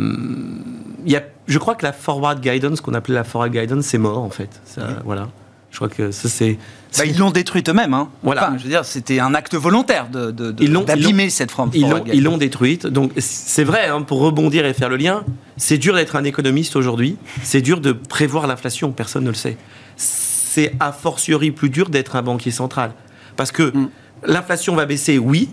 y 1.06 1.16
a, 1.16 1.24
je 1.48 1.58
crois 1.60 1.76
que 1.76 1.86
la 1.86 1.94
forward 1.94 2.42
guidance, 2.42 2.82
qu'on 2.82 2.94
appelait 2.94 3.16
la 3.16 3.24
forward 3.24 3.54
guidance, 3.54 3.86
c'est 3.86 3.98
mort 3.98 4.20
en 4.20 4.30
fait. 4.30 4.60
Ça, 4.66 5.00
Voilà. 5.06 5.30
Je 5.72 5.78
crois 5.78 5.90
que 5.90 6.12
ça 6.12 6.28
c'est. 6.28 6.58
Bah, 6.98 7.06
ils 7.06 7.18
l'ont 7.18 7.32
détruite 7.32 7.70
eux-mêmes. 7.70 7.94
Hein. 7.94 8.10
Voilà. 8.24 8.54
je 8.58 8.64
veux 8.64 8.70
dire, 8.70 8.84
c'était 8.84 9.20
un 9.20 9.34
acte 9.34 9.56
volontaire 9.56 10.10
de, 10.10 10.32
d'abîmer 10.32 11.30
cette 11.30 11.52
forme. 11.52 11.72
Ils 11.74 11.90
l'ont, 11.90 12.04
ils 12.12 12.24
l'ont 12.24 12.38
détruite. 12.38 12.86
Donc 12.86 13.14
c'est 13.18 13.64
vrai, 13.64 13.88
hein, 13.88 14.02
pour 14.02 14.20
rebondir 14.20 14.66
et 14.66 14.74
faire 14.74 14.90
le 14.90 14.98
lien, 14.98 15.24
c'est 15.56 15.78
dur 15.78 15.96
d'être 15.96 16.18
un 16.18 16.26
économiste 16.26 16.76
aujourd'hui. 16.76 17.18
C'est 17.44 17.62
dur 17.62 17.80
de 17.80 17.94
prévoir 17.94 18.48
l'inflation. 18.48 18.92
Personne 18.92 19.24
ne 19.24 19.30
le 19.30 19.36
sait. 19.36 19.58
C'est 19.96 20.74
a 20.82 20.92
fortiori 20.92 21.52
plus 21.52 21.70
dur 21.70 21.90
d'être 21.90 22.18
un 22.18 22.22
banquier 22.22 22.52
central, 22.52 22.92
parce 23.38 23.54
que 23.54 23.76
mm. 23.76 23.90
l'inflation 24.26 24.76
va 24.76 24.86
baisser, 24.86 25.18
oui. 25.18 25.50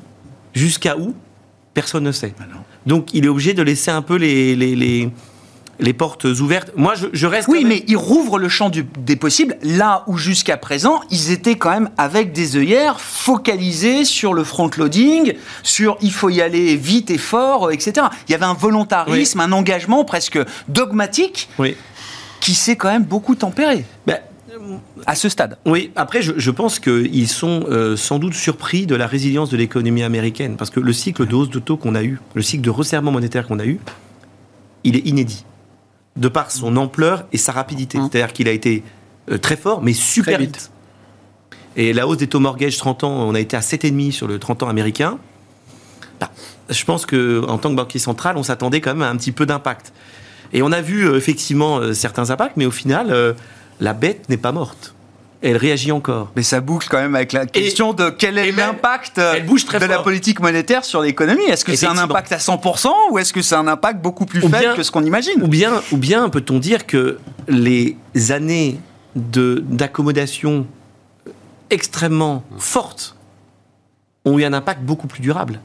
Jusqu'à 0.54 0.98
où? 0.98 1.14
Personne 1.74 2.02
ne 2.02 2.10
sait. 2.10 2.34
Bah 2.36 2.46
Donc 2.86 3.14
il 3.14 3.24
est 3.24 3.28
obligé 3.28 3.54
de 3.54 3.62
laisser 3.62 3.92
un 3.92 4.02
peu 4.02 4.16
les, 4.16 4.56
les, 4.56 4.74
les 4.74 5.10
les 5.80 5.92
portes 5.92 6.24
ouvertes. 6.24 6.72
Moi, 6.76 6.94
je, 7.12 7.26
reste. 7.26 7.48
Oui, 7.48 7.64
mais 7.66 7.84
ils 7.86 7.96
rouvrent 7.96 8.38
le 8.38 8.48
champ 8.48 8.70
des 8.70 9.16
possibles 9.16 9.56
là 9.62 10.04
où 10.06 10.16
jusqu'à 10.16 10.56
présent, 10.56 11.00
ils 11.10 11.30
étaient 11.30 11.56
quand 11.56 11.70
même 11.70 11.90
avec 11.96 12.32
des 12.32 12.56
œillères 12.56 13.00
focalisés 13.00 14.04
sur 14.04 14.34
le 14.34 14.44
front-loading, 14.44 15.34
sur 15.62 15.96
il 16.00 16.12
faut 16.12 16.30
y 16.30 16.40
aller 16.40 16.76
vite 16.76 17.10
et 17.10 17.18
fort, 17.18 17.70
etc. 17.70 18.06
Il 18.28 18.32
y 18.32 18.34
avait 18.34 18.44
un 18.44 18.54
volontarisme, 18.54 19.40
un 19.40 19.52
engagement 19.52 20.04
presque 20.04 20.38
dogmatique 20.68 21.48
qui 22.40 22.54
s'est 22.54 22.76
quand 22.76 22.88
même 22.88 23.04
beaucoup 23.04 23.34
tempéré. 23.34 23.84
Ben, 24.06 24.18
à 25.06 25.14
ce 25.14 25.28
stade. 25.28 25.58
Oui, 25.64 25.92
après, 25.94 26.20
je, 26.20 26.50
pense 26.50 26.80
qu'ils 26.80 27.28
sont 27.28 27.64
euh, 27.68 27.96
sans 27.96 28.18
doute 28.18 28.34
surpris 28.34 28.86
de 28.86 28.94
la 28.96 29.06
résilience 29.06 29.50
de 29.50 29.56
l'économie 29.56 30.02
américaine, 30.02 30.56
parce 30.56 30.70
que 30.70 30.80
le 30.80 30.92
cycle 30.92 31.26
de 31.26 31.34
hausse 31.34 31.50
de 31.50 31.58
taux 31.58 31.76
qu'on 31.76 31.94
a 31.94 32.02
eu, 32.02 32.18
le 32.34 32.42
cycle 32.42 32.62
de 32.62 32.70
resserrement 32.70 33.12
monétaire 33.12 33.46
qu'on 33.46 33.60
a 33.60 33.66
eu, 33.66 33.78
il 34.84 34.96
est 34.96 35.06
inédit 35.06 35.44
de 36.18 36.28
par 36.28 36.50
son 36.50 36.76
ampleur 36.76 37.24
et 37.32 37.38
sa 37.38 37.52
rapidité. 37.52 37.98
Mmh. 37.98 38.08
C'est-à-dire 38.10 38.32
qu'il 38.32 38.48
a 38.48 38.52
été 38.52 38.82
euh, 39.30 39.38
très 39.38 39.56
fort, 39.56 39.82
mais 39.82 39.92
super 39.94 40.38
vite. 40.38 40.70
Et 41.76 41.92
la 41.92 42.06
hausse 42.06 42.18
des 42.18 42.26
taux 42.26 42.40
mortgage 42.40 42.76
30 42.76 43.04
ans, 43.04 43.12
on 43.12 43.34
a 43.34 43.40
été 43.40 43.56
à 43.56 43.60
7,5 43.60 44.10
sur 44.10 44.26
le 44.26 44.38
30 44.38 44.64
ans 44.64 44.68
américain. 44.68 45.18
Bah, 46.20 46.30
je 46.68 46.84
pense 46.84 47.06
qu'en 47.06 47.58
tant 47.58 47.70
que 47.70 47.76
banquier 47.76 48.00
central, 48.00 48.36
on 48.36 48.42
s'attendait 48.42 48.80
quand 48.80 48.94
même 48.94 49.02
à 49.02 49.08
un 49.08 49.16
petit 49.16 49.32
peu 49.32 49.46
d'impact. 49.46 49.92
Et 50.52 50.62
on 50.62 50.72
a 50.72 50.80
vu 50.80 51.06
euh, 51.06 51.16
effectivement 51.16 51.78
euh, 51.78 51.92
certains 51.92 52.30
impacts, 52.30 52.56
mais 52.56 52.66
au 52.66 52.70
final, 52.70 53.36
la 53.80 53.94
bête 53.94 54.28
n'est 54.28 54.36
pas 54.36 54.52
morte 54.52 54.94
elle 55.40 55.56
réagit 55.56 55.92
encore. 55.92 56.30
Mais 56.36 56.42
ça 56.42 56.60
boucle 56.60 56.88
quand 56.90 56.98
même 56.98 57.14
avec 57.14 57.32
la 57.32 57.46
question 57.46 57.92
de 57.92 58.10
quel 58.10 58.38
est 58.38 58.52
l'impact 58.52 59.18
de 59.18 59.86
la 59.86 60.00
politique 60.00 60.40
monétaire 60.40 60.84
sur 60.84 61.00
l'économie. 61.00 61.44
Est-ce 61.44 61.64
que 61.64 61.76
c'est 61.76 61.86
un 61.86 61.98
impact 61.98 62.32
à 62.32 62.38
100% 62.38 62.88
ou 63.10 63.18
est-ce 63.18 63.32
que 63.32 63.42
c'est 63.42 63.54
un 63.54 63.68
impact 63.68 64.00
beaucoup 64.00 64.26
plus 64.26 64.40
faible 64.40 64.74
que 64.74 64.82
ce 64.82 64.90
qu'on 64.90 65.04
imagine 65.04 65.42
Ou 65.42 65.48
bien, 65.48 65.82
ou 65.92 65.96
bien 65.96 66.28
peut-on 66.28 66.58
dire 66.58 66.86
que 66.86 67.18
les 67.48 67.96
années 68.30 68.80
d'accommodation 69.14 70.66
extrêmement 71.70 72.42
fortes 72.58 73.16
ont 74.24 74.38
eu 74.38 74.44
un 74.44 74.52
impact 74.52 74.82
beaucoup 74.82 75.06
plus 75.06 75.20
durable? 75.20 75.60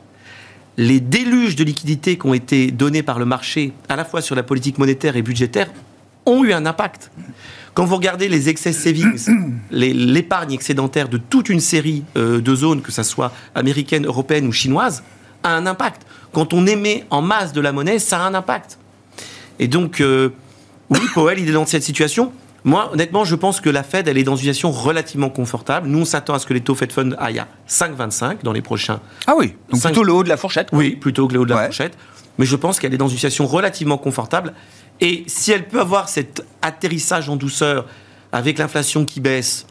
Les 0.77 0.99
déluges 0.99 1.55
de 1.55 1.63
liquidités 1.63 2.17
qui 2.17 2.25
ont 2.25 2.33
été 2.33 2.71
donnés 2.71 3.03
par 3.03 3.19
le 3.19 3.25
marché, 3.25 3.73
à 3.89 3.95
la 3.95 4.05
fois 4.05 4.21
sur 4.21 4.35
la 4.35 4.41
politique 4.41 4.79
monétaire 4.79 5.15
et 5.15 5.21
budgétaire, 5.21 5.69
ont 6.25 6.43
eu 6.43 6.53
un 6.53 6.65
impact. 6.65 7.11
Quand 7.73 7.85
vous 7.85 7.95
regardez 7.95 8.27
les 8.27 8.49
excès 8.49 8.71
savings, 8.71 9.27
l'épargne 9.71 10.53
excédentaire 10.53 11.09
de 11.09 11.17
toute 11.17 11.49
une 11.49 11.59
série 11.59 12.03
euh, 12.17 12.39
de 12.39 12.55
zones, 12.55 12.81
que 12.81 12.91
ce 12.91 13.03
soit 13.03 13.31
américaine, 13.55 14.05
européenne 14.05 14.47
ou 14.47 14.51
chinoise, 14.51 15.03
a 15.43 15.55
un 15.55 15.65
impact. 15.65 16.03
Quand 16.31 16.53
on 16.53 16.65
émet 16.67 17.05
en 17.09 17.21
masse 17.21 17.53
de 17.53 17.61
la 17.61 17.71
monnaie, 17.71 17.99
ça 17.99 18.19
a 18.19 18.27
un 18.27 18.33
impact. 18.33 18.77
Et 19.59 19.67
donc, 19.67 20.01
euh, 20.01 20.29
oui, 20.89 20.99
Powell, 21.13 21.39
il 21.39 21.49
est 21.49 21.53
dans 21.53 21.65
cette 21.65 21.83
situation. 21.83 22.31
Moi, 22.63 22.89
honnêtement, 22.93 23.25
je 23.25 23.35
pense 23.35 23.59
que 23.59 23.69
la 23.69 23.83
Fed, 23.83 24.07
elle 24.07 24.17
est 24.17 24.23
dans 24.23 24.35
une 24.35 24.39
situation 24.39 24.71
relativement 24.71 25.29
confortable. 25.29 25.87
Nous, 25.89 25.99
on 25.99 26.05
s'attend 26.05 26.33
à 26.33 26.39
ce 26.39 26.45
que 26.45 26.53
les 26.53 26.61
taux 26.61 26.75
Fed 26.75 26.91
Fund 26.91 27.15
aillent 27.19 27.39
à 27.39 27.47
5,25 27.67 28.37
dans 28.43 28.53
les 28.53 28.61
prochains. 28.61 29.01
Ah 29.27 29.33
oui, 29.37 29.55
donc 29.69 29.81
plutôt 29.81 30.03
le 30.03 30.13
haut 30.13 30.23
de 30.23 30.29
la 30.29 30.37
fourchette. 30.37 30.69
Oui, 30.71 30.95
plutôt 30.95 31.27
que 31.27 31.33
le 31.33 31.39
haut 31.41 31.45
de 31.45 31.49
la 31.53 31.65
fourchette. 31.65 31.97
Mais 32.39 32.45
je 32.45 32.55
pense 32.55 32.79
qu'elle 32.79 32.93
est 32.93 32.97
dans 32.97 33.09
une 33.09 33.15
situation 33.15 33.45
relativement 33.45 33.97
confortable. 33.97 34.53
Et 35.03 35.25
si 35.27 35.51
elle 35.51 35.67
peut 35.67 35.81
avoir 35.81 36.07
cet 36.07 36.45
atterrissage 36.61 37.27
en 37.27 37.35
douceur 37.35 37.85
avec 38.31 38.57
l'inflation 38.57 39.03
qui 39.03 39.19
baisse 39.19 39.67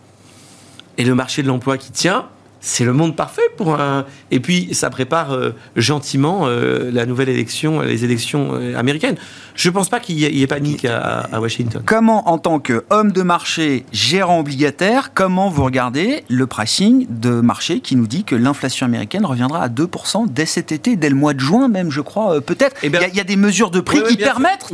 et 0.99 1.05
le 1.05 1.15
marché 1.15 1.43
de 1.43 1.49
l'emploi 1.49 1.79
qui 1.79 1.91
tient, 1.91 2.29
c'est 2.65 2.85
le 2.85 2.93
monde 2.93 3.17
parfait 3.17 3.43
pour 3.57 3.79
un. 3.79 4.07
Et 4.31 4.39
puis, 4.39 4.69
ça 4.73 4.89
prépare 4.89 5.35
euh, 5.35 5.55
gentiment 5.75 6.43
euh, 6.45 6.91
la 6.93 7.07
nouvelle 7.07 7.29
élection, 7.29 7.81
les 7.81 8.05
élections 8.05 8.51
euh, 8.53 8.79
américaines. 8.79 9.17
Je 9.57 9.69
ne 9.69 9.75
pense 9.75 9.89
pas 9.89 9.99
qu'il 10.01 10.19
y, 10.19 10.43
ait 10.43 10.47
panique 10.47 10.87
à, 10.87 11.29
Washington. 11.39 11.83
Comment, 11.85 12.31
en 12.31 12.39
tant 12.39 12.59
qu'homme 12.59 13.13
de 13.13 13.23
marché, 13.23 13.85
gérant 13.93 14.41
obligataire, 14.41 15.11
comment 15.13 15.51
vous 15.51 15.65
regardez 15.65 16.25
le 16.29 16.47
pricing 16.47 17.07
de 17.11 17.41
marché 17.41 17.81
qui 17.81 17.97
nous 17.97 18.07
dit 18.07 18.25
que 18.25 18.35
l'inflation 18.35 18.87
américaine 18.87 19.27
reviendra 19.27 19.65
à 19.65 19.69
2% 19.69 20.27
dès 20.31 20.47
cet 20.47 20.73
été, 20.73 20.97
dès 20.97 21.11
le 21.11 21.17
mois 21.17 21.35
de 21.35 21.41
juin 21.41 21.69
même, 21.69 21.91
je 21.91 22.01
crois, 22.01 22.41
peut-être? 22.41 22.77
Eh 22.83 22.87
Il 22.87 23.15
y, 23.15 23.21
a 23.21 23.25
des 23.25 23.37
mesures 23.37 23.71
de 23.71 23.81
prix 23.81 24.03
qui 24.05 24.17
permettent. 24.17 24.73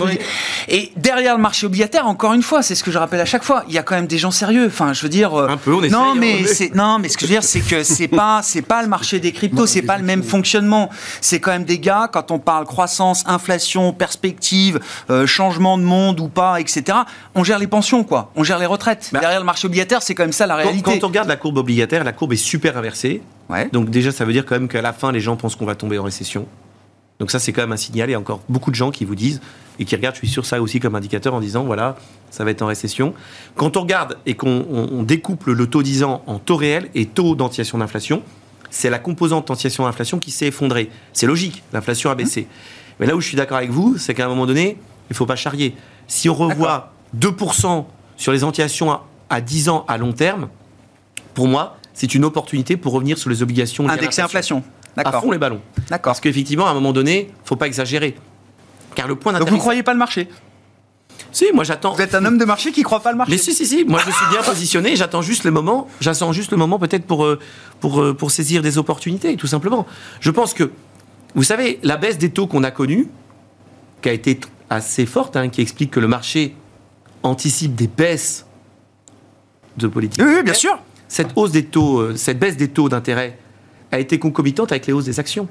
Et 0.68 0.92
derrière 0.96 1.34
le 1.34 1.42
marché 1.42 1.66
obligataire, 1.66 2.06
encore 2.06 2.34
une 2.34 2.42
fois, 2.42 2.62
c'est 2.62 2.76
ce 2.76 2.84
que 2.84 2.92
je 2.92 2.98
rappelle 2.98 3.20
à 3.20 3.24
chaque 3.24 3.42
fois, 3.42 3.64
il 3.66 3.74
y 3.74 3.78
a 3.78 3.82
quand 3.82 3.96
même 3.96 4.06
des 4.06 4.18
gens 4.18 4.30
sérieux. 4.30 4.66
Enfin, 4.66 4.92
je 4.92 5.02
veux 5.02 5.08
dire. 5.08 5.34
Un 5.34 5.56
peu, 5.56 5.72
on 5.72 5.80
non, 5.80 6.14
mais 6.14 6.44
non, 6.74 7.00
mais 7.00 7.08
ce 7.08 7.16
que 7.16 7.22
je 7.22 7.26
veux 7.26 7.34
dire, 7.34 7.42
c'est 7.42 7.60
que 7.60 7.77
c'est 7.84 8.08
pas 8.08 8.40
c'est 8.42 8.62
pas 8.62 8.82
le 8.82 8.88
marché 8.88 9.20
des 9.20 9.32
cryptos, 9.32 9.66
c'est 9.66 9.82
pas 9.82 9.98
le 9.98 10.04
même 10.04 10.22
fonctionnement. 10.22 10.90
C'est 11.20 11.40
quand 11.40 11.50
même 11.50 11.64
des 11.64 11.78
gars 11.78 12.08
quand 12.12 12.30
on 12.30 12.38
parle 12.38 12.64
croissance, 12.64 13.24
inflation, 13.26 13.92
perspective, 13.92 14.80
euh, 15.10 15.26
changement 15.26 15.78
de 15.78 15.82
monde 15.82 16.20
ou 16.20 16.28
pas, 16.28 16.60
etc. 16.60 16.98
On 17.34 17.44
gère 17.44 17.58
les 17.58 17.66
pensions 17.66 18.04
quoi, 18.04 18.30
on 18.36 18.44
gère 18.44 18.58
les 18.58 18.66
retraites. 18.66 19.10
Bah, 19.12 19.20
Derrière 19.20 19.40
le 19.40 19.46
marché 19.46 19.66
obligataire, 19.66 20.02
c'est 20.02 20.14
quand 20.14 20.24
même 20.24 20.32
ça 20.32 20.46
la 20.46 20.56
réalité. 20.56 20.82
Quand, 20.82 21.04
on 21.04 21.08
regarde 21.08 21.28
la 21.28 21.36
courbe 21.36 21.58
obligataire, 21.58 22.04
la 22.04 22.12
courbe 22.12 22.32
est 22.32 22.36
super 22.36 22.76
inversée. 22.76 23.22
Ouais. 23.48 23.68
Donc 23.72 23.90
déjà, 23.90 24.12
ça 24.12 24.24
veut 24.24 24.32
dire 24.32 24.44
quand 24.44 24.56
même 24.56 24.68
qu'à 24.68 24.82
la 24.82 24.92
fin, 24.92 25.12
les 25.12 25.20
gens 25.20 25.36
pensent 25.36 25.56
qu'on 25.56 25.66
va 25.66 25.74
tomber 25.74 25.98
en 25.98 26.04
récession. 26.04 26.46
Donc 27.18 27.30
ça, 27.30 27.38
c'est 27.38 27.52
quand 27.52 27.62
même 27.62 27.72
un 27.72 27.76
signal. 27.76 28.08
Il 28.08 28.12
y 28.12 28.14
a 28.14 28.18
encore 28.18 28.40
beaucoup 28.48 28.70
de 28.70 28.76
gens 28.76 28.90
qui 28.90 29.04
vous 29.04 29.14
disent 29.14 29.40
et 29.78 29.84
qui 29.84 29.94
regardent, 29.96 30.14
je 30.14 30.20
suis 30.20 30.28
sur 30.28 30.46
ça 30.46 30.60
aussi 30.60 30.80
comme 30.80 30.94
indicateur 30.94 31.34
en 31.34 31.40
disant, 31.40 31.64
voilà, 31.64 31.96
ça 32.30 32.44
va 32.44 32.50
être 32.50 32.62
en 32.62 32.66
récession. 32.66 33.14
Quand 33.56 33.76
on 33.76 33.82
regarde 33.82 34.18
et 34.26 34.34
qu'on 34.34 35.02
découple 35.02 35.52
le 35.52 35.66
taux 35.66 35.82
10 35.82 36.04
ans 36.04 36.22
en 36.26 36.38
taux 36.38 36.56
réel 36.56 36.88
et 36.94 37.06
taux 37.06 37.34
d'anticipation 37.34 37.78
d'inflation, 37.78 38.22
c'est 38.70 38.90
la 38.90 38.98
composante 38.98 39.48
d'anticipation 39.48 39.84
d'inflation 39.84 40.18
qui 40.18 40.30
s'est 40.30 40.46
effondrée. 40.46 40.90
C'est 41.12 41.26
logique, 41.26 41.62
l'inflation 41.72 42.10
a 42.10 42.14
baissé. 42.14 42.46
Mais 43.00 43.06
là 43.06 43.16
où 43.16 43.20
je 43.20 43.26
suis 43.26 43.36
d'accord 43.36 43.56
avec 43.56 43.70
vous, 43.70 43.96
c'est 43.98 44.14
qu'à 44.14 44.26
un 44.26 44.28
moment 44.28 44.46
donné, 44.46 44.76
il 45.08 45.12
ne 45.12 45.14
faut 45.14 45.26
pas 45.26 45.36
charrier. 45.36 45.74
Si 46.06 46.28
on 46.28 46.34
revoit 46.34 46.92
2% 47.18 47.84
sur 48.16 48.32
les 48.32 48.44
anticipations 48.44 48.90
à, 48.90 49.06
à 49.30 49.40
10 49.40 49.68
ans 49.68 49.84
à 49.88 49.96
long 49.96 50.12
terme, 50.12 50.48
pour 51.34 51.48
moi, 51.48 51.78
c'est 51.94 52.14
une 52.14 52.24
opportunité 52.24 52.76
pour 52.76 52.92
revenir 52.92 53.16
sur 53.16 53.30
les 53.30 53.42
obligations. 53.42 53.88
Indexer 53.88 54.22
inflation. 54.22 54.62
À 54.96 55.20
fond 55.20 55.30
les 55.30 55.38
ballons. 55.38 55.60
D'accord. 55.90 56.12
Parce 56.12 56.20
qu'effectivement, 56.20 56.66
à 56.66 56.70
un 56.70 56.74
moment 56.74 56.92
donné, 56.92 57.28
il 57.28 57.42
ne 57.42 57.46
faut 57.46 57.56
pas 57.56 57.66
exagérer. 57.66 58.14
car 58.94 59.08
le 59.08 59.16
point 59.16 59.32
Donc 59.32 59.48
vous 59.48 59.56
ne 59.56 59.60
croyez 59.60 59.82
pas 59.82 59.92
le 59.92 59.98
marché? 59.98 60.28
Si, 61.32 61.46
moi 61.52 61.64
j'attends. 61.64 61.92
Vous 61.94 62.00
êtes 62.00 62.14
un 62.14 62.24
homme 62.24 62.38
de 62.38 62.44
marché 62.44 62.72
qui 62.72 62.80
ne 62.80 62.84
croit 62.84 63.00
pas 63.00 63.12
le 63.12 63.18
marché. 63.18 63.32
Mais 63.32 63.38
si, 63.38 63.52
si, 63.52 63.66
si. 63.66 63.84
Moi 63.84 64.00
je 64.04 64.10
suis 64.10 64.26
bien 64.30 64.42
positionné. 64.42 64.96
J'attends 64.96 65.22
juste 65.22 65.44
le 65.44 65.50
moment. 65.50 65.88
J'attends 66.00 66.32
juste 66.32 66.50
le 66.50 66.56
moment 66.56 66.78
peut-être 66.78 67.04
pour, 67.04 67.24
euh, 67.24 67.38
pour, 67.80 68.00
euh, 68.00 68.14
pour 68.14 68.30
saisir 68.30 68.62
des 68.62 68.78
opportunités, 68.78 69.36
tout 69.36 69.46
simplement. 69.46 69.86
Je 70.20 70.30
pense 70.30 70.54
que, 70.54 70.70
vous 71.34 71.42
savez, 71.42 71.80
la 71.82 71.96
baisse 71.96 72.18
des 72.18 72.30
taux 72.30 72.46
qu'on 72.46 72.64
a 72.64 72.70
connue, 72.70 73.08
qui 74.00 74.08
a 74.08 74.12
été 74.12 74.40
assez 74.70 75.06
forte, 75.06 75.36
hein, 75.36 75.48
qui 75.48 75.60
explique 75.60 75.90
que 75.90 76.00
le 76.00 76.08
marché 76.08 76.54
anticipe 77.22 77.74
des 77.74 77.88
baisses 77.88 78.46
de 79.76 79.86
politique. 79.86 80.22
Oui, 80.24 80.32
oui 80.36 80.42
bien 80.42 80.54
sûr. 80.54 80.78
Cette 81.08 81.30
hausse 81.36 81.52
des 81.52 81.64
taux, 81.64 82.00
euh, 82.00 82.16
cette 82.16 82.38
baisse 82.38 82.56
des 82.56 82.68
taux 82.68 82.88
d'intérêt 82.88 83.38
a 83.92 83.98
été 83.98 84.18
concomitante 84.18 84.72
avec 84.72 84.86
les 84.86 84.92
hausses 84.92 85.06
des 85.06 85.20
actions. 85.20 85.48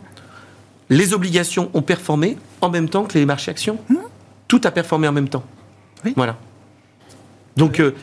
Les 0.90 1.14
obligations 1.14 1.70
ont 1.74 1.82
performé 1.82 2.38
en 2.62 2.70
même 2.70 2.90
temps 2.90 3.04
que 3.04 3.18
les 3.18 3.26
marchés 3.26 3.52
actions. 3.52 3.78
Mmh. 3.90 3.96
Tout 4.48 4.62
a 4.64 4.72
performé 4.72 5.08
en 5.08 5.12
même 5.12 5.28
temps. 5.28 5.44
Voilà. 6.16 6.38
Donc, 7.58 7.80
euh, 7.80 7.96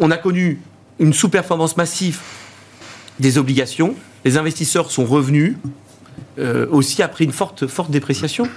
on 0.00 0.10
a 0.10 0.16
connu 0.16 0.60
une 0.98 1.12
sous-performance 1.12 1.76
massive 1.76 2.20
des 3.20 3.38
obligations. 3.38 3.94
Les 4.24 4.36
investisseurs 4.36 4.90
sont 4.90 5.04
revenus 5.04 5.56
euh, 6.38 6.66
aussi 6.70 7.02
après 7.02 7.24
une 7.24 7.32
forte, 7.32 7.66
forte 7.66 7.90
dépréciation. 7.90 8.48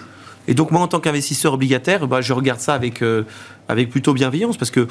Et 0.47 0.53
donc, 0.53 0.71
moi, 0.71 0.81
en 0.81 0.87
tant 0.87 0.99
qu'investisseur 0.99 1.53
obligataire, 1.53 2.07
bah, 2.07 2.21
je 2.21 2.33
regarde 2.33 2.59
ça 2.59 2.73
avec, 2.73 3.01
euh, 3.01 3.23
avec 3.67 3.89
plutôt 3.89 4.13
bienveillance 4.13 4.57
parce 4.57 4.71
que 4.71 4.87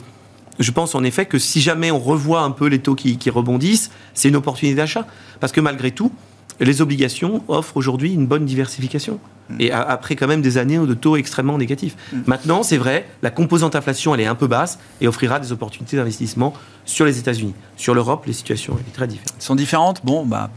je 0.61 0.71
pense 0.71 0.95
en 0.95 1.03
effet 1.03 1.27
que 1.27 1.39
si 1.39 1.61
jamais 1.61 1.91
on 1.91 1.99
revoit 1.99 2.43
un 2.43 2.53
peu 2.53 2.67
les 2.67 2.79
taux 2.79 2.95
qui, 2.95 3.19
qui 3.19 3.31
rebondissent, 3.31 3.91
c'est 4.13 4.29
une 4.29 4.37
opportunité 4.37 4.77
d'achat. 4.77 5.07
Parce 5.41 5.53
que 5.53 5.61
malgré 5.61 5.91
tout, 5.91 6.13
les 6.61 6.83
obligations 6.83 7.43
offrent 7.49 7.77
aujourd'hui 7.77 8.13
une 8.13 8.27
bonne 8.27 8.45
diversification. 8.45 9.19
Mm. 9.51 9.61
Et 9.61 9.71
après 9.73 10.17
quand 10.17 10.27
même 10.27 10.43
des 10.43 10.59
années 10.59 10.79
de 10.79 10.95
taux 10.95 11.17
extrêmement 11.17 11.59
négatifs. 11.59 11.97
Mm. 12.13 12.19
Maintenant, 12.27 12.63
c'est 12.63 12.77
vrai, 12.77 13.07
la 13.23 13.31
composante 13.31 13.77
inflation, 13.77 14.15
elle 14.15 14.21
est 14.21 14.27
un 14.27 14.35
peu 14.35 14.47
basse 14.47 14.79
et 15.01 15.09
offrira 15.09 15.41
des 15.41 15.53
opportunités 15.53 15.97
d'investissement 15.97 16.55
sur 16.85 17.05
les 17.05 17.19
États-Unis. 17.19 17.55
Sur 17.77 17.95
l'Europe, 17.95 18.25
les 18.27 18.33
situations 18.33 18.75
sont 18.77 18.93
très 18.93 19.07
différentes. 19.07 19.43
sont 19.43 19.55
différentes? 19.55 20.01
Bon, 20.05 20.25
bah, 20.25 20.51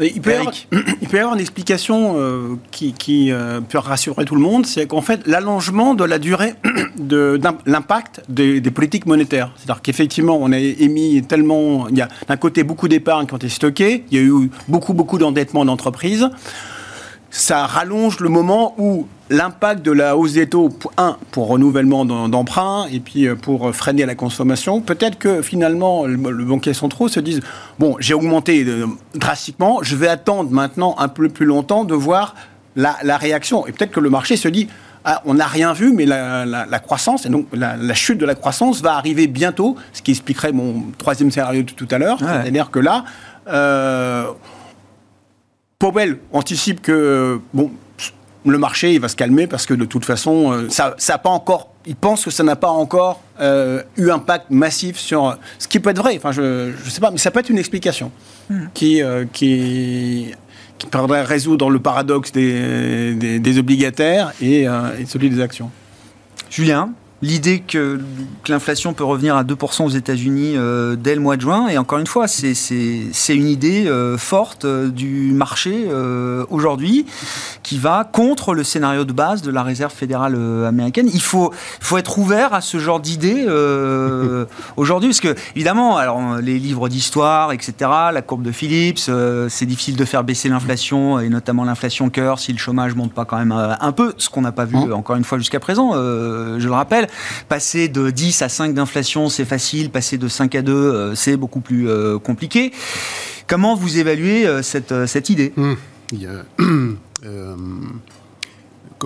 il 0.00 0.20
peut, 0.20 0.30
y 0.30 0.34
avoir, 0.34 0.54
il 1.02 1.08
peut, 1.08 1.16
y 1.16 1.20
avoir, 1.20 1.34
une 1.34 1.40
explication 1.40 2.14
euh, 2.16 2.56
qui, 2.70 3.30
euh, 3.30 3.60
peut 3.60 3.78
rassurer 3.78 4.24
tout 4.24 4.34
le 4.34 4.40
monde, 4.40 4.66
c'est 4.66 4.86
qu'en 4.86 5.02
fait, 5.02 5.26
l'allongement 5.26 5.94
de 5.94 6.04
la 6.04 6.18
durée 6.18 6.54
de 6.98 7.40
l'impact 7.66 8.22
des, 8.28 8.60
des, 8.60 8.70
politiques 8.70 9.06
monétaires. 9.06 9.52
C'est-à-dire 9.56 9.82
qu'effectivement, 9.82 10.38
on 10.40 10.52
a 10.52 10.58
émis 10.58 11.22
tellement... 11.22 11.88
Il 11.88 11.98
y 11.98 12.02
a 12.02 12.08
d'un 12.28 12.36
côté 12.36 12.62
beaucoup 12.62 12.88
d'épargne 12.88 13.26
qui 13.26 13.34
ont 13.34 13.38
été 13.38 13.48
stockées, 13.48 14.04
il 14.10 14.18
y 14.18 14.20
a 14.20 14.24
eu 14.24 14.50
beaucoup, 14.68 14.94
beaucoup 14.94 15.18
d'endettement 15.18 15.64
d'entreprises 15.64 16.30
ça 17.30 17.66
rallonge 17.66 18.20
le 18.20 18.28
moment 18.28 18.74
où 18.76 19.06
l'impact 19.30 19.82
de 19.82 19.92
la 19.92 20.16
hausse 20.16 20.32
des 20.32 20.48
taux, 20.48 20.70
un, 20.96 21.16
pour 21.30 21.46
renouvellement 21.46 22.04
d'emprunts, 22.04 22.86
et 22.92 22.98
puis 22.98 23.28
euh, 23.28 23.36
pour 23.36 23.72
freiner 23.74 24.04
la 24.04 24.16
consommation, 24.16 24.80
peut-être 24.80 25.18
que 25.18 25.40
finalement, 25.40 26.04
le, 26.04 26.16
banquier 26.44 26.74
central 26.74 27.08
se 27.08 27.20
dise, 27.20 27.40
bon, 27.78 27.96
j'ai 28.00 28.14
augmenté 28.14 28.64
euh, 28.66 28.86
drastiquement, 29.14 29.78
je 29.82 29.94
vais 29.94 30.08
attendre 30.08 30.50
maintenant 30.50 30.96
un 30.98 31.08
peu 31.08 31.28
plus 31.28 31.46
longtemps 31.46 31.84
de 31.84 31.94
voir 31.94 32.34
la, 32.74 33.16
réaction. 33.16 33.66
Et 33.66 33.72
peut-être 33.72 33.92
que 33.92 34.00
le 34.00 34.10
marché 34.10 34.36
se 34.36 34.48
dit, 34.48 34.68
ah, 35.04 35.22
on 35.24 35.34
n'a 35.34 35.46
rien 35.46 35.72
vu, 35.72 35.92
mais 35.92 36.06
la, 36.06 36.78
croissance, 36.80 37.26
et 37.26 37.28
donc 37.28 37.46
la, 37.52 37.94
chute 37.94 38.18
de 38.18 38.26
la 38.26 38.34
croissance 38.34 38.82
va 38.82 38.94
arriver 38.94 39.28
bientôt, 39.28 39.76
ce 39.92 40.02
qui 40.02 40.10
expliquerait 40.10 40.52
mon 40.52 40.84
troisième 40.98 41.30
scénario 41.30 41.62
de 41.62 41.70
tout 41.70 41.88
à 41.90 41.98
l'heure. 41.98 42.18
C'est-à-dire 42.18 42.70
que 42.70 42.80
là, 42.80 43.04
euh, 43.48 44.26
Powell 45.80 46.18
anticipe 46.30 46.82
que 46.82 47.40
bon, 47.54 47.72
le 48.46 48.58
marché 48.58 48.94
il 48.94 49.00
va 49.00 49.08
se 49.08 49.16
calmer 49.16 49.46
parce 49.46 49.66
que 49.66 49.74
de 49.74 49.86
toute 49.86 50.04
façon, 50.04 50.52
euh, 50.52 50.68
ça, 50.68 50.94
ça 50.98 51.18
pas 51.18 51.30
encore. 51.30 51.72
Il 51.86 51.96
pense 51.96 52.24
que 52.24 52.30
ça 52.30 52.44
n'a 52.44 52.54
pas 52.54 52.68
encore 52.68 53.22
euh, 53.40 53.82
eu 53.96 54.10
impact 54.10 54.50
massif 54.50 54.98
sur 54.98 55.38
ce 55.58 55.66
qui 55.66 55.80
peut 55.80 55.90
être 55.90 55.98
vrai. 55.98 56.14
Enfin, 56.18 56.32
je 56.32 56.68
ne 56.68 56.90
sais 56.90 57.00
pas, 57.00 57.10
mais 57.10 57.16
ça 57.16 57.30
peut 57.30 57.40
être 57.40 57.48
une 57.48 57.58
explication 57.58 58.12
hmm. 58.50 58.66
qui, 58.74 59.02
euh, 59.02 59.24
qui 59.32 60.32
qui 60.76 60.86
permettrait 60.86 61.24
résoudre 61.24 61.68
le 61.68 61.78
paradoxe 61.78 62.32
des, 62.32 63.38
des, 63.38 63.58
obligataires 63.58 64.32
et, 64.40 64.62
et 64.62 65.06
celui 65.06 65.28
des 65.28 65.42
actions. 65.42 65.70
Julien? 66.48 66.94
L'idée 67.22 67.60
que, 67.60 68.00
l'inflation 68.48 68.94
peut 68.94 69.04
revenir 69.04 69.36
à 69.36 69.44
2% 69.44 69.84
aux 69.84 69.90
États-Unis 69.90 70.54
euh, 70.56 70.96
dès 70.96 71.14
le 71.14 71.20
mois 71.20 71.36
de 71.36 71.42
juin. 71.42 71.68
Et 71.68 71.78
encore 71.78 71.98
une 71.98 72.06
fois, 72.06 72.26
c'est 72.26 72.54
une 73.28 73.46
idée 73.46 73.86
euh, 73.86 74.18
forte 74.18 74.64
euh, 74.64 74.88
du 74.88 75.32
marché 75.32 75.88
aujourd'hui 76.50 77.06
qui 77.62 77.78
va 77.78 78.08
contre 78.10 78.54
le 78.54 78.64
scénario 78.64 79.04
de 79.04 79.12
base 79.12 79.42
de 79.42 79.50
la 79.50 79.62
Réserve 79.62 79.92
fédérale 79.92 80.34
américaine. 80.66 81.08
Il 81.12 81.20
faut, 81.20 81.52
faut 81.80 81.98
être 81.98 82.18
ouvert 82.18 82.54
à 82.54 82.60
ce 82.60 82.78
genre 82.78 83.00
d'idée 83.00 83.46
aujourd'hui, 84.76 85.10
parce 85.10 85.20
que 85.20 85.34
évidemment, 85.54 85.96
alors 85.96 86.36
les 86.36 86.58
livres 86.58 86.88
d'histoire, 86.88 87.52
etc., 87.52 87.72
la 88.12 88.22
courbe 88.22 88.42
de 88.42 88.52
Phillips, 88.52 89.10
c'est 89.48 89.66
difficile 89.66 89.96
de 89.96 90.04
faire 90.04 90.24
baisser 90.24 90.48
l'inflation 90.48 91.20
et 91.20 91.28
notamment 91.28 91.64
l'inflation 91.64 92.10
cœur 92.10 92.38
si 92.38 92.52
le 92.52 92.58
chômage 92.58 92.94
monte 92.94 93.12
pas 93.12 93.24
quand 93.24 93.38
même 93.38 93.52
un 93.52 93.92
peu, 93.92 94.14
ce 94.16 94.28
qu'on 94.28 94.42
n'a 94.42 94.52
pas 94.52 94.64
vu 94.64 94.76
hein 94.76 94.90
encore 94.92 95.16
une 95.16 95.24
fois 95.24 95.38
jusqu'à 95.38 95.60
présent. 95.60 95.92
je 95.92 96.64
le 96.64 96.72
rappelle. 96.72 97.09
Passer 97.48 97.88
de 97.88 98.10
10 98.10 98.42
à 98.42 98.48
5 98.48 98.74
d'inflation, 98.74 99.28
c'est 99.28 99.44
facile. 99.44 99.90
Passer 99.90 100.18
de 100.18 100.28
5 100.28 100.54
à 100.54 100.62
2, 100.62 100.72
euh, 100.72 101.14
c'est 101.14 101.36
beaucoup 101.36 101.60
plus 101.60 101.88
euh, 101.88 102.18
compliqué. 102.18 102.72
Comment 103.46 103.74
vous 103.74 103.98
évaluez 103.98 104.46
euh, 104.46 104.62
cette, 104.62 105.06
cette 105.06 105.30
idée? 105.30 105.52
Hum, 105.56 105.76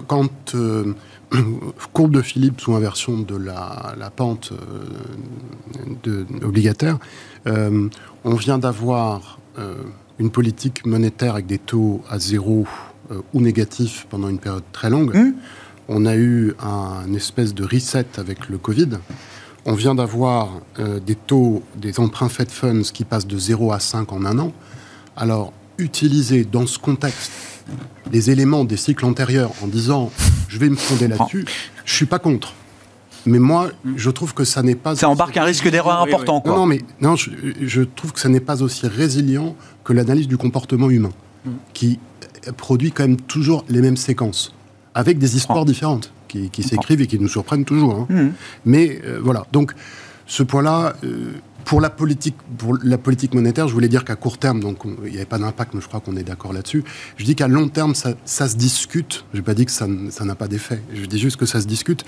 Quand 0.08 0.54
courbe 1.92 2.12
de 2.12 2.22
Philippe 2.22 2.66
ou 2.66 2.74
inversion 2.74 3.18
de 3.18 3.36
la, 3.36 3.94
la 3.96 4.10
pente 4.10 4.52
de, 6.02 6.26
obligataire, 6.42 6.98
on 7.46 8.34
vient 8.34 8.58
d'avoir 8.58 9.38
une 10.18 10.30
politique 10.30 10.84
monétaire 10.84 11.34
avec 11.34 11.46
des 11.46 11.58
taux 11.58 12.02
à 12.10 12.18
zéro 12.18 12.66
ou 13.32 13.40
négatifs 13.40 14.06
pendant 14.10 14.28
une 14.28 14.40
période 14.40 14.64
très 14.72 14.90
longue. 14.90 15.14
Hum 15.14 15.34
on 15.88 16.07
a 16.07 16.16
eu 16.16 16.55
un 16.61 17.12
espèce 17.14 17.55
de 17.55 17.64
reset 17.64 18.07
avec 18.16 18.49
le 18.49 18.59
Covid. 18.59 18.90
On 19.66 19.75
vient 19.75 19.94
d'avoir 19.94 20.51
euh, 20.79 21.01
des 21.01 21.14
taux, 21.14 21.62
des 21.77 21.99
emprunts 21.99 22.29
Fed 22.29 22.51
Funds 22.51 22.90
qui 22.92 23.05
passent 23.05 23.27
de 23.27 23.38
0 23.38 23.73
à 23.73 23.81
5 23.81 24.12
en 24.12 24.25
un 24.25 24.38
an. 24.38 24.53
Alors, 25.16 25.53
utiliser 25.79 26.44
dans 26.44 26.66
ce 26.66 26.79
contexte 26.79 27.33
les 28.12 28.31
éléments 28.31 28.64
des 28.64 28.77
cycles 28.77 29.07
antérieurs 29.07 29.53
en 29.62 29.66
disant 29.66 30.11
je 30.49 30.59
vais 30.59 30.68
me 30.68 30.77
fonder 30.77 31.09
là-dessus, 31.09 31.47
je 31.85 31.94
suis 31.94 32.07
pas 32.07 32.18
contre. 32.18 32.53
Mais 33.27 33.38
moi, 33.38 33.70
je 33.97 34.11
trouve 34.11 34.35
que 34.35 34.44
ça 34.44 34.62
n'est 34.62 34.75
pas. 34.75 34.94
Ça 34.97 35.09
embarque 35.09 35.38
un 35.38 35.44
risque 35.44 35.70
d'erreur 35.70 36.03
important, 36.03 36.42
quoi. 36.42 36.55
Non, 36.55 36.66
mais 36.66 36.83
non, 37.01 37.16
je, 37.16 37.83
trouve 37.83 38.12
que 38.12 38.20
ça 38.20 38.29
n'est 38.29 38.38
pas 38.38 38.62
aussi 38.62 38.87
résilient 38.87 39.57
que 39.83 39.94
l'analyse 39.94 40.29
du 40.29 40.37
comportement 40.37 40.90
humain, 40.90 41.12
mm. 41.47 41.51
qui 41.73 41.99
produit 42.59 42.92
quand 42.92 43.05
même 43.05 43.16
toujours 43.16 43.64
les 43.70 43.81
mêmes 43.81 43.97
séquences 43.97 44.55
avec 44.94 45.18
des 45.18 45.37
histoires 45.37 45.64
différentes 45.64 46.12
qui, 46.28 46.62
s'écrivent 46.62 47.00
et 47.00 47.07
qui 47.07 47.18
nous 47.18 47.28
surprennent 47.28 47.64
toujours. 47.64 47.94
Hein. 47.94 48.07
Mmh. 48.09 48.28
Mais 48.64 49.00
euh, 49.04 49.20
voilà, 49.22 49.46
donc 49.52 49.72
ce 50.26 50.42
point-là, 50.42 50.94
euh, 51.04 51.33
pour 51.64 51.80
la 51.80 51.90
politique, 51.90 52.37
pour 52.59 52.76
la 52.83 52.98
politique 52.98 53.35
monétaire, 53.35 53.68
je 53.68 53.72
voulais 53.72 53.88
dire 53.88 54.04
qu'à 54.04 54.16
court 54.16 54.38
terme, 54.38 54.61
donc 54.61 54.78
il 55.04 55.11
n'y 55.11 55.16
avait 55.16 55.24
pas 55.24 55.38
d'impact, 55.38 55.74
mais 55.74 55.80
je 55.80 55.88
crois 55.88 56.00
qu'on 56.00 56.16
est 56.16 56.22
d'accord 56.22 56.52
là-dessus. 56.52 56.85
Je 57.16 57.24
dis 57.24 57.35
qu'à 57.35 57.48
long 57.48 57.68
terme, 57.68 57.94
ça, 57.94 58.14
se 58.24 58.57
discute. 58.57 59.24
Je 59.33 59.38
n'ai 59.38 59.44
pas 59.44 59.54
dit 59.54 59.64
que 59.64 59.72
ça, 59.72 59.87
n'a 59.87 60.35
pas 60.35 60.48
d'effet. 60.48 60.83
Je 60.94 61.07
dis 61.07 61.18
juste 61.18 61.37
que 61.37 61.46
ça 61.46 61.61
se 61.61 61.66
discute 61.66 62.04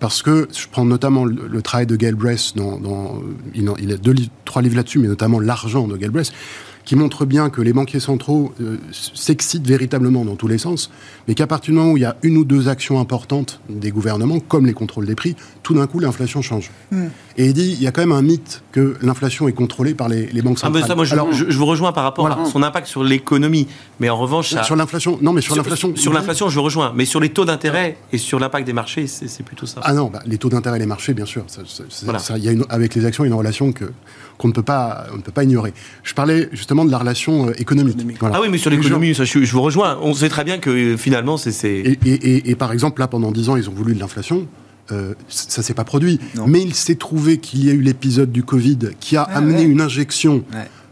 parce 0.00 0.22
que 0.22 0.48
je 0.52 0.66
prends 0.70 0.84
notamment 0.84 1.24
le, 1.24 1.62
travail 1.62 1.86
de 1.86 1.96
Gail 1.96 2.14
Bress 2.14 2.54
dans, 2.54 3.20
il, 3.54 3.92
a 3.92 3.96
deux, 3.96 4.14
trois 4.44 4.62
livres 4.62 4.76
là-dessus, 4.76 4.98
mais 4.98 5.08
notamment 5.08 5.40
l'argent 5.40 5.86
de 5.86 5.96
Gail 5.96 6.10
Bress 6.10 6.32
qui 6.86 6.94
montre 6.94 7.26
bien 7.26 7.50
que 7.50 7.60
les 7.60 7.72
banquiers 7.72 8.00
centraux 8.00 8.54
euh, 8.62 8.78
s'excitent 8.92 9.66
véritablement 9.66 10.24
dans 10.24 10.36
tous 10.36 10.46
les 10.46 10.56
sens, 10.56 10.90
mais 11.26 11.34
qu'à 11.34 11.48
partir 11.48 11.74
du 11.74 11.78
moment 11.78 11.92
où 11.92 11.96
il 11.96 12.04
y 12.04 12.06
a 12.06 12.16
une 12.22 12.36
ou 12.38 12.44
deux 12.44 12.68
actions 12.68 13.00
importantes 13.00 13.60
des 13.68 13.90
gouvernements, 13.90 14.38
comme 14.38 14.66
les 14.66 14.72
contrôles 14.72 15.04
des 15.04 15.16
prix, 15.16 15.34
tout 15.64 15.74
d'un 15.74 15.88
coup 15.88 15.98
l'inflation 15.98 16.42
change. 16.42 16.70
Hmm. 16.92 17.08
Et 17.36 17.46
il 17.46 17.52
dit, 17.52 17.72
il 17.72 17.82
y 17.82 17.88
a 17.88 17.90
quand 17.90 18.00
même 18.00 18.12
un 18.12 18.22
mythe 18.22 18.62
que 18.70 18.96
l'inflation 19.02 19.48
est 19.48 19.52
contrôlée 19.52 19.94
par 19.94 20.08
les, 20.08 20.26
banques 20.42 20.60
centrales. 20.60 20.82
Ah, 20.84 20.86
ça, 20.86 20.94
moi, 20.94 21.04
je, 21.04 21.12
Alors, 21.12 21.32
je, 21.32 21.44
vous 21.58 21.66
rejoins 21.66 21.92
par 21.92 22.04
rapport 22.04 22.28
à 22.28 22.44
son 22.46 22.62
impact 22.62 22.86
sur 22.86 23.02
l'économie, 23.02 23.66
mais 23.98 24.08
en 24.08 24.16
revanche, 24.16 24.54
sur 24.62 24.76
l'inflation, 24.76 25.18
non, 25.20 25.32
mais 25.32 25.40
sur, 25.40 25.56
l'inflation, 25.56 25.94
sur 25.96 26.12
l'inflation, 26.12 26.48
je 26.48 26.54
vous 26.54 26.62
rejoins, 26.62 26.92
mais 26.94 27.04
sur 27.04 27.18
les 27.18 27.30
taux 27.30 27.44
d'intérêt 27.44 27.98
et 28.12 28.18
sur 28.18 28.38
l'impact 28.38 28.64
des 28.64 28.72
marchés, 28.72 29.08
c'est 29.08 29.42
plutôt 29.42 29.66
ça. 29.66 29.80
Ah 29.82 29.92
non, 29.92 30.08
bah, 30.08 30.22
les 30.24 30.38
taux 30.38 30.48
d'intérêt 30.48 30.76
et 30.76 30.80
les 30.80 30.86
marchés, 30.86 31.14
bien 31.14 31.26
sûr, 31.26 31.44
il 32.36 32.44
y 32.44 32.48
a 32.48 32.52
avec 32.68 32.94
les 32.94 33.04
actions 33.04 33.24
une 33.24 33.34
relation 33.34 33.72
que 33.72 33.86
qu'on 34.38 34.48
ne 34.48 34.52
peut 34.52 34.62
pas, 34.62 35.06
on 35.12 35.16
ne 35.16 35.22
peut 35.22 35.32
pas 35.32 35.44
ignorer. 35.44 35.72
Je 36.02 36.14
parlais 36.14 36.48
justement 36.52 36.84
de 36.84 36.90
la 36.90 36.98
relation 36.98 37.48
euh, 37.48 37.52
économique. 37.58 37.98
Ah 38.22 38.40
oui, 38.40 38.48
mais 38.50 38.58
sur 38.58 38.70
l'économie, 38.70 39.14
je, 39.14 39.24
je, 39.24 39.52
vous 39.52 39.62
rejoins. 39.62 39.98
On 40.02 40.14
sait 40.14 40.28
très 40.28 40.44
bien 40.44 40.58
que 40.58 40.70
euh, 40.70 40.96
finalement, 40.96 41.36
c'est. 41.36 41.66
Et, 41.66 41.98
et, 42.04 42.50
et, 42.50 42.54
par 42.54 42.72
exemple, 42.72 43.00
là, 43.00 43.08
pendant 43.08 43.32
10 43.32 43.48
ans, 43.50 43.56
ils 43.56 43.68
ont 43.68 43.74
voulu 43.74 43.94
de 43.94 44.00
l'inflation. 44.00 44.46
Euh, 44.92 45.14
ça 45.28 45.62
s'est 45.62 45.74
pas 45.74 45.84
produit. 45.84 46.20
Mais 46.46 46.62
il 46.62 46.74
s'est 46.74 46.94
trouvé 46.94 47.38
qu'il 47.38 47.64
y 47.64 47.70
a 47.70 47.72
eu 47.72 47.80
l'épisode 47.80 48.30
du 48.30 48.44
Covid 48.44 48.78
qui 49.00 49.16
a 49.16 49.22
amené 49.22 49.62
une 49.62 49.80
injection 49.80 50.44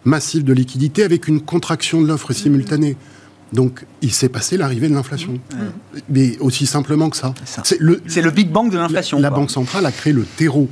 massive 0.04 0.44
de 0.44 0.52
liquidité 0.52 1.04
avec 1.04 1.28
une 1.28 1.40
contraction 1.40 2.02
de 2.02 2.08
l'offre 2.08 2.32
simultanée. 2.32 2.96
Donc, 3.52 3.86
il 4.02 4.12
s'est 4.12 4.28
passé 4.28 4.56
l'arrivée 4.56 4.88
de 4.88 4.94
l'inflation. 4.94 5.38
Mais 6.08 6.36
aussi 6.40 6.66
simplement 6.66 7.08
que 7.08 7.16
ça. 7.16 7.34
C'est 7.44 7.78
le, 7.78 8.02
le, 8.04 8.30
Big 8.30 8.50
Bang 8.50 8.70
de 8.70 8.76
l'inflation. 8.76 9.20
La, 9.20 9.30
Banque 9.30 9.50
centrale 9.50 9.86
a 9.86 9.92
créé 9.92 10.12
le 10.12 10.24
terreau, 10.24 10.68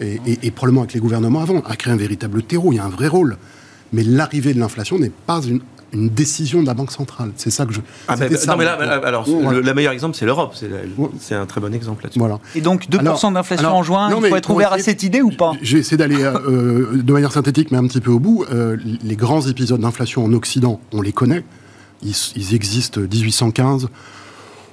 et, 0.00 0.20
et, 0.42 0.50
probablement 0.50 0.82
avec 0.82 0.94
les 0.94 1.00
gouvernements 1.00 1.40
avant, 1.40 1.60
a 1.60 1.76
créé 1.76 1.92
un 1.92 1.96
véritable 1.96 2.42
terreau. 2.42 2.72
Il 2.72 2.76
y 2.76 2.78
a 2.78 2.84
un 2.84 2.90
vrai 2.90 3.08
rôle. 3.08 3.36
Mais 3.92 4.02
l'arrivée 4.02 4.54
de 4.54 4.60
l'inflation 4.60 4.98
n'est 4.98 5.10
pas 5.10 5.40
une 5.42 5.60
une 5.92 6.08
décision 6.08 6.62
de 6.62 6.66
la 6.66 6.74
Banque 6.74 6.92
centrale. 6.92 7.32
C'est 7.36 7.50
ça 7.50 7.66
que 7.66 7.72
je. 7.72 7.80
Ah 8.08 8.16
non, 8.16 8.56
mais 8.56 8.64
là, 8.64 8.74
alors, 9.04 9.26
le, 9.28 9.74
meilleur 9.74 9.92
exemple, 9.92 10.16
c'est 10.16 10.26
l'Europe. 10.26 10.54
C'est 11.18 11.34
un 11.34 11.46
très 11.46 11.60
bon 11.60 11.74
exemple 11.74 12.02
là-dessus. 12.04 12.18
Voilà. 12.18 12.38
Et 12.54 12.60
donc, 12.60 12.88
2% 12.88 13.34
d'inflation 13.34 13.74
en 13.74 13.82
juin, 13.82 14.10
il 14.10 14.28
faut 14.28 14.36
être 14.36 14.50
ouvert 14.50 14.72
à 14.72 14.78
cette 14.78 15.02
idée 15.02 15.22
ou 15.22 15.30
pas 15.30 15.52
Je 15.62 15.74
vais 15.74 15.80
essayer 15.80 15.96
d'aller 15.96 16.22
euh, 16.22 16.38
euh, 16.48 17.02
de 17.02 17.12
manière 17.12 17.32
synthétique, 17.32 17.70
mais 17.70 17.78
un 17.78 17.86
petit 17.86 18.00
peu 18.00 18.10
au 18.10 18.18
bout. 18.18 18.44
Euh, 18.50 18.76
les 19.02 19.16
grands 19.16 19.42
épisodes 19.42 19.80
d'inflation 19.80 20.24
en 20.24 20.32
Occident, 20.32 20.80
on 20.92 21.02
les 21.02 21.12
connaît. 21.12 21.44
Ils, 22.02 22.14
ils 22.36 22.54
existent 22.54 23.00
1815. 23.00 23.88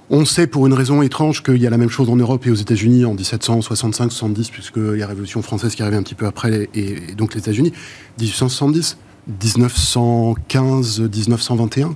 On 0.10 0.24
sait 0.24 0.48
pour 0.48 0.68
une 0.68 0.74
raison 0.74 1.02
étrange 1.02 1.44
qu'il 1.44 1.58
y 1.58 1.68
a 1.68 1.70
la 1.70 1.78
même 1.78 1.90
chose 1.90 2.10
en 2.10 2.16
Europe 2.16 2.48
et 2.48 2.52
aux 2.52 2.56
États-Unis 2.56 3.04
en 3.04 3.14
1765-70, 3.16 4.50
puisque 4.52 4.78
il 4.78 4.94
y 4.94 4.96
a 4.96 5.00
la 5.00 5.08
Révolution 5.08 5.42
française 5.42 5.76
qui 5.76 5.82
arrivait 5.82 5.98
un 5.98 6.04
petit 6.04 6.16
peu 6.16 6.26
après, 6.26 6.70
et, 6.74 7.14
donc 7.16 7.34
les 7.34 7.40
États-Unis. 7.40 7.74
1870, 8.20 8.98
1915, 9.28 11.02
1921, 11.02 11.96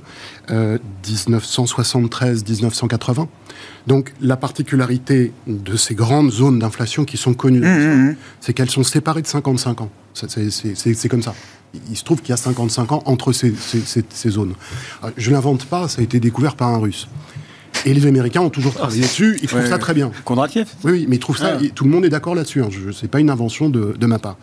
1973, 0.49 2.45
1980. 2.45 3.29
Donc 3.87 4.13
la 4.19 4.35
particularité 4.35 5.31
de 5.47 5.77
ces 5.77 5.95
grandes 5.95 6.31
zones 6.31 6.59
d'inflation 6.59 7.05
qui 7.05 7.15
sont 7.15 7.33
connues, 7.33 7.61
mmh, 7.61 7.63
mmh, 7.63 8.09
mmh. 8.09 8.15
c'est 8.41 8.53
qu'elles 8.53 8.69
sont 8.69 8.83
séparées 8.83 9.21
de 9.21 9.27
55 9.27 9.81
ans. 9.81 9.89
C'est 10.13 11.07
comme 11.07 11.23
ça. 11.23 11.33
Il 11.89 11.95
se 11.95 12.03
trouve 12.03 12.19
qu'il 12.19 12.31
y 12.31 12.33
a 12.33 12.37
55 12.37 12.91
ans 12.91 13.03
entre 13.05 13.31
ces, 13.31 13.53
zones. 14.27 14.53
Euh, 15.03 15.11
je 15.15 15.29
ne 15.29 15.35
l'invente 15.35 15.65
pas, 15.65 15.87
ça 15.87 16.01
a 16.01 16.03
été 16.03 16.19
découvert 16.19 16.55
par 16.55 16.67
un 16.67 16.77
Russe. 16.77 17.07
Et 17.85 17.93
les 17.93 18.05
Américains 18.05 18.41
ont 18.41 18.49
toujours 18.49 18.73
travaillé 18.73 19.01
dessus, 19.01 19.37
ils 19.41 19.47
trouvent 19.47 19.67
ça 19.67 19.79
très 19.79 19.93
bien. 19.93 20.11
Kondratiev 20.23 20.67
Oui, 20.83 20.91
oui, 20.91 21.05
mais 21.09 21.15
ils 21.15 21.19
trouvent 21.19 21.37
ça, 21.37 21.57
ah. 21.59 21.65
tout 21.73 21.83
le 21.83 21.89
monde 21.89 22.05
est 22.05 22.09
d'accord 22.09 22.35
là-dessus, 22.35 22.61
hein. 22.61 22.69
Ce 22.91 23.01
n'est 23.01 23.07
pas 23.07 23.19
une 23.19 23.29
invention 23.29 23.69
de, 23.69 23.95
de 23.97 24.05
ma 24.05 24.19
part. 24.19 24.37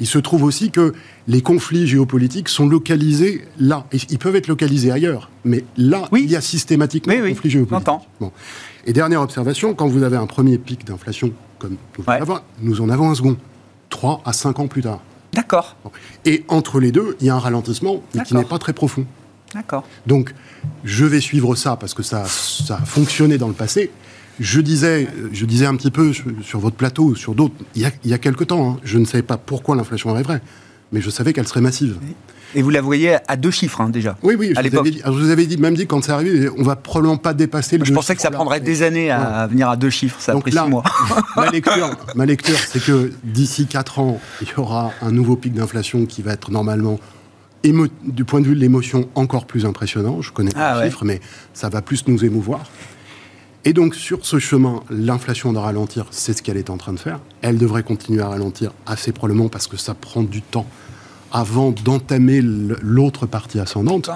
Il 0.00 0.06
se 0.06 0.18
trouve 0.18 0.42
aussi 0.42 0.70
que 0.70 0.92
les 1.28 1.40
conflits 1.40 1.86
géopolitiques 1.86 2.48
sont 2.48 2.66
localisés 2.66 3.44
là. 3.58 3.86
Ils 3.92 4.18
peuvent 4.18 4.34
être 4.34 4.48
localisés 4.48 4.90
ailleurs, 4.90 5.30
mais 5.44 5.64
là, 5.76 6.08
il 6.12 6.30
y 6.30 6.36
a 6.36 6.40
systématiquement 6.40 7.14
un 7.14 7.28
conflit 7.28 7.50
géopolitique. 7.50 7.94
Bon. 8.20 8.32
Et 8.86 8.92
dernière 8.92 9.20
observation, 9.20 9.74
quand 9.74 9.86
vous 9.86 10.02
avez 10.02 10.16
un 10.16 10.26
premier 10.26 10.58
pic 10.58 10.84
d'inflation, 10.84 11.32
comme 11.58 11.76
nous, 12.60 12.80
en 12.80 12.88
avons 12.88 13.10
un 13.10 13.14
second, 13.14 13.36
3 13.90 14.22
à 14.24 14.32
5 14.32 14.58
ans 14.58 14.66
plus 14.66 14.82
tard. 14.82 15.00
D'accord. 15.32 15.76
Et 16.24 16.44
entre 16.48 16.80
les 16.80 16.92
deux, 16.92 17.16
il 17.20 17.26
y 17.26 17.30
a 17.30 17.34
un 17.34 17.38
ralentissement 17.38 18.02
qui 18.26 18.34
n'est 18.34 18.44
pas 18.44 18.58
très 18.58 18.72
profond. 18.72 19.06
D'accord. 19.54 19.86
Donc, 20.06 20.34
je 20.84 21.04
vais 21.04 21.20
suivre 21.20 21.54
ça 21.54 21.76
parce 21.76 21.94
que 21.94 22.02
ça, 22.02 22.24
ça 22.26 22.76
a 22.76 22.84
fonctionné 22.84 23.38
dans 23.38 23.48
le 23.48 23.54
passé. 23.54 23.90
Je 24.40 24.60
disais, 24.60 25.06
je 25.32 25.46
disais 25.46 25.66
un 25.66 25.76
petit 25.76 25.92
peu 25.92 26.12
sur, 26.12 26.58
votre 26.58 26.74
plateau, 26.74 27.14
sur 27.14 27.34
d'autres, 27.34 27.54
il, 27.76 27.88
y 28.04 28.12
a, 28.12 28.18
quelque 28.18 28.42
temps, 28.42 28.72
hein, 28.72 28.80
je 28.82 28.98
ne 28.98 29.04
savais 29.04 29.22
pas 29.22 29.36
pourquoi 29.36 29.76
l'inflation 29.76 30.10
arriverait, 30.10 30.40
mais 30.90 31.00
je 31.00 31.08
savais 31.08 31.32
qu'elle 31.32 31.46
serait 31.46 31.60
massive. 31.60 31.98
Et 32.56 32.62
vous 32.62 32.70
la 32.70 32.80
voyez 32.80 33.16
à 33.28 33.36
deux 33.36 33.52
chiffres 33.52 33.80
hein, 33.80 33.90
déjà 33.90 34.16
Oui, 34.22 34.34
oui, 34.36 34.52
je, 34.56 34.68
vous 34.68 34.78
avais, 34.78 34.92
je 34.92 35.10
vous 35.10 35.30
avais 35.30 35.46
dit, 35.46 35.56
même 35.56 35.74
dit 35.74 35.86
quand 35.86 36.02
c'est 36.02 36.12
arrivé, 36.12 36.48
on 36.56 36.62
va 36.64 36.74
probablement 36.74 37.16
pas 37.16 37.32
dépasser 37.32 37.78
le 37.78 37.84
Je 37.84 37.92
pensais 37.92 38.16
que 38.16 38.22
ça 38.22 38.32
prendrait 38.32 38.60
des 38.60 38.82
années 38.82 39.10
à, 39.10 39.46
venir 39.46 39.68
à 39.68 39.76
deux 39.76 39.90
chiffres, 39.90 40.20
ça 40.20 40.32
Donc 40.32 40.52
là, 40.52 40.66
mois. 40.66 40.82
ma 41.36 41.50
lecture, 41.50 41.96
ma 42.16 42.26
lecture 42.26 42.58
c'est 42.58 42.82
que 42.82 43.12
d'ici 43.22 43.66
quatre 43.66 44.00
ans, 44.00 44.20
il 44.40 44.48
y 44.48 44.52
aura 44.56 44.90
un 45.00 45.12
nouveau 45.12 45.36
pic 45.36 45.52
d'inflation 45.54 46.06
qui 46.06 46.22
va 46.22 46.32
être 46.32 46.50
normalement 46.50 46.98
du 47.72 48.24
point 48.24 48.40
de 48.40 48.46
vue 48.46 48.54
de 48.54 48.60
l'émotion, 48.60 49.08
encore 49.14 49.46
plus 49.46 49.64
impressionnant. 49.66 50.20
Je 50.20 50.32
connais 50.32 50.52
pas 50.52 50.72
ah 50.72 50.84
les 50.84 50.90
chiffres, 50.90 51.04
mais 51.04 51.20
ça 51.52 51.68
va 51.68 51.82
plus 51.82 52.06
nous 52.06 52.24
émouvoir. 52.24 52.64
Et 53.64 53.72
donc 53.72 53.94
sur 53.94 54.26
ce 54.26 54.38
chemin, 54.38 54.82
l'inflation 54.90 55.52
doit 55.52 55.62
ralentir, 55.62 56.06
c'est 56.10 56.36
ce 56.36 56.42
qu'elle 56.42 56.58
est 56.58 56.68
en 56.68 56.76
train 56.76 56.92
de 56.92 56.98
faire. 56.98 57.20
Elle 57.40 57.56
devrait 57.56 57.82
continuer 57.82 58.20
à 58.20 58.28
ralentir 58.28 58.72
assez 58.84 59.12
probablement 59.12 59.48
parce 59.48 59.66
que 59.66 59.78
ça 59.78 59.94
prend 59.94 60.22
du 60.22 60.42
temps 60.42 60.66
avant 61.32 61.70
d'entamer 61.70 62.40
l'autre 62.42 63.26
partie 63.26 63.58
ascendante. 63.58 64.10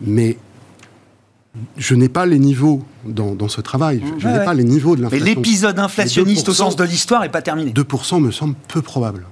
Mais 0.00 0.36
je 1.76 1.94
n'ai 1.94 2.08
pas 2.08 2.26
les 2.26 2.38
niveaux 2.38 2.84
dans, 3.04 3.48
ce 3.48 3.60
travail. 3.60 4.02
Je, 4.18 4.28
n'ai 4.28 4.44
pas 4.44 4.54
les 4.54 4.64
niveaux 4.64 4.96
de 4.96 5.02
l'inflation. 5.02 5.24
Mais 5.24 5.34
l'épisode 5.34 5.78
inflationniste 5.78 6.48
au 6.48 6.54
sens 6.54 6.76
de 6.76 6.84
l'histoire 6.84 7.22
n'est 7.22 7.28
pas 7.28 7.42
terminé. 7.42 7.72
2% 7.72 8.20
me 8.20 8.30
semble 8.30 8.54
peu 8.66 8.82
probable. 8.82 9.24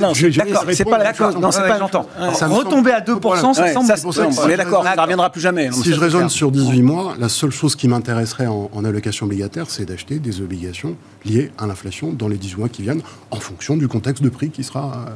Non, 0.00 0.12
c'est 0.14 0.84
pas 0.84 0.98
d'accord. 0.98 1.38
Non, 1.38 1.50
c'est 1.50 1.60
pas. 1.60 1.78
J'entends. 1.78 2.06
Retomber 2.18 2.92
à 2.92 3.00
2%, 3.00 3.54
ça 3.54 3.96
semble. 3.96 4.34
On 4.38 4.48
est 4.48 4.56
d'accord, 4.56 4.84
ça 4.84 4.96
ne 4.96 5.00
reviendra 5.00 5.30
plus 5.30 5.40
jamais. 5.40 5.70
Si 5.72 5.92
je 5.92 6.00
raisonne 6.00 6.28
sur 6.28 6.50
18 6.50 6.82
mois, 6.82 7.14
la 7.18 7.28
seule 7.28 7.50
chose 7.50 7.76
qui 7.76 7.88
m'intéresserait 7.88 8.46
en, 8.46 8.84
allocation 8.84 9.26
obligataire, 9.26 9.66
c'est 9.68 9.84
d'acheter 9.84 10.18
des 10.18 10.40
obligations 10.40 10.96
liées 11.24 11.52
à 11.58 11.66
l'inflation 11.66 12.12
dans 12.12 12.28
les 12.28 12.36
18 12.36 12.58
mois 12.58 12.68
qui 12.68 12.82
viennent, 12.82 13.02
en 13.30 13.36
fonction 13.36 13.76
du 13.76 13.88
contexte 13.88 14.22
de 14.22 14.28
prix 14.30 14.50
qui 14.50 14.64
sera, 14.64 15.06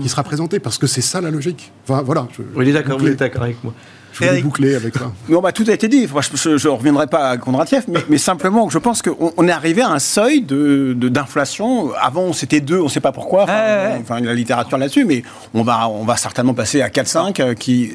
qui 0.00 0.08
sera 0.08 0.22
présenté, 0.22 0.60
parce 0.60 0.78
que 0.78 0.86
c'est 0.86 1.00
ça 1.00 1.20
la 1.20 1.30
logique. 1.30 1.72
Enfin, 1.88 2.02
voilà. 2.02 2.28
Je, 2.36 2.72
d'accord, 2.72 2.98
vous 2.98 3.08
êtes 3.08 3.18
d'accord 3.18 3.42
avec 3.42 3.62
moi. 3.64 3.72
Je 4.18 4.24
voulais 4.26 4.42
boucler 4.42 4.74
avec 4.74 4.94
ça. 4.94 5.12
Non, 5.28 5.40
bah, 5.40 5.52
tout 5.52 5.64
a 5.68 5.72
été 5.72 5.88
dit. 5.88 6.06
je 6.06 6.48
ne 6.48 6.68
reviendrai 6.68 7.06
pas 7.06 7.30
à 7.30 7.36
Kondratiev, 7.36 7.84
mais, 7.88 8.00
mais 8.08 8.18
simplement, 8.18 8.68
je 8.70 8.78
pense 8.78 9.02
qu'on 9.02 9.48
est 9.48 9.52
arrivé 9.52 9.82
à 9.82 9.90
un 9.90 9.98
seuil 9.98 10.40
d'inflation. 10.40 10.94
De, 10.94 11.08
d'inflation. 11.08 11.90
Avant, 12.00 12.32
c'était 12.32 12.60
2, 12.60 12.80
on 12.80 12.84
ne 12.84 12.88
sait 12.88 13.00
pas 13.00 13.12
pourquoi. 13.12 13.44
Enfin, 13.44 13.98
enfin, 14.00 14.20
la 14.20 14.34
littérature 14.34 14.78
là-dessus, 14.78 15.04
mais 15.04 15.22
on 15.54 15.62
va, 15.62 15.88
on 15.88 16.04
va 16.04 16.16
certainement 16.16 16.54
passer 16.54 16.80
à 16.82 16.88
4-5. 16.88 17.40
Euh, 17.40 17.54
qui... 17.54 17.92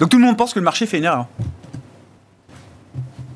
Donc 0.00 0.10
tout 0.10 0.18
le 0.18 0.24
monde 0.24 0.36
pense 0.36 0.54
que 0.54 0.58
le 0.58 0.64
marché 0.64 0.86
fait 0.86 0.98
une 0.98 1.04
erreur 1.04 1.26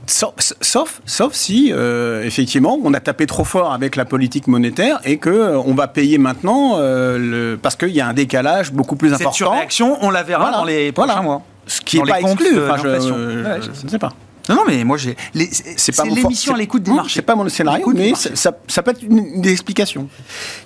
Sauf, 0.06 1.00
sauf, 1.06 1.32
si, 1.32 1.72
euh, 1.72 2.24
effectivement, 2.24 2.78
on 2.84 2.92
a 2.92 3.00
tapé 3.00 3.26
trop 3.26 3.44
fort 3.44 3.72
avec 3.72 3.96
la 3.96 4.04
politique 4.04 4.46
monétaire 4.46 5.00
et 5.04 5.16
qu'on 5.18 5.30
euh, 5.30 5.74
va 5.74 5.88
payer 5.88 6.18
maintenant 6.18 6.76
le, 6.78 7.56
parce 7.60 7.76
qu'il 7.76 7.90
y 7.90 8.00
a 8.00 8.08
un 8.08 8.12
décalage 8.12 8.72
beaucoup 8.72 8.96
plus 8.96 9.12
important. 9.12 9.30
Cette 9.30 9.38
surréaction, 9.38 9.96
on 10.02 10.10
la 10.10 10.22
verra 10.22 10.50
dans 10.50 10.64
les 10.64 10.92
prochains 10.92 11.22
mois. 11.22 11.42
Ce 11.66 11.80
qui 11.80 12.00
n'est 12.00 12.10
pas 12.10 12.20
exclu. 12.20 12.64
Enfin, 12.64 12.76
je, 12.82 13.84
ne 13.84 13.88
sais 13.88 13.98
pas. 13.98 14.12
Non, 14.48 14.56
non, 14.56 14.62
mais 14.66 14.82
moi, 14.84 14.96
j'ai. 14.96 15.16
C'est 15.76 16.04
l'émission 16.04 16.54
à 16.54 16.58
l'écoute 16.58 16.82
des 16.82 16.90
marchés. 16.90 17.16
C'est 17.16 17.22
pas 17.22 17.36
mon 17.36 17.48
scénario, 17.48 17.86
mais 17.94 18.14
ça, 18.14 18.52
ça, 18.66 18.82
peut 18.82 18.90
être 18.90 19.02
une, 19.02 19.46
explication. 19.46 20.08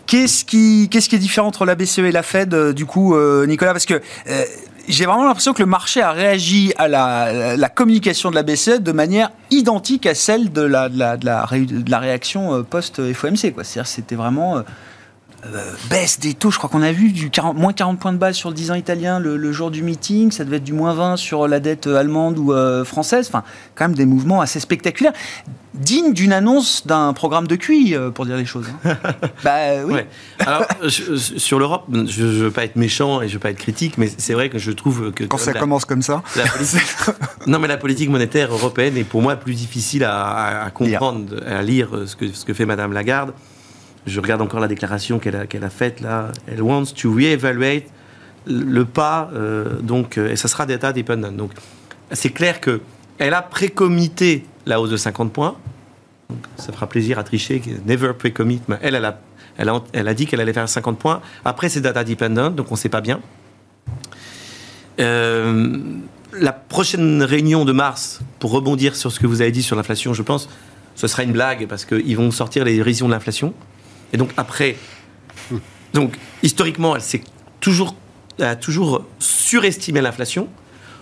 Qu'est-ce 0.06 0.44
qui, 0.44 0.88
qu'est-ce 0.90 1.08
qui 1.08 1.16
est 1.16 1.20
différent 1.20 1.48
entre 1.48 1.64
la 1.64 1.74
BCE 1.74 1.98
et 1.98 2.12
la 2.12 2.22
Fed, 2.22 2.54
euh, 2.54 2.72
du 2.72 2.86
coup, 2.86 3.14
euh, 3.14 3.46
Nicolas? 3.46 3.72
Parce 3.72 3.86
que. 3.86 4.00
Euh, 4.28 4.44
j'ai 4.88 5.04
vraiment 5.04 5.24
l'impression 5.24 5.52
que 5.52 5.58
le 5.58 5.66
marché 5.66 6.00
a 6.00 6.12
réagi 6.12 6.72
à 6.78 6.86
la, 6.86 7.56
la, 7.56 7.68
communication 7.68 8.30
de 8.30 8.36
la 8.36 8.44
BCE 8.44 8.78
de 8.78 8.92
manière 8.92 9.32
identique 9.50 10.06
à 10.06 10.14
celle 10.14 10.52
de 10.52 10.62
la, 10.62 10.88
de 10.88 10.96
la, 10.96 11.16
de 11.16 11.26
la, 11.26 11.44
de 11.50 11.90
la 11.90 11.98
réaction 11.98 12.62
post-FOMC. 12.62 13.36
C'est-à-dire 13.36 13.84
c'était 13.88 14.14
vraiment 14.14 14.62
euh, 15.54 15.72
baisse 15.90 16.18
des 16.20 16.34
taux, 16.34 16.50
je 16.50 16.58
crois 16.58 16.70
qu'on 16.70 16.82
a 16.82 16.92
vu 16.92 17.12
du 17.12 17.30
40, 17.30 17.56
moins 17.56 17.72
40 17.72 17.98
points 17.98 18.12
de 18.12 18.18
base 18.18 18.36
sur 18.36 18.48
le 18.48 18.54
10 18.54 18.70
ans 18.70 18.74
italien 18.74 19.18
le, 19.18 19.52
jour 19.52 19.70
du 19.70 19.82
meeting, 19.82 20.30
ça 20.30 20.44
devait 20.44 20.56
être 20.56 20.64
du 20.64 20.72
moins 20.72 20.94
20 20.94 21.16
sur 21.16 21.48
la 21.48 21.60
dette 21.60 21.86
allemande 21.86 22.38
ou 22.38 22.52
euh, 22.52 22.84
française, 22.84 23.28
enfin 23.28 23.44
quand 23.74 23.84
même 23.84 23.96
des 23.96 24.06
mouvements 24.06 24.40
assez 24.40 24.60
spectaculaires, 24.60 25.12
dignes 25.74 26.12
d'une 26.12 26.32
annonce 26.32 26.86
d'un 26.86 27.12
programme 27.12 27.46
de 27.46 27.56
QI, 27.56 27.94
euh, 27.94 28.10
pour 28.10 28.26
dire 28.26 28.36
les 28.36 28.44
choses. 28.44 28.66
Hein. 28.84 28.96
bah 29.44 29.84
oui. 29.84 30.00
Alors 30.40 30.64
sur 30.88 31.58
l'Europe, 31.58 31.84
je 31.90 32.22
ne 32.24 32.30
veux 32.30 32.50
pas 32.50 32.64
être 32.64 32.76
méchant 32.76 33.20
et 33.22 33.28
je 33.28 33.32
ne 33.32 33.34
veux 33.34 33.40
pas 33.40 33.50
être 33.50 33.58
critique, 33.58 33.98
mais 33.98 34.10
c'est 34.16 34.34
vrai 34.34 34.48
que 34.48 34.58
je 34.58 34.70
trouve 34.72 35.12
que... 35.12 35.24
Quand 35.24 35.38
ça 35.38 35.52
commence 35.52 35.84
comme 35.84 36.02
ça 36.02 36.22
Non 37.46 37.58
mais 37.58 37.68
la 37.68 37.76
politique 37.76 38.10
monétaire 38.10 38.52
européenne 38.52 38.96
est 38.96 39.04
pour 39.04 39.22
moi 39.22 39.36
plus 39.36 39.54
difficile 39.54 40.04
à, 40.04 40.70
comprendre, 40.74 41.42
à 41.46 41.62
lire 41.62 41.90
ce 42.06 42.16
que, 42.16 42.32
ce 42.32 42.44
que 42.44 42.54
fait 42.54 42.66
Madame 42.66 42.92
Lagarde 42.92 43.32
je 44.06 44.20
regarde 44.20 44.40
encore 44.40 44.60
la 44.60 44.68
déclaration 44.68 45.18
qu'elle 45.18 45.36
a, 45.36 45.70
faite 45.70 46.00
là. 46.00 46.30
Elle 46.46 46.62
wants 46.62 46.86
to 46.86 47.12
re-evaluate 47.12 47.84
le 48.46 48.84
pas, 48.84 49.30
euh, 49.34 49.80
donc, 49.80 50.18
euh, 50.18 50.30
et 50.30 50.36
ça 50.36 50.46
sera 50.48 50.66
data 50.66 50.92
dependent. 50.92 51.34
Donc, 51.34 51.50
c'est 52.12 52.30
clair 52.30 52.60
que 52.60 52.80
elle 53.18 53.34
a 53.34 53.42
précomité 53.42 54.46
la 54.66 54.80
hausse 54.80 54.90
de 54.90 54.96
50 54.96 55.32
points. 55.32 55.56
Ça 56.56 56.72
fera 56.72 56.88
plaisir 56.88 57.18
à 57.18 57.24
tricher, 57.24 57.60
never 57.86 58.12
précommit, 58.12 58.60
mais 58.68 58.76
elle, 58.82 58.94
elle 59.56 60.08
a 60.08 60.14
dit 60.14 60.26
qu'elle 60.26 60.40
allait 60.40 60.52
faire 60.52 60.68
50 60.68 60.98
points. 60.98 61.20
Après, 61.44 61.68
c'est 61.68 61.80
data 61.80 62.04
dependent, 62.04 62.54
donc 62.54 62.70
on 62.70 62.74
ne 62.74 62.78
sait 62.78 62.88
pas 62.88 63.00
bien. 63.00 63.20
Euh, 65.00 65.78
la 66.32 66.52
prochaine 66.52 67.22
réunion 67.22 67.64
de 67.64 67.72
mars, 67.72 68.20
pour 68.38 68.50
rebondir 68.50 68.96
sur 68.96 69.12
ce 69.12 69.20
que 69.20 69.26
vous 69.26 69.40
avez 69.40 69.52
dit 69.52 69.62
sur 69.62 69.76
l'inflation, 69.76 70.14
je 70.14 70.22
pense, 70.22 70.48
ce 70.94 71.06
sera 71.06 71.22
une 71.22 71.32
blague 71.32 71.66
parce 71.66 71.84
qu'ils 71.84 72.16
vont 72.16 72.30
sortir 72.30 72.64
les 72.64 72.82
révisions 72.82 73.06
de 73.06 73.12
l'inflation. 73.12 73.54
Et 74.12 74.16
donc 74.16 74.30
après, 74.36 74.76
donc 75.92 76.16
historiquement, 76.42 76.96
elle 76.96 77.02
s'est 77.02 77.22
toujours, 77.60 77.94
a 78.40 78.56
toujours 78.56 79.04
surestimé 79.18 80.00
l'inflation. 80.00 80.48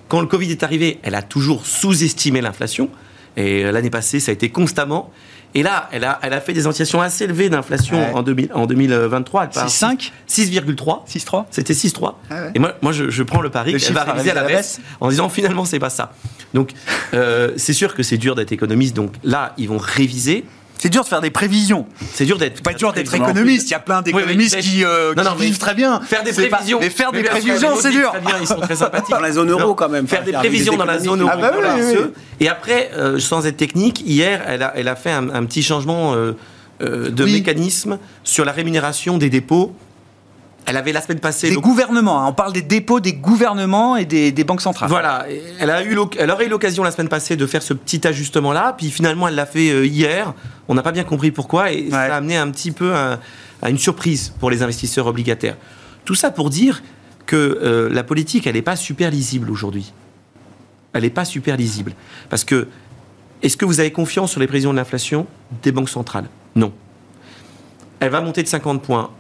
Quand 0.08 0.20
le 0.20 0.26
Covid 0.26 0.50
est 0.50 0.62
arrivé, 0.62 0.98
elle 1.02 1.14
a 1.14 1.22
toujours 1.22 1.66
sous-estimé 1.66 2.40
l'inflation. 2.40 2.90
Et 3.36 3.64
l'année 3.64 3.90
passée, 3.90 4.20
ça 4.20 4.30
a 4.30 4.34
été 4.34 4.50
constamment. 4.50 5.10
Et 5.56 5.62
là, 5.62 5.88
elle 5.92 6.04
a, 6.04 6.18
elle 6.22 6.32
a 6.32 6.40
fait 6.40 6.52
des 6.52 6.66
anticipations 6.66 7.00
assez 7.00 7.24
élevées 7.24 7.48
d'inflation 7.48 8.14
en, 8.14 8.18
en 8.18 8.66
2023. 8.66 9.46
6,5 9.46 10.10
6,3. 10.28 11.06
6,3 11.06 11.44
C'était 11.50 11.72
6,3. 11.72 12.14
Et 12.54 12.58
moi, 12.58 12.74
moi 12.82 12.92
je, 12.92 13.22
prends 13.22 13.40
le 13.40 13.50
pari 13.50 13.76
qu'elle 13.76 13.92
va 13.92 14.04
réviser 14.04 14.32
à 14.32 14.34
la 14.34 14.44
baisse, 14.44 14.80
en 15.00 15.08
disant 15.08 15.28
finalement, 15.28 15.64
c'est 15.64 15.78
pas 15.78 15.90
ça. 15.90 16.12
Donc, 16.54 16.72
euh, 17.14 17.52
c'est 17.56 17.72
sûr 17.72 17.94
que 17.94 18.02
c'est 18.02 18.18
dur 18.18 18.34
d'être 18.34 18.52
économiste. 18.52 18.96
Donc 18.96 19.12
là, 19.22 19.54
ils 19.56 19.68
vont 19.68 19.78
réviser. 19.78 20.44
C'est 20.84 20.90
dur 20.90 21.02
de 21.02 21.08
faire 21.08 21.22
des 21.22 21.30
prévisions. 21.30 21.86
C'est 22.12 22.26
dur 22.26 22.36
d'être. 22.36 22.62
Pas 22.62 22.74
dur 22.74 22.92
d'être 22.92 23.14
économiste. 23.14 23.68
Il 23.68 23.70
y 23.70 23.74
a 23.74 23.78
plein 23.78 24.02
d'économistes 24.02 24.60
qui, 24.60 24.84
euh, 24.84 25.14
vivent 25.38 25.56
très 25.56 25.72
bien. 25.72 25.98
Faire 26.02 26.22
des 26.22 26.34
prévisions. 26.34 26.78
Mais 26.78 26.90
faire 26.90 27.10
des 27.10 27.22
prévisions, 27.22 27.70
c'est 27.80 27.90
dur. 27.90 28.10
Très 28.10 28.20
bien, 28.20 28.36
ils 28.38 28.46
sont 28.46 28.60
très 28.60 28.76
sympathiques. 28.76 29.10
Dans 29.10 29.20
la 29.20 29.32
zone 29.32 29.50
euro, 29.50 29.74
quand 29.74 29.88
même. 29.88 30.06
Faire 30.06 30.24
des 30.24 30.32
prévisions 30.32 30.76
dans 30.76 30.84
la 30.84 30.98
zone 30.98 31.22
euro. 31.22 31.30
Ah 31.32 31.38
bah 31.38 31.52
Et 32.38 32.50
après, 32.50 32.90
euh, 32.98 33.18
sans 33.18 33.46
être 33.46 33.56
technique, 33.56 34.02
hier, 34.04 34.42
elle 34.46 34.62
a, 34.62 34.74
elle 34.76 34.88
a 34.88 34.94
fait 34.94 35.12
un, 35.12 35.46
petit 35.46 35.62
changement 35.62 36.14
euh, 36.14 36.34
de 36.80 37.24
mécanisme 37.24 37.98
sur 38.22 38.44
la 38.44 38.52
rémunération 38.52 39.16
des 39.16 39.30
dépôts 39.30 39.74
elle 40.66 40.76
avait 40.76 40.92
la 40.92 41.00
semaine 41.00 41.20
passée. 41.20 41.50
Des 41.50 41.56
gouvernements, 41.56 42.22
hein. 42.22 42.28
on 42.28 42.32
parle 42.32 42.52
des 42.52 42.62
dépôts 42.62 43.00
des 43.00 43.12
gouvernements 43.12 43.96
et 43.96 44.04
des, 44.04 44.44
banques 44.44 44.60
centrales. 44.60 44.88
Voilà, 44.88 45.26
elle, 45.58 45.70
a 45.70 45.84
eu 45.84 45.96
elle 46.18 46.30
aurait 46.30 46.46
eu 46.46 46.48
l'occasion 46.48 46.82
la 46.82 46.90
semaine 46.90 47.08
passée 47.08 47.36
de 47.36 47.46
faire 47.46 47.62
ce 47.62 47.74
petit 47.74 48.06
ajustement-là, 48.06 48.74
puis 48.76 48.90
finalement 48.90 49.28
elle 49.28 49.34
l'a 49.34 49.46
fait 49.46 49.70
euh, 49.70 49.86
hier. 49.86 50.34
On 50.68 50.74
n'a 50.74 50.82
pas 50.82 50.92
bien 50.92 51.04
compris 51.04 51.30
pourquoi 51.30 51.72
et 51.72 51.90
ça 51.90 52.00
a 52.00 52.14
amené 52.14 52.36
un 52.36 52.50
petit 52.50 52.72
peu 52.72 52.94
à, 52.94 53.20
une 53.68 53.78
surprise 53.78 54.32
pour 54.40 54.50
les 54.50 54.62
investisseurs 54.62 55.06
obligataires. 55.06 55.56
Tout 56.04 56.14
ça 56.14 56.30
pour 56.30 56.50
dire 56.50 56.82
que 57.26 57.36
euh, 57.36 57.88
la 57.90 58.04
politique, 58.04 58.46
elle 58.46 58.54
n'est 58.54 58.62
pas 58.62 58.76
super 58.76 59.10
lisible 59.10 59.50
aujourd'hui. 59.50 59.92
Elle 60.92 61.02
n'est 61.02 61.10
pas 61.10 61.24
super 61.24 61.56
lisible. 61.56 61.94
Parce 62.28 62.44
que, 62.44 62.68
est-ce 63.42 63.56
que 63.56 63.64
vous 63.64 63.80
avez 63.80 63.90
confiance 63.90 64.30
sur 64.30 64.40
les 64.40 64.46
prévisions 64.46 64.72
de 64.72 64.76
l'inflation 64.76 65.26
des 65.62 65.72
banques 65.72 65.88
centrales? 65.88 66.28
Non. 66.54 66.72
Elle 68.00 68.10
va 68.10 68.20
monter 68.20 68.42
de 68.42 68.48
50 68.48 68.82
points 68.82 69.10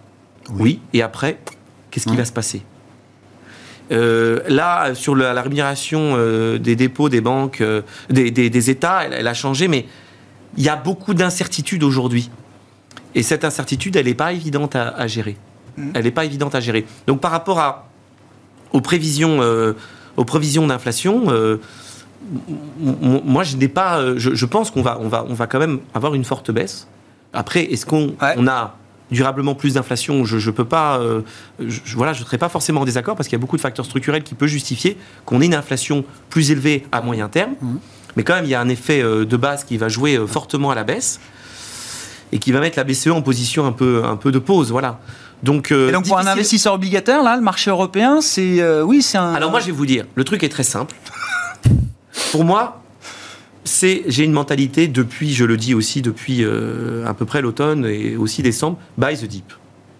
oui. 0.50 0.80
Et 0.92 1.02
après, 1.02 1.38
qu'est-ce 1.90 2.06
qui 2.06 2.16
va 2.16 2.24
se 2.24 2.32
passer? 2.32 2.62
Euh, 3.92 4.40
là, 4.48 4.94
sur 4.94 5.14
la, 5.14 5.40
rémunération 5.42 6.14
euh, 6.16 6.58
des 6.58 6.74
dépôts 6.74 7.08
des 7.08 7.20
banques, 7.20 7.60
euh, 7.60 7.82
des, 8.08 8.70
États, 8.70 9.04
elle, 9.04 9.26
a 9.26 9.34
changé, 9.34 9.68
mais 9.68 9.86
il 10.56 10.62
y 10.62 10.68
a 10.68 10.76
beaucoup 10.76 11.14
d'incertitudes 11.14 11.82
aujourd'hui. 11.82 12.30
Et 13.14 13.22
cette 13.22 13.44
incertitude, 13.44 13.96
elle 13.96 14.06
n'est 14.06 14.14
pas 14.14 14.32
évidente 14.32 14.74
à, 14.74 15.06
gérer. 15.06 15.36
Mmh. 15.76 15.90
Elle 15.94 16.04
n'est 16.04 16.10
pas 16.10 16.24
évidente 16.24 16.54
à 16.54 16.60
gérer. 16.60 16.86
Donc 17.06 17.20
par 17.20 17.30
rapport 17.30 17.60
à, 17.60 17.88
aux 18.72 18.80
prévisions, 18.80 19.40
aux 20.16 20.24
prévisions 20.24 20.66
d'inflation, 20.66 21.26
moi 22.90 23.44
je 23.44 23.56
n'ai 23.56 23.68
pas, 23.68 24.16
je, 24.16 24.46
pense 24.46 24.72
qu'on 24.72 24.82
va, 24.82 24.98
on 25.00 25.08
va, 25.08 25.24
on 25.28 25.34
va 25.34 25.46
quand 25.46 25.60
même 25.60 25.80
avoir 25.94 26.14
une 26.14 26.24
forte 26.24 26.50
baisse. 26.50 26.88
Après, 27.32 27.64
est-ce 27.64 27.86
qu'on 27.86 28.14
on 28.36 28.48
a 28.48 28.76
durablement 29.10 29.54
plus 29.54 29.74
d'inflation, 29.74 30.24
je 30.24 30.36
ne 30.36 30.54
peux 30.54 30.64
pas, 30.64 30.98
euh, 30.98 31.22
je, 31.60 31.96
voilà, 31.96 32.12
je 32.12 32.20
ne 32.20 32.24
serais 32.24 32.38
pas 32.38 32.48
forcément 32.48 32.82
en 32.82 32.84
désaccord 32.84 33.16
parce 33.16 33.28
qu'il 33.28 33.36
y 33.36 33.40
a 33.40 33.40
beaucoup 33.40 33.56
de 33.56 33.62
facteurs 33.62 33.84
structurels 33.84 34.22
qui 34.22 34.34
peuvent 34.34 34.48
justifier 34.48 34.96
qu'on 35.24 35.40
ait 35.40 35.46
une 35.46 35.54
inflation 35.54 36.04
plus 36.30 36.50
élevée 36.50 36.86
à 36.92 37.00
moyen 37.00 37.28
terme. 37.28 37.54
Mmh. 37.60 37.76
Mais 38.16 38.22
quand 38.22 38.34
même, 38.34 38.44
il 38.44 38.50
y 38.50 38.54
a 38.54 38.60
un 38.60 38.68
effet 38.68 39.02
euh, 39.02 39.24
de 39.24 39.36
base 39.36 39.64
qui 39.64 39.76
va 39.76 39.88
jouer 39.88 40.16
euh, 40.16 40.26
fortement 40.26 40.70
à 40.70 40.74
la 40.74 40.84
baisse 40.84 41.20
et 42.32 42.38
qui 42.38 42.52
va 42.52 42.60
mettre 42.60 42.78
la 42.78 42.84
BCE 42.84 43.08
en 43.08 43.22
position 43.22 43.66
un 43.66 43.72
peu, 43.72 44.02
un 44.04 44.16
peu 44.16 44.32
de 44.32 44.38
pause. 44.38 44.70
Voilà. 44.70 45.00
Donc, 45.42 45.72
et 45.72 45.92
donc 45.92 46.06
pour 46.06 46.18
un 46.18 46.26
investisseur 46.26 46.72
obligataire, 46.72 47.22
là, 47.22 47.36
le 47.36 47.42
marché 47.42 47.70
européen, 47.70 48.22
c'est 48.22 48.80
oui, 48.80 49.02
c'est 49.02 49.18
un. 49.18 49.34
Alors 49.34 49.50
moi, 49.50 49.60
je 49.60 49.66
vais 49.66 49.72
vous 49.72 49.84
dire, 49.84 50.06
le 50.14 50.24
truc 50.24 50.42
est 50.42 50.48
très 50.48 50.62
simple. 50.62 50.94
pour 52.32 52.44
moi, 52.44 52.83
c'est, 53.64 54.02
j'ai 54.06 54.24
une 54.24 54.32
mentalité 54.32 54.88
depuis, 54.88 55.32
je 55.32 55.44
le 55.44 55.56
dis 55.56 55.74
aussi 55.74 56.02
depuis 56.02 56.44
euh, 56.44 57.06
à 57.06 57.14
peu 57.14 57.24
près 57.24 57.42
l'automne 57.42 57.86
et 57.86 58.16
aussi 58.16 58.42
décembre, 58.42 58.78
buy 58.98 59.16
the 59.16 59.24
deep. 59.24 59.52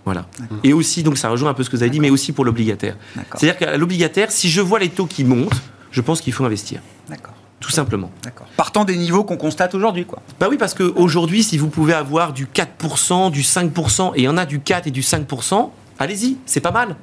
Voilà. 0.04 0.26
Et 0.62 0.74
aussi, 0.74 1.02
donc 1.02 1.16
ça 1.16 1.30
rejoint 1.30 1.50
un 1.50 1.54
peu 1.54 1.62
ce 1.62 1.70
que 1.70 1.76
vous 1.76 1.82
avez 1.82 1.90
dit, 1.90 2.00
mais 2.00 2.10
aussi 2.10 2.32
pour 2.32 2.44
l'obligataire. 2.44 2.96
C'est-à-dire 3.34 3.56
qu'à 3.56 3.76
l'obligataire, 3.78 4.30
si 4.30 4.50
je 4.50 4.60
vois 4.60 4.78
les 4.78 4.90
taux 4.90 5.06
qui 5.06 5.24
montent, 5.24 5.62
je 5.90 6.00
pense 6.02 6.20
qu'il 6.20 6.34
faut 6.34 6.44
investir. 6.44 6.80
D'accord. 7.08 7.32
Tout 7.58 7.70
simplement. 7.70 8.10
D'accord. 8.22 8.46
Partant 8.58 8.84
des 8.84 8.96
niveaux 8.96 9.24
qu'on 9.24 9.38
constate 9.38 9.74
aujourd'hui, 9.74 10.04
quoi. 10.04 10.20
Bah 10.38 10.48
oui, 10.50 10.58
parce 10.58 10.74
qu'aujourd'hui, 10.74 11.42
si 11.42 11.56
vous 11.56 11.70
pouvez 11.70 11.94
avoir 11.94 12.34
du 12.34 12.46
4%, 12.46 13.30
du 13.30 13.40
5%, 13.40 14.12
et 14.14 14.20
il 14.20 14.24
y 14.24 14.28
en 14.28 14.36
a 14.36 14.44
du 14.44 14.60
4 14.60 14.88
et 14.88 14.90
du 14.90 15.00
5%, 15.00 15.70
allez-y, 15.98 16.36
c'est 16.44 16.60
pas 16.60 16.72
mal. 16.72 16.96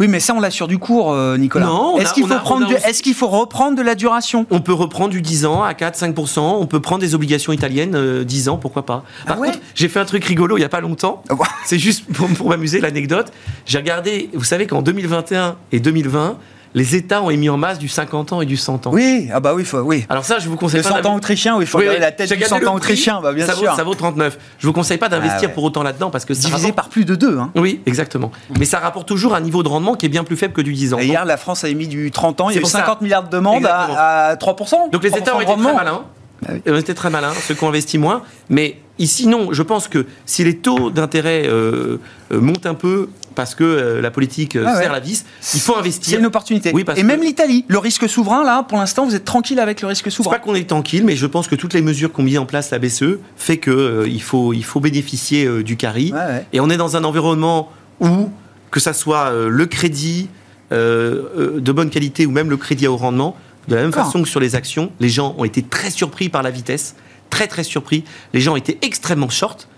Oui, 0.00 0.08
mais 0.08 0.20
ça, 0.20 0.34
on 0.34 0.40
l'a 0.40 0.50
sur 0.50 0.68
du 0.68 0.78
court, 0.78 1.12
euh, 1.12 1.36
Nicolas. 1.36 1.66
Non, 1.66 1.98
est-ce 1.98 2.12
qu'il 2.12 2.26
faut, 2.26 2.38
prendre 2.38 2.70
est 2.70 3.02
qu'il 3.02 3.14
faut 3.14 3.28
reprendre 3.28 3.76
de 3.76 3.82
la 3.82 3.94
duration? 3.94 4.46
On 4.50 4.60
peut 4.60 4.72
reprendre 4.72 5.10
du 5.10 5.22
10 5.22 5.46
ans 5.46 5.62
à 5.62 5.72
4-5%. 5.72 6.40
On 6.40 6.66
peut 6.66 6.80
prendre 6.80 7.00
des 7.00 7.14
obligations 7.14 7.52
italiennes 7.52 8.24
10 8.24 8.48
euh, 8.48 8.50
ans, 8.50 8.56
pourquoi 8.56 8.84
pas. 8.84 9.04
Ah 9.22 9.28
Par 9.28 9.36
contre, 9.36 9.58
j'ai 9.74 9.88
fait 9.88 10.00
un 10.00 10.04
truc 10.04 10.24
rigolo 10.24 10.56
il 10.56 10.60
n'y 10.60 10.66
a 10.66 10.70
pas 10.70 10.80
longtemps. 10.80 11.22
Ah 11.28 11.34
C'est 11.64 11.78
juste 11.78 12.04
pour, 12.12 12.28
pour 12.28 12.48
m'amuser 12.48 12.80
l'anecdote. 12.80 13.32
J'ai 13.64 13.78
regardé, 13.78 14.30
vous 14.34 14.44
savez 14.44 14.66
qu'en 14.66 14.82
2021 14.82 15.56
et 15.72 15.80
2020, 15.80 16.38
les 16.76 16.94
États 16.94 17.22
ont 17.22 17.30
émis 17.30 17.48
en 17.48 17.56
masse 17.56 17.78
du 17.78 17.88
50 17.88 18.34
ans 18.34 18.42
et 18.42 18.46
du 18.46 18.58
100 18.58 18.86
ans. 18.86 18.90
Oui, 18.92 19.28
ah 19.32 19.40
bah 19.40 19.54
oui, 19.54 19.64
faut, 19.64 19.78
oui. 19.78 20.04
Alors 20.10 20.26
ça, 20.26 20.38
je 20.38 20.48
vous 20.50 20.56
conseille 20.56 20.82
le 20.82 20.88
100 20.88 21.06
ans 21.06 21.16
autrichien, 21.16 21.56
oui, 21.56 21.64
il 21.64 21.66
faut 21.66 21.78
regarder 21.78 21.98
la 21.98 22.12
tête 22.12 22.30
du 22.30 22.44
100 22.44 22.66
ans 22.66 22.74
autrichien, 22.74 23.20
bah 23.22 23.32
bien 23.32 23.46
ça 23.46 23.54
sûr. 23.54 23.70
Vaut, 23.70 23.76
ça 23.76 23.82
vaut 23.82 23.94
39. 23.94 24.38
Je 24.58 24.66
vous 24.66 24.74
conseille 24.74 24.98
pas 24.98 25.08
d'investir 25.08 25.48
ah 25.50 25.54
pour 25.54 25.64
autant 25.64 25.82
là-dedans 25.82 26.10
parce 26.10 26.26
que 26.26 26.34
divisé 26.34 26.72
par 26.72 26.90
plus 26.90 27.06
de 27.06 27.14
2. 27.14 27.38
Hein. 27.38 27.50
Oui, 27.56 27.80
exactement. 27.86 28.30
Mais 28.58 28.66
ça 28.66 28.78
rapporte 28.78 29.08
toujours 29.08 29.34
un 29.34 29.40
niveau 29.40 29.62
de 29.62 29.68
rendement 29.68 29.94
qui 29.94 30.04
est 30.04 30.10
bien 30.10 30.22
plus 30.22 30.36
faible 30.36 30.52
que 30.52 30.60
du 30.60 30.74
10 30.74 30.92
ans. 30.92 30.98
Et 30.98 31.06
hier, 31.06 31.24
la 31.24 31.38
France 31.38 31.64
a 31.64 31.68
émis 31.68 31.88
du 31.88 32.10
30 32.10 32.42
ans, 32.42 32.50
il 32.50 32.56
y 32.56 32.58
a 32.58 32.60
eu 32.60 32.66
50 32.66 33.00
milliards 33.00 33.24
de 33.24 33.30
demandes 33.30 33.66
à, 33.66 34.36
3%. 34.36 34.90
Donc 34.90 35.02
les 35.02 35.16
États 35.16 35.34
ont 35.34 35.40
été 35.40 35.56
très 35.56 35.74
malins. 35.74 36.02
Ah 36.46 36.52
Ils 36.66 36.72
ont 36.72 36.76
été 36.76 36.94
très 36.94 37.08
malins, 37.08 37.32
ceux 37.32 37.54
qui 37.54 37.64
ont 37.64 37.68
investi 37.68 37.96
moins. 37.96 38.22
Mais 38.50 38.76
ici, 38.98 39.26
non. 39.26 39.48
Je 39.52 39.62
pense 39.62 39.88
que 39.88 40.04
si 40.26 40.44
les 40.44 40.58
taux 40.58 40.90
d'intérêt 40.90 41.44
euh, 41.46 41.96
euh, 42.32 42.40
montent 42.40 42.66
un 42.66 42.74
peu, 42.74 43.08
parce 43.36 43.54
que 43.54 43.62
euh, 43.62 44.00
la 44.00 44.10
politique 44.10 44.56
euh, 44.56 44.64
ah 44.66 44.74
sert 44.74 44.92
la 44.92 44.98
vis. 44.98 45.24
Il 45.54 45.60
faut 45.60 45.76
investir. 45.76 46.14
C'est 46.14 46.18
une 46.18 46.26
opportunité. 46.26 46.72
Oui, 46.74 46.84
et 46.96 47.04
même 47.04 47.22
l'Italie, 47.22 47.64
le 47.68 47.78
risque 47.78 48.08
souverain, 48.08 48.42
là, 48.42 48.64
pour 48.64 48.78
l'instant, 48.78 49.06
vous 49.06 49.14
êtes 49.14 49.24
tranquille 49.24 49.60
avec 49.60 49.82
le 49.82 49.88
risque 49.88 50.10
souverain. 50.10 50.34
C'est 50.34 50.40
pas 50.40 50.44
qu'on 50.44 50.56
est 50.56 50.68
tranquille, 50.68 51.04
mais 51.04 51.14
je 51.14 51.26
pense 51.26 51.46
que 51.46 51.54
toutes 51.54 51.74
les 51.74 51.82
mesures 51.82 52.12
qu'ont 52.12 52.24
mis 52.24 52.38
en 52.38 52.46
place 52.46 52.70
la 52.70 52.80
BCE 52.80 53.18
fait 53.36 53.58
que 53.58 53.70
euh, 53.70 54.08
il 54.08 54.22
faut 54.22 54.52
il 54.52 54.64
faut 54.64 54.80
bénéficier 54.80 55.62
du 55.62 55.76
carry. 55.76 56.12
Et 56.52 56.58
on 56.60 56.70
est 56.70 56.76
dans 56.76 56.96
un 56.96 57.04
environnement 57.04 57.70
où 58.00 58.30
que 58.70 58.80
ça 58.80 58.92
soit 58.92 59.30
le 59.48 59.66
crédit 59.66 60.28
de 60.70 61.72
bonne 61.72 61.90
qualité 61.90 62.26
ou 62.26 62.30
même 62.30 62.50
le 62.50 62.56
crédit 62.56 62.86
à 62.86 62.90
haut 62.90 62.96
rendement, 62.96 63.36
de 63.68 63.76
la 63.76 63.82
même 63.82 63.92
façon 63.92 64.22
que 64.22 64.28
sur 64.28 64.40
les 64.40 64.54
actions, 64.54 64.90
les 64.98 65.08
gens 65.08 65.34
ont 65.38 65.44
été 65.44 65.62
très 65.62 65.90
surpris 65.90 66.28
par 66.28 66.42
la 66.42 66.50
vitesse, 66.50 66.96
très 67.30 67.46
très 67.46 67.64
surpris. 67.64 68.04
Les 68.32 68.40
gens 68.40 68.56
étaient 68.56 68.78
extrêmement 68.82 69.28
short. 69.28 69.68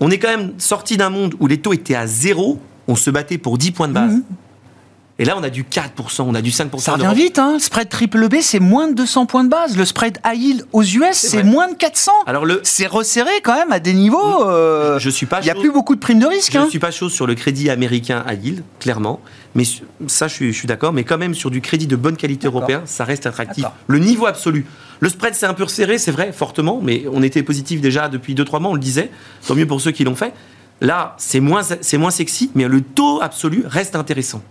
On 0.00 0.10
est 0.10 0.18
quand 0.18 0.28
même 0.28 0.52
sorti 0.58 0.96
d'un 0.96 1.10
monde 1.10 1.34
où 1.40 1.46
les 1.46 1.58
taux 1.58 1.72
étaient 1.72 1.94
à 1.94 2.06
zéro 2.06 2.60
on 2.88 2.96
se 2.96 3.10
battait 3.10 3.38
pour 3.38 3.58
10 3.58 3.72
points 3.72 3.88
de 3.88 3.92
base. 3.92 4.14
Mhm. 4.14 4.22
Et 5.18 5.24
là, 5.24 5.34
on 5.38 5.42
a 5.42 5.48
du 5.48 5.64
4%, 5.64 6.26
on 6.28 6.34
a 6.34 6.42
du 6.42 6.50
5%. 6.50 6.78
Ça 6.78 6.92
revient 6.92 7.12
vite, 7.14 7.38
hein. 7.38 7.56
Spread 7.58 7.88
triple 7.88 8.28
B, 8.28 8.36
c'est 8.42 8.60
moins 8.60 8.88
de 8.88 8.92
200 8.92 9.24
points 9.24 9.44
de 9.44 9.48
base. 9.48 9.74
Le 9.74 9.86
spread 9.86 10.18
high 10.26 10.38
yield 10.38 10.66
aux 10.74 10.82
US, 10.82 11.12
c'est 11.12 11.42
moins 11.42 11.68
de 11.68 11.74
400. 11.74 12.12
Alors 12.26 12.44
le, 12.44 12.60
c'est 12.64 12.86
resserré 12.86 13.30
quand 13.42 13.54
même 13.54 13.72
à 13.72 13.80
des 13.80 13.94
niveaux. 13.94 14.44
Euh, 14.46 14.98
je 14.98 15.08
suis 15.08 15.24
pas. 15.24 15.40
Il 15.40 15.44
n'y 15.44 15.50
a 15.50 15.54
plus 15.54 15.72
beaucoup 15.72 15.94
de 15.94 16.00
primes 16.00 16.18
de 16.18 16.26
risque. 16.26 16.52
Je 16.52 16.58
ne 16.58 16.64
hein. 16.64 16.68
suis 16.68 16.78
pas 16.78 16.90
chaud 16.90 17.08
sur 17.08 17.26
le 17.26 17.34
crédit 17.34 17.70
américain 17.70 18.24
high 18.28 18.44
yield, 18.44 18.62
clairement. 18.78 19.20
Mais 19.54 19.64
ça, 20.06 20.28
je 20.28 20.34
suis, 20.34 20.52
je 20.52 20.58
suis 20.58 20.68
d'accord. 20.68 20.92
Mais 20.92 21.04
quand 21.04 21.16
même, 21.16 21.34
sur 21.34 21.50
du 21.50 21.62
crédit 21.62 21.86
de 21.86 21.96
bonne 21.96 22.16
qualité 22.16 22.46
européen, 22.46 22.82
ça 22.84 23.04
reste 23.04 23.24
attractif. 23.24 23.64
Le 23.86 23.98
niveau 23.98 24.26
absolu. 24.26 24.66
Le 25.00 25.08
spread, 25.08 25.34
c'est 25.34 25.46
un 25.46 25.54
peu 25.54 25.64
resserré, 25.64 25.96
c'est 25.96 26.10
vrai, 26.10 26.32
fortement. 26.32 26.80
Mais 26.82 27.04
on 27.10 27.22
était 27.22 27.42
positif 27.42 27.80
déjà 27.80 28.08
depuis 28.08 28.34
2-3 28.34 28.60
mois, 28.60 28.70
on 28.70 28.74
le 28.74 28.80
disait. 28.80 29.10
Tant 29.46 29.54
mieux 29.54 29.66
pour 29.66 29.80
ceux 29.80 29.92
qui 29.92 30.04
l'ont 30.04 30.14
fait. 30.14 30.34
Là, 30.80 31.14
c'est 31.18 31.40
moins, 31.40 31.62
c'est 31.62 31.98
moins 31.98 32.10
sexy, 32.10 32.50
mais 32.54 32.68
le 32.68 32.80
taux 32.80 33.20
absolu 33.22 33.64
reste 33.66 33.96
intéressant. 33.96 34.42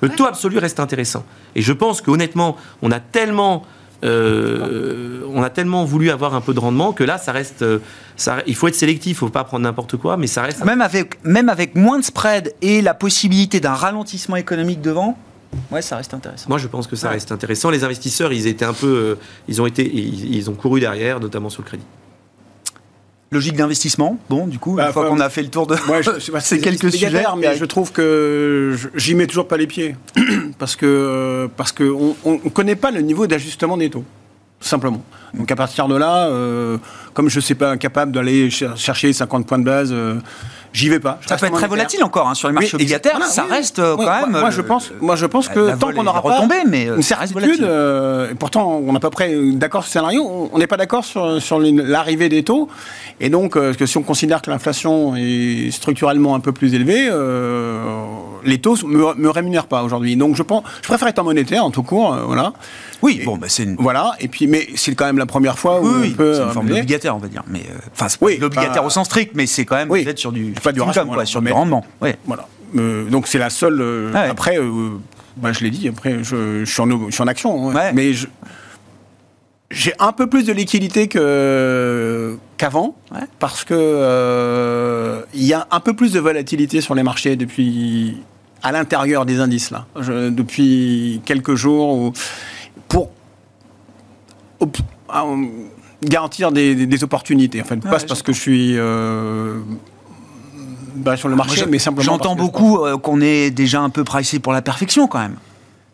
Le 0.00 0.08
taux 0.08 0.26
absolu 0.26 0.58
reste 0.58 0.80
intéressant. 0.80 1.24
Et 1.54 1.62
je 1.62 1.72
pense 1.72 2.00
qu'honnêtement, 2.00 2.56
on 2.82 2.90
a 2.90 3.00
tellement. 3.00 3.64
Euh, 4.04 5.22
on 5.34 5.42
a 5.42 5.50
tellement 5.50 5.84
voulu 5.84 6.10
avoir 6.10 6.32
un 6.36 6.40
peu 6.40 6.54
de 6.54 6.60
rendement 6.60 6.92
que 6.92 7.02
là, 7.02 7.18
ça 7.18 7.32
reste. 7.32 7.62
Euh, 7.62 7.80
ça, 8.16 8.38
il 8.46 8.54
faut 8.54 8.68
être 8.68 8.76
sélectif, 8.76 9.16
il 9.20 9.24
ne 9.24 9.28
faut 9.28 9.28
pas 9.28 9.42
prendre 9.42 9.64
n'importe 9.64 9.96
quoi, 9.96 10.16
mais 10.16 10.28
ça 10.28 10.42
reste. 10.42 10.64
Même 10.64 10.80
avec, 10.80 11.22
même 11.24 11.48
avec 11.48 11.74
moins 11.74 11.98
de 11.98 12.04
spread 12.04 12.54
et 12.62 12.80
la 12.80 12.94
possibilité 12.94 13.58
d'un 13.58 13.74
ralentissement 13.74 14.36
économique 14.36 14.80
devant, 14.80 15.18
Ouais, 15.70 15.82
ça 15.82 15.96
reste 15.96 16.14
intéressant. 16.14 16.46
Moi, 16.48 16.58
je 16.58 16.66
pense 16.66 16.86
que 16.86 16.96
ça 16.96 17.10
reste 17.10 17.32
intéressant. 17.32 17.70
Les 17.70 17.84
investisseurs, 17.84 18.32
ils 18.32 18.46
étaient 18.46 18.64
un 18.64 18.72
peu, 18.72 18.86
euh, 18.86 19.14
ils 19.48 19.60
ont 19.62 19.66
été, 19.66 19.84
ils, 19.84 20.50
ont 20.50 20.54
couru 20.54 20.80
derrière, 20.80 21.20
notamment 21.20 21.48
sur 21.48 21.62
le 21.62 21.68
crédit. 21.68 21.86
Logique 23.30 23.56
d'investissement. 23.56 24.18
Bon, 24.30 24.46
du 24.46 24.58
coup, 24.58 24.70
une 24.70 24.76
bah, 24.76 24.92
fois 24.92 25.06
qu'on 25.06 25.20
a 25.20 25.28
fait 25.28 25.42
le 25.42 25.48
tour 25.48 25.66
de 25.66 25.76
ces 26.40 26.60
quelques 26.60 26.90
sujets, 26.90 27.24
mais 27.36 27.56
je 27.56 27.64
trouve 27.66 27.92
que 27.92 28.74
j'y 28.94 29.14
mets 29.14 29.26
toujours 29.26 29.46
pas 29.46 29.58
les 29.58 29.66
pieds 29.66 29.96
parce 30.58 30.76
que 30.76 31.48
parce 31.56 31.72
que 31.72 31.84
on, 32.24 32.38
connaît 32.38 32.76
pas 32.76 32.90
le 32.90 33.02
niveau 33.02 33.26
d'ajustement 33.26 33.76
des 33.76 33.90
taux, 33.90 34.04
simplement. 34.60 35.04
Donc 35.34 35.50
à 35.50 35.56
partir 35.56 35.88
de 35.88 35.96
là, 35.96 36.28
euh, 36.28 36.78
comme 37.12 37.28
je 37.28 37.36
ne 37.36 37.42
suis 37.42 37.54
pas 37.54 37.76
capable 37.76 38.12
d'aller 38.12 38.48
chercher 38.50 39.12
50 39.12 39.46
points 39.46 39.58
de 39.58 39.64
base. 39.64 39.90
Euh, 39.92 40.14
J'y 40.72 40.88
vais 40.88 41.00
pas. 41.00 41.18
ça 41.26 41.36
peut 41.36 41.46
être 41.46 41.54
très 41.54 41.66
volatile 41.66 42.02
encore 42.04 42.28
hein, 42.28 42.34
sur 42.34 42.48
les 42.48 42.54
marchés 42.54 42.74
obligataires. 42.74 43.22
ça 43.24 43.44
reste 43.44 43.78
euh, 43.78 43.96
quand 43.96 44.26
même. 44.26 44.40
Moi, 44.40 44.50
je 44.50 44.60
pense, 44.60 44.92
moi, 45.00 45.16
je 45.16 45.26
pense 45.26 45.48
que 45.48 45.76
tant 45.76 45.92
qu'on 45.92 46.04
n'aura 46.04 46.22
pas 46.22 46.46
mais 46.66 46.84
une 46.84 47.02
certitude, 47.02 47.62
euh, 47.62 48.34
pourtant, 48.38 48.80
on 48.84 48.92
est 48.92 48.96
à 48.96 49.00
peu 49.00 49.10
près 49.10 49.34
d'accord 49.52 49.82
sur 49.82 49.88
ce 49.88 49.92
scénario. 49.98 50.50
On 50.52 50.58
n'est 50.58 50.66
pas 50.66 50.76
d'accord 50.76 51.04
sur, 51.04 51.40
sur 51.40 51.58
l'arrivée 51.60 52.28
des 52.28 52.42
taux. 52.42 52.68
Et 53.20 53.30
donc, 53.30 53.56
euh, 53.56 53.74
que 53.74 53.86
si 53.86 53.96
on 53.98 54.02
considère 54.02 54.42
que 54.42 54.50
l'inflation 54.50 55.16
est 55.16 55.70
structurellement 55.70 56.34
un 56.34 56.40
peu 56.40 56.52
plus 56.52 56.74
élevée, 56.74 57.08
les 58.44 58.58
taux 58.58 58.76
me, 58.86 59.14
me 59.14 59.30
rémunèrent 59.30 59.66
pas 59.66 59.82
aujourd'hui. 59.82 60.16
Donc, 60.16 60.36
je 60.36 60.42
pense, 60.42 60.62
je 60.82 60.88
préfère 60.88 61.08
être 61.08 61.18
en 61.18 61.24
monétaire, 61.24 61.64
en 61.64 61.70
tout 61.70 61.82
court, 61.82 62.16
voilà. 62.26 62.52
Oui, 63.02 63.22
bon, 63.24 63.36
bah, 63.36 63.46
c'est 63.48 63.64
une... 63.64 63.76
voilà. 63.76 64.12
Et 64.20 64.28
puis, 64.28 64.46
mais 64.46 64.68
c'est 64.74 64.94
quand 64.94 65.06
même 65.06 65.18
la 65.18 65.26
première 65.26 65.58
fois 65.58 65.80
où 65.80 65.86
oui, 65.86 66.10
on 66.12 66.16
peut. 66.16 66.34
C'est 66.34 66.42
une 66.42 66.50
forme 66.50 66.68
d'obligataire, 66.68 67.14
on 67.14 67.20
va 67.20 67.28
dire. 67.28 67.44
Mais 67.46 67.62
enfin, 67.92 68.08
c'est 68.08 68.18
oui, 68.20 68.38
l'obligataire 68.38 68.84
au 68.84 68.90
sens 68.90 69.06
strict, 69.06 69.32
mais 69.34 69.46
c'est 69.46 69.64
quand 69.64 69.76
même 69.76 69.90
oui. 69.90 70.06
sur 70.16 70.32
du 70.32 70.52
pas 70.62 70.72
du 70.72 70.80
quoi, 70.80 71.24
sur 71.24 71.42
du 71.42 71.52
rendement. 71.52 71.84
Voilà. 72.00 72.46
Euh, 72.76 73.08
donc 73.08 73.26
c'est 73.26 73.38
la 73.38 73.50
seule. 73.50 73.80
Euh, 73.80 74.12
ah 74.14 74.22
après, 74.30 74.58
euh, 74.58 74.90
bah, 75.36 75.52
je 75.52 75.64
l'ai 75.64 75.70
dit. 75.70 75.88
Après, 75.88 76.18
je, 76.22 76.64
je, 76.64 76.70
suis, 76.70 76.80
en, 76.82 77.06
je, 77.06 77.14
suis, 77.14 77.22
en, 77.22 77.26
action, 77.26 77.70
hein. 77.70 77.90
mais 77.94 78.12
j'ai 79.70 79.92
un 79.98 80.12
peu 80.12 80.26
plus 80.26 80.44
de 80.44 80.52
liquidité 80.52 81.08
que 81.08 82.36
qu'avant 82.58 82.94
parce 83.38 83.64
que 83.64 85.24
il 85.34 85.44
y 85.44 85.54
a 85.54 85.66
un 85.70 85.80
peu 85.80 85.94
plus 85.94 86.12
de 86.12 86.20
volatilité 86.20 86.80
sur 86.80 86.94
les 86.94 87.02
marchés 87.02 87.36
depuis 87.36 88.18
à 88.62 88.72
l'intérieur 88.72 89.24
des 89.24 89.40
indices 89.40 89.70
là 89.70 89.86
depuis 89.96 91.22
quelques 91.24 91.54
jours 91.54 91.96
où, 91.96 92.12
pour 92.88 93.10
ah, 95.08 95.24
garantir 96.02 96.52
des, 96.52 96.86
des, 96.86 97.04
opportunités. 97.04 97.62
En 97.62 97.64
fait, 97.64 97.76
pas 97.76 97.98
parce 98.06 98.22
que 98.22 98.32
je 98.32 98.40
suis 98.40 98.76
bah, 100.98 101.16
sur 101.16 101.28
le 101.28 101.36
marché, 101.36 101.64
mais 101.66 101.78
simplement. 101.78 102.04
J'entends 102.04 102.36
beaucoup 102.36 102.84
euh, 102.84 102.98
qu'on 102.98 103.20
est 103.20 103.50
déjà 103.50 103.80
un 103.80 103.90
peu 103.90 104.04
pricé 104.04 104.38
pour 104.38 104.52
la 104.52 104.62
perfection 104.62 105.06
quand 105.06 105.20
même. 105.20 105.36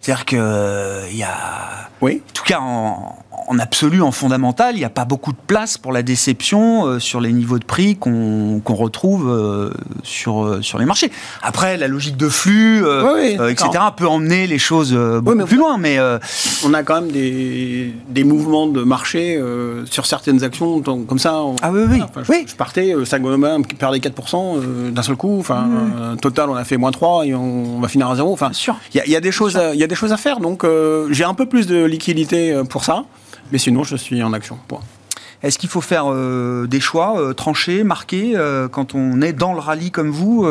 C'est-à-dire 0.01 0.25
qu'il 0.25 0.39
euh, 0.41 1.09
y 1.13 1.23
a. 1.23 1.91
Oui. 2.01 2.23
En 2.29 2.33
tout 2.33 2.45
cas, 2.45 2.59
en, 2.61 3.24
en 3.47 3.59
absolu, 3.59 4.03
en 4.03 4.13
fondamental, 4.13 4.75
il 4.75 4.79
n'y 4.79 4.85
a 4.85 4.91
pas 4.91 5.05
beaucoup 5.05 5.33
de 5.33 5.39
place 5.47 5.79
pour 5.79 5.93
la 5.93 6.03
déception 6.03 6.87
euh, 6.87 6.99
sur 6.99 7.21
les 7.21 7.33
niveaux 7.33 7.59
de 7.59 7.65
prix 7.65 7.97
qu'on 7.97 8.63
retrouve 8.69 9.29
euh, 9.29 9.71
sur, 10.03 10.45
euh, 10.45 10.63
sur 10.63 10.79
les 10.79 10.85
marchés. 10.85 11.11
Après, 11.43 11.77
la 11.77 11.89
logique 11.89 12.17
de 12.17 12.29
flux, 12.29 12.85
etc., 13.49 13.71
peut 13.97 14.07
emmener 14.07 14.47
les 14.47 14.59
choses 14.59 14.95
beaucoup 15.23 15.45
plus 15.45 15.57
loin. 15.57 15.79
Mais 15.79 15.99
on 16.65 16.75
a 16.75 16.83
quand 16.83 17.01
même 17.01 17.11
des, 17.11 17.95
des 18.09 18.25
mouvements 18.25 18.67
de 18.67 18.83
marché 18.83 19.41
sur 19.91 20.07
certaines 20.07 20.43
actions 20.43 20.81
comme 20.83 21.19
ça. 21.19 21.41
ah 21.63 21.71
oui, 21.73 21.83
oui. 21.89 22.03
oui. 22.29 22.45
Je, 22.47 22.55
partais, 22.55 22.95
Saint-Gobain 23.05 23.63
perdait 23.79 23.99
4% 23.99 24.91
d'un 24.91 25.03
seul 25.03 25.17
coup. 25.17 25.39
Enfin, 25.39 25.69
total, 26.21 26.51
on 26.51 26.55
a 26.55 26.65
fait 26.65 26.77
moins 26.77 26.93
3 26.93 27.27
et 27.27 27.35
on, 27.35 27.81
va 27.81 27.89
finir 27.89 28.09
à 28.09 28.17
zéro. 28.17 28.33
Enfin, 28.33 28.51
il 28.95 29.03
y, 29.05 29.11
y, 29.11 29.17
a 29.17 29.21
des 29.21 29.33
choses, 29.33 29.59
il 29.73 29.79
y 29.79 29.85
a 29.85 29.87
des 29.87 29.95
choses 29.95 30.13
à 30.13 30.17
faire. 30.17 30.41
Donc, 30.41 30.65
j'ai 31.11 31.25
un 31.25 31.35
peu 31.35 31.47
plus 31.47 31.67
de 31.67 31.85
liquidité 31.85 32.61
pour 32.69 32.85
ça. 32.85 33.05
Mais 33.53 33.59
sinon, 33.59 33.85
je 33.85 33.97
suis 33.97 34.23
en 34.23 34.33
action. 34.33 34.59
Est-ce 35.45 35.59
qu'il 35.59 35.69
faut 35.69 35.83
faire 35.83 36.07
euh, 36.09 36.67
des 36.67 36.81
choix 36.81 37.21
euh, 37.21 37.35
tranchés, 37.35 37.85
marqués, 37.85 38.33
euh, 38.35 38.67
quand 38.67 38.95
on 38.95 39.21
est 39.21 39.35
dans 39.35 39.53
le 39.53 39.59
rallye 39.59 39.91
comme 39.91 40.09
vous, 40.09 40.47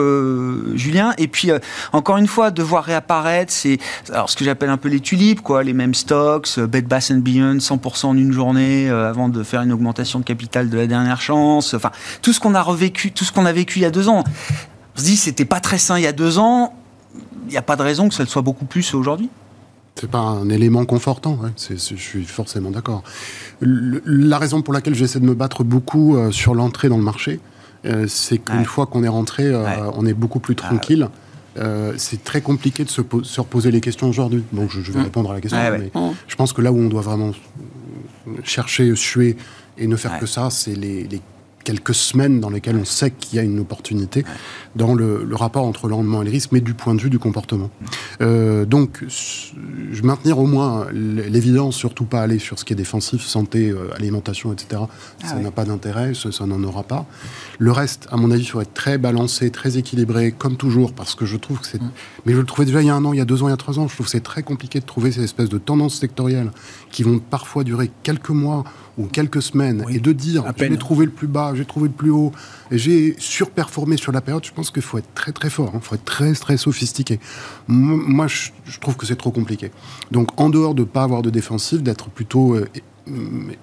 Julien? 0.75 1.13
Et 1.17 1.27
puis, 1.27 1.49
encore 1.93 2.17
une 2.17 2.27
fois, 2.27 2.51
de 2.51 2.61
voir 2.61 2.83
réapparaître, 2.83 3.51
c'est 3.51 3.79
ce 4.05 4.35
que 4.35 4.45
j'appelle 4.45 4.69
un 4.69 4.77
peu 4.77 4.89
les 4.89 4.99
tulipes, 4.99 5.41
quoi, 5.41 5.63
les 5.63 5.73
mêmes 5.73 5.95
stocks, 5.95 6.59
Bed 6.59 6.87
Bath 6.87 7.11
Beyond, 7.11 7.57
100% 7.57 8.05
en 8.05 8.17
une 8.17 8.31
journée, 8.31 8.87
avant 8.89 9.29
de 9.29 9.41
faire 9.41 9.63
une 9.63 9.71
augmentation 9.71 10.19
de 10.19 10.25
capital 10.25 10.69
de 10.69 10.77
la 10.77 10.85
dernière 10.85 11.21
chance. 11.21 11.73
Enfin, 11.73 11.91
tout 12.21 12.31
ce 12.31 12.39
qu'on 12.39 12.53
a 12.53 12.61
revécu, 12.61 13.11
tout 13.11 13.25
ce 13.25 13.31
qu'on 13.31 13.47
a 13.47 13.51
vécu 13.51 13.79
il 13.79 13.81
y 13.81 13.85
a 13.85 13.91
deux 13.91 14.09
ans. 14.09 14.23
On 14.95 14.99
se 14.99 15.05
dit, 15.05 15.17
c'était 15.17 15.45
pas 15.45 15.59
très 15.59 15.79
sain 15.79 15.97
il 15.97 16.03
y 16.03 16.07
a 16.07 16.11
deux 16.11 16.37
ans. 16.37 16.75
Il 17.47 17.51
n'y 17.51 17.57
a 17.57 17.63
pas 17.63 17.75
de 17.75 17.81
raison 17.81 18.09
que 18.09 18.13
ça 18.13 18.21
le 18.21 18.29
soit 18.29 18.43
beaucoup 18.43 18.65
plus 18.65 18.93
aujourd'hui 18.93 19.29
c'est 19.95 20.09
pas 20.09 20.19
un 20.19 20.49
élément 20.49 20.85
confortant, 20.85 21.39
je 21.69 21.75
suis 21.75 22.23
forcément 22.25 22.71
d'accord. 22.71 23.03
La 23.61 24.37
raison 24.37 24.61
pour 24.61 24.73
laquelle 24.73 24.95
j'essaie 24.95 25.19
de 25.19 25.25
me 25.25 25.35
battre 25.35 25.63
beaucoup 25.63 26.17
euh, 26.17 26.31
sur 26.31 26.55
l'entrée 26.55 26.89
dans 26.89 26.97
le 26.97 27.03
marché, 27.03 27.39
euh, 27.85 28.07
c'est 28.07 28.39
qu'une 28.39 28.65
fois 28.65 28.85
qu'on 28.87 29.03
est 29.03 29.09
rentré, 29.09 29.45
euh, 29.45 29.91
on 29.95 30.05
est 30.05 30.13
beaucoup 30.13 30.39
plus 30.39 30.55
tranquille. 30.55 31.07
c'est 31.97 32.23
très 32.23 32.41
compliqué 32.41 32.83
de 32.83 32.89
se, 32.89 33.01
reposer 33.39 33.71
les 33.71 33.81
questions 33.81 34.09
aujourd'hui. 34.09 34.43
Donc 34.51 34.71
je, 34.71 34.79
vais 34.91 34.99
mmh. 34.99 35.03
répondre 35.03 35.31
à 35.31 35.35
la 35.35 35.41
question, 35.41 35.59
mais 35.71 35.91
mmh. 35.93 36.13
je 36.27 36.35
pense 36.35 36.53
que 36.53 36.61
là 36.61 36.71
où 36.71 36.77
on 36.79 36.89
doit 36.89 37.01
vraiment 37.01 37.31
chercher, 38.43 38.95
suer 38.95 39.37
et 39.77 39.87
ne 39.87 39.95
faire 39.95 40.19
que 40.19 40.25
ça, 40.25 40.49
c'est 40.49 40.75
les, 40.75 41.03
les 41.03 41.21
quelques 41.63 41.95
semaines 41.95 42.39
dans 42.39 42.49
lesquelles 42.49 42.77
on 42.77 42.85
sait 42.85 43.11
qu'il 43.11 43.37
y 43.37 43.39
a 43.39 43.43
une 43.43 43.59
opportunité 43.59 44.25
dans 44.75 44.93
le, 44.93 45.27
rapport 45.33 45.65
entre 45.65 45.87
le 45.87 45.95
rendement 45.95 46.21
et 46.21 46.25
le 46.25 46.31
risque, 46.31 46.51
mais 46.51 46.61
du 46.61 46.73
point 46.73 46.95
de 46.95 47.01
vue 47.01 47.09
du 47.09 47.19
comportement. 47.19 47.69
Euh, 48.21 48.65
donc, 48.65 49.03
je 49.07 50.01
maintenir 50.03 50.37
au 50.37 50.45
moins 50.45 50.87
l'évidence, 50.91 51.75
surtout 51.75 52.05
pas 52.05 52.21
aller 52.21 52.39
sur 52.39 52.59
ce 52.59 52.65
qui 52.65 52.73
est 52.73 52.75
défensif, 52.75 53.23
santé, 53.23 53.69
euh, 53.69 53.93
alimentation, 53.95 54.53
etc. 54.53 54.81
Ah 55.23 55.27
ça 55.27 55.35
n'a 55.35 55.51
pas 55.51 55.65
d'intérêt, 55.65 56.13
ça, 56.13 56.45
n'en 56.45 56.63
aura 56.63 56.83
pas. 56.83 57.05
Le 57.57 57.71
reste, 57.71 58.07
à 58.11 58.17
mon 58.17 58.29
avis, 58.31 58.43
il 58.43 58.47
faut 58.47 58.61
être 58.61 58.73
très 58.73 58.97
balancé, 58.97 59.49
très 59.49 59.77
équilibré, 59.77 60.31
comme 60.31 60.57
toujours, 60.57 60.93
parce 60.93 61.15
que 61.15 61.25
je 61.25 61.37
trouve 61.37 61.59
que 61.59 61.67
c'est... 61.67 61.81
Mm. 61.81 61.91
Mais 62.25 62.33
je 62.33 62.39
le 62.39 62.45
trouvais 62.45 62.65
déjà 62.65 62.81
il 62.81 62.87
y 62.87 62.89
a 62.89 62.95
un 62.95 63.05
an, 63.05 63.13
il 63.13 63.17
y 63.17 63.21
a 63.21 63.25
deux 63.25 63.43
ans, 63.43 63.47
il 63.47 63.51
y 63.51 63.53
a 63.53 63.57
trois 63.57 63.79
ans, 63.79 63.87
je 63.87 63.93
trouve 63.93 64.05
que 64.05 64.11
c'est 64.11 64.23
très 64.23 64.43
compliqué 64.43 64.79
de 64.79 64.85
trouver 64.85 65.11
ces 65.11 65.23
espèces 65.23 65.49
de 65.49 65.57
tendances 65.57 65.95
sectorielles 65.95 66.51
qui 66.91 67.03
vont 67.03 67.19
parfois 67.19 67.63
durer 67.63 67.89
quelques 68.03 68.29
mois 68.29 68.63
ou 68.97 69.05
quelques 69.07 69.41
semaines, 69.41 69.85
et 69.89 69.99
de 69.99 70.11
dire, 70.11 70.43
j'ai 70.57 70.77
trouvé 70.77 71.05
le 71.05 71.11
plus 71.11 71.27
bas, 71.27 71.53
j'ai 71.55 71.65
trouvé 71.65 71.87
le 71.87 71.93
plus 71.93 72.11
haut, 72.11 72.31
et 72.71 72.77
j'ai 72.77 73.15
surperformé 73.17 73.97
sur 73.97 74.11
la 74.11 74.21
période, 74.21 74.45
je 74.45 74.51
pense 74.51 74.69
qu'il 74.69 74.83
faut 74.83 74.97
être 74.97 75.13
très 75.15 75.31
très 75.31 75.49
fort, 75.49 75.71
il 75.73 75.77
hein. 75.77 75.81
faut 75.81 75.95
être 75.95 76.05
très 76.05 76.33
très 76.33 76.57
sophistiqué. 76.57 77.19
Moi, 77.67 78.27
je, 78.27 78.79
trouve 78.79 78.95
que 78.95 79.05
c'est 79.05 79.15
trop 79.15 79.31
compliqué. 79.31 79.71
Donc, 80.11 80.39
en 80.39 80.49
dehors 80.49 80.75
de 80.75 80.81
ne 80.81 80.87
pas 80.87 81.03
avoir 81.03 81.21
de 81.21 81.29
défensif, 81.29 81.81
d'être 81.81 82.09
plutôt 82.09 82.55
euh, 82.55 82.67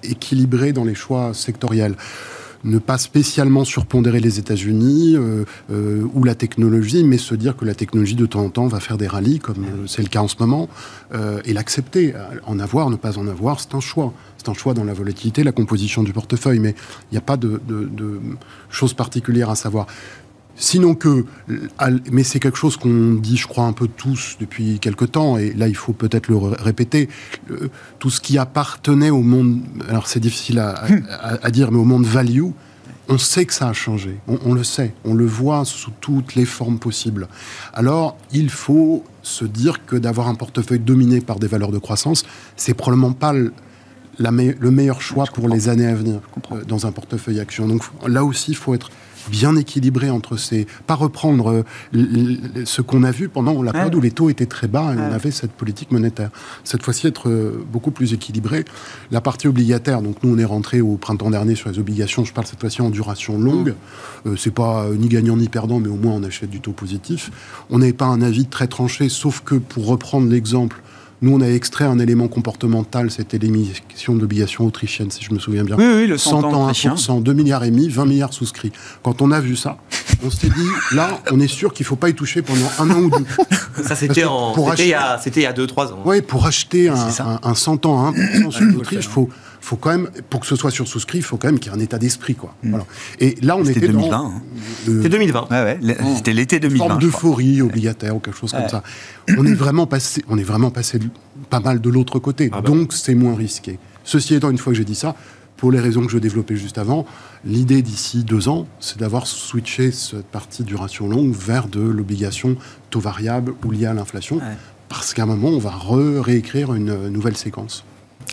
équilibré 0.03 0.73
dans 0.73 0.83
les 0.83 0.95
choix 0.95 1.33
sectoriels 1.33 1.95
ne 2.63 2.77
pas 2.77 2.97
spécialement 2.97 3.63
surpondérer 3.63 4.19
les 4.19 4.39
États-Unis 4.39 5.15
euh, 5.15 5.45
euh, 5.71 6.03
ou 6.13 6.23
la 6.23 6.35
technologie, 6.35 7.03
mais 7.03 7.17
se 7.17 7.35
dire 7.35 7.55
que 7.55 7.65
la 7.65 7.75
technologie 7.75 8.15
de 8.15 8.25
temps 8.25 8.43
en 8.43 8.49
temps 8.49 8.67
va 8.67 8.79
faire 8.79 8.97
des 8.97 9.07
rallyes, 9.07 9.39
comme 9.39 9.65
c'est 9.87 10.01
le 10.01 10.09
cas 10.09 10.21
en 10.21 10.27
ce 10.27 10.35
moment, 10.39 10.69
et 11.45 11.53
l'accepter. 11.53 12.13
En 12.45 12.59
avoir, 12.59 12.89
ne 12.89 12.95
pas 12.95 13.17
en 13.17 13.27
avoir, 13.27 13.59
c'est 13.59 13.75
un 13.75 13.79
choix 13.79 14.13
c'est 14.41 14.49
un 14.49 14.53
choix 14.55 14.73
dans 14.73 14.83
la 14.83 14.93
volatilité, 14.93 15.43
la 15.43 15.51
composition 15.51 16.01
du 16.01 16.13
portefeuille, 16.13 16.59
mais 16.59 16.73
il 17.11 17.13
n'y 17.13 17.17
a 17.19 17.21
pas 17.21 17.37
de, 17.37 17.61
choses 18.69 18.93
particulières 18.93 19.51
à 19.51 19.55
savoir. 19.55 19.85
Sinon 20.61 20.93
que, 20.93 21.25
mais 22.11 22.21
c'est 22.21 22.39
quelque 22.39 22.57
chose 22.59 22.77
qu'on 22.77 23.15
dit, 23.15 23.35
je 23.35 23.47
crois, 23.47 23.65
un 23.65 23.73
peu 23.73 23.87
tous 23.87 24.37
depuis 24.39 24.77
quelque 24.77 25.05
temps, 25.05 25.39
et 25.39 25.53
là 25.53 25.67
il 25.67 25.75
faut 25.75 25.91
peut-être 25.91 26.27
le 26.27 26.37
répéter, 26.37 27.09
tout 27.97 28.11
ce 28.11 28.21
qui 28.21 28.37
appartenait 28.37 29.09
au 29.09 29.23
monde, 29.23 29.61
alors 29.89 30.05
c'est 30.05 30.19
difficile 30.19 30.59
à, 30.59 31.49
dire, 31.49 31.71
mais 31.71 31.79
au 31.79 31.83
monde 31.83 32.05
value, 32.05 32.51
on 33.09 33.17
sait 33.17 33.45
que 33.45 33.55
ça 33.55 33.69
a 33.69 33.73
changé, 33.73 34.19
on, 34.27 34.37
on, 34.45 34.53
le 34.53 34.63
sait, 34.63 34.93
on 35.03 35.15
le 35.15 35.25
voit 35.25 35.65
sous 35.65 35.89
toutes 35.99 36.35
les 36.35 36.45
formes 36.45 36.77
possibles. 36.77 37.27
Alors 37.73 38.15
il 38.31 38.51
faut 38.51 39.03
se 39.23 39.45
dire 39.45 39.83
que 39.87 39.95
d'avoir 39.95 40.27
un 40.27 40.35
portefeuille 40.35 40.79
dominé 40.79 41.21
par 41.21 41.39
des 41.39 41.47
valeurs 41.47 41.71
de 41.71 41.79
croissance, 41.79 42.23
c'est 42.55 42.75
probablement 42.75 43.13
pas 43.13 43.33
le, 43.33 43.51
le 44.19 44.71
meilleur 44.71 45.01
choix 45.01 45.25
pour 45.25 45.49
les 45.49 45.69
années 45.69 45.87
à 45.87 45.95
venir 45.95 46.19
euh, 46.51 46.63
dans 46.65 46.85
un 46.85 46.91
portefeuille 46.91 47.39
action. 47.39 47.67
Donc 47.67 47.81
là 48.07 48.23
aussi, 48.23 48.51
il 48.51 48.57
faut 48.57 48.75
être 48.75 48.91
bien 49.29 49.55
équilibré 49.55 50.09
entre 50.09 50.37
ces... 50.37 50.67
Pas 50.87 50.95
reprendre 50.95 51.63
euh, 51.93 52.65
ce 52.65 52.81
qu'on 52.81 53.03
a 53.03 53.11
vu 53.11 53.29
pendant 53.29 53.61
la 53.63 53.73
période 53.73 53.95
où 53.95 54.01
les 54.01 54.11
taux 54.11 54.29
étaient 54.29 54.45
très 54.45 54.67
bas 54.67 54.93
et 54.93 54.97
on 54.97 55.13
avait 55.13 55.31
cette 55.31 55.51
politique 55.51 55.91
monétaire. 55.91 56.29
Cette 56.63 56.83
fois-ci, 56.83 57.07
être 57.07 57.29
euh, 57.29 57.65
beaucoup 57.71 57.91
plus 57.91 58.13
équilibré. 58.13 58.65
La 59.11 59.21
partie 59.21 59.47
obligataire, 59.47 60.01
donc 60.01 60.23
nous, 60.23 60.33
on 60.33 60.37
est 60.37 60.45
rentré 60.45 60.81
au 60.81 60.97
printemps 60.97 61.29
dernier 61.29 61.55
sur 61.55 61.69
les 61.69 61.79
obligations. 61.79 62.25
Je 62.25 62.33
parle 62.33 62.47
cette 62.47 62.59
fois-ci 62.59 62.81
en 62.81 62.89
duration 62.89 63.37
longue. 63.37 63.75
Mmh. 64.25 64.35
c'est 64.37 64.53
pas 64.53 64.87
ni 64.91 65.07
gagnant 65.07 65.37
ni 65.37 65.49
perdant, 65.49 65.79
mais 65.79 65.89
au 65.89 65.95
moins 65.95 66.13
on 66.13 66.23
achète 66.23 66.49
du 66.49 66.59
taux 66.59 66.71
positif. 66.71 67.31
On 67.69 67.79
n'avait 67.79 67.93
pas 67.93 68.05
un 68.05 68.21
avis 68.21 68.45
très 68.45 68.67
tranché, 68.67 69.09
sauf 69.09 69.41
que 69.41 69.55
pour 69.55 69.87
reprendre 69.87 70.29
l'exemple 70.29 70.81
nous, 71.21 71.35
on 71.35 71.41
a 71.41 71.47
extrait 71.47 71.85
un 71.85 71.99
élément 71.99 72.27
comportemental, 72.27 73.11
c'était 73.11 73.37
l'émission 73.37 74.15
d'obligations 74.15 74.65
autrichiennes, 74.65 75.11
si 75.11 75.23
je 75.23 75.31
me 75.33 75.37
souviens 75.37 75.63
bien. 75.63 75.75
Oui, 75.77 75.85
oui, 75.85 76.07
le 76.07 76.17
100, 76.17 76.43
ans, 76.45 76.71
1%, 76.71 77.21
2 77.21 77.33
milliards 77.33 77.63
émis, 77.63 77.89
20 77.89 78.05
milliards 78.05 78.33
souscrits. 78.33 78.71
Quand 79.03 79.21
on 79.21 79.31
a 79.31 79.39
vu 79.39 79.55
ça, 79.55 79.77
on 80.23 80.31
s'est 80.31 80.49
dit, 80.49 80.95
là, 80.95 81.21
on 81.31 81.39
est 81.39 81.47
sûr 81.47 81.73
qu'il 81.73 81.83
ne 81.83 81.89
faut 81.89 81.95
pas 81.95 82.09
y 82.09 82.15
toucher 82.15 82.41
pendant 82.41 82.65
un 82.79 82.89
an 82.89 82.99
ou 83.01 83.09
deux. 83.11 83.25
Ça, 83.83 83.95
c'était 83.95 84.21
il 84.21 85.43
y 85.43 85.45
a 85.45 85.53
2-3 85.53 85.93
ans. 85.93 85.99
Oui, 86.05 86.21
pour 86.21 86.45
acheter 86.45 86.89
un, 86.89 87.07
un, 87.43 87.55
100 87.55 87.85
ans 87.85 88.07
à 88.07 88.11
1% 88.11 88.51
sur 88.51 88.65
l'Autriche, 88.65 89.05
il 89.05 89.09
faut 89.09 89.29
faut 89.61 89.75
quand 89.77 89.91
même, 89.91 90.09
pour 90.29 90.41
que 90.41 90.47
ce 90.47 90.55
soit 90.55 90.71
sur 90.71 90.87
souscrit, 90.87 91.19
il 91.19 91.23
faut 91.23 91.37
quand 91.37 91.47
même 91.47 91.59
qu'il 91.59 91.71
y 91.71 91.75
ait 91.75 91.77
un 91.77 91.81
état 91.81 91.97
d'esprit, 91.97 92.35
quoi. 92.35 92.55
Mm. 92.63 92.69
Voilà. 92.71 92.85
Et 93.19 93.37
là, 93.41 93.55
on 93.55 93.63
était 93.63 93.79
2020, 93.79 94.09
dans. 94.09 94.25
Hein. 94.25 94.41
C'était 94.85 95.09
2020. 95.09 95.47
Ouais, 95.51 95.79
ouais. 95.81 95.97
C'était 96.15 96.33
l'été 96.33 96.59
2020. 96.59 96.83
Une 96.83 96.89
forme 96.89 97.01
d'euphorie 97.01 97.61
obligataire 97.61 98.15
ou 98.15 98.19
quelque 98.19 98.37
chose 98.37 98.51
comme 98.51 98.67
ça. 98.67 98.83
On 99.37 99.45
est 99.45 99.53
vraiment 99.53 99.87
passé, 99.87 100.23
on 100.27 100.37
est 100.37 100.43
vraiment 100.43 100.71
passé 100.71 100.99
pas 101.49 101.59
mal 101.59 101.79
de 101.79 101.89
l'autre 101.89 102.19
côté. 102.19 102.49
Ah 102.51 102.61
bah. 102.61 102.67
Donc, 102.67 102.93
c'est 102.93 103.15
moins 103.15 103.35
risqué. 103.35 103.77
Ceci 104.03 104.35
étant, 104.35 104.49
une 104.49 104.57
fois 104.57 104.73
que 104.73 104.77
j'ai 104.77 104.85
dit 104.85 104.95
ça, 104.95 105.15
pour 105.57 105.71
les 105.71 105.79
raisons 105.79 106.03
que 106.03 106.11
je 106.11 106.17
développais 106.17 106.55
juste 106.55 106.79
avant, 106.79 107.05
l'idée 107.45 107.83
d'ici 107.83 108.23
deux 108.23 108.49
ans, 108.49 108.65
c'est 108.79 108.97
d'avoir 108.97 109.27
switché 109.27 109.91
cette 109.91 110.25
partie 110.25 110.63
duration 110.63 111.07
longue 111.07 111.35
vers 111.35 111.67
de 111.67 111.81
l'obligation 111.81 112.55
taux 112.89 112.99
variable 112.99 113.53
ou 113.63 113.69
liée 113.69 113.85
à 113.85 113.93
l'inflation, 113.93 114.41
parce 114.89 115.13
qu'à 115.13 115.23
un 115.23 115.27
moment, 115.27 115.49
on 115.49 115.59
va 115.59 115.73
réécrire 116.23 116.73
une 116.73 117.09
nouvelle 117.09 117.37
séquence. 117.37 117.83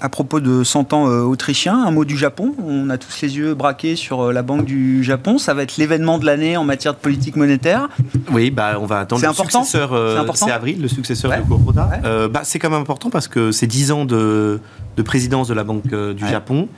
À 0.00 0.08
propos 0.08 0.38
de 0.38 0.62
100 0.62 0.92
ans 0.92 1.08
euh, 1.08 1.22
autrichien, 1.22 1.84
un 1.84 1.90
mot 1.90 2.04
du 2.04 2.16
Japon. 2.16 2.54
On 2.64 2.88
a 2.88 2.98
tous 2.98 3.20
les 3.22 3.36
yeux 3.36 3.54
braqués 3.54 3.96
sur 3.96 4.26
euh, 4.26 4.32
la 4.32 4.42
Banque 4.42 4.64
du 4.64 5.02
Japon. 5.02 5.38
Ça 5.38 5.54
va 5.54 5.64
être 5.64 5.76
l'événement 5.76 6.18
de 6.18 6.26
l'année 6.26 6.56
en 6.56 6.62
matière 6.62 6.94
de 6.94 6.98
politique 6.98 7.34
monétaire. 7.34 7.88
Oui, 8.30 8.52
bah, 8.52 8.78
on 8.80 8.86
va 8.86 9.00
attendre 9.00 9.22
le 9.22 9.28
important 9.28 9.64
successeur. 9.64 9.92
Euh, 9.92 10.24
c'est 10.34 10.52
avril, 10.52 10.80
le 10.80 10.88
successeur 10.88 11.32
de 11.32 11.42
Kuroda. 11.42 12.28
bah, 12.28 12.42
c'est 12.44 12.60
quand 12.60 12.70
même 12.70 12.80
important 12.80 13.10
parce 13.10 13.26
que 13.26 13.50
c'est 13.50 13.66
10 13.66 13.90
ans 13.90 14.04
de, 14.04 14.60
présidence 15.04 15.48
de 15.48 15.54
la 15.54 15.64
Banque 15.64 15.92
du 15.92 16.28
Japon. 16.28 16.68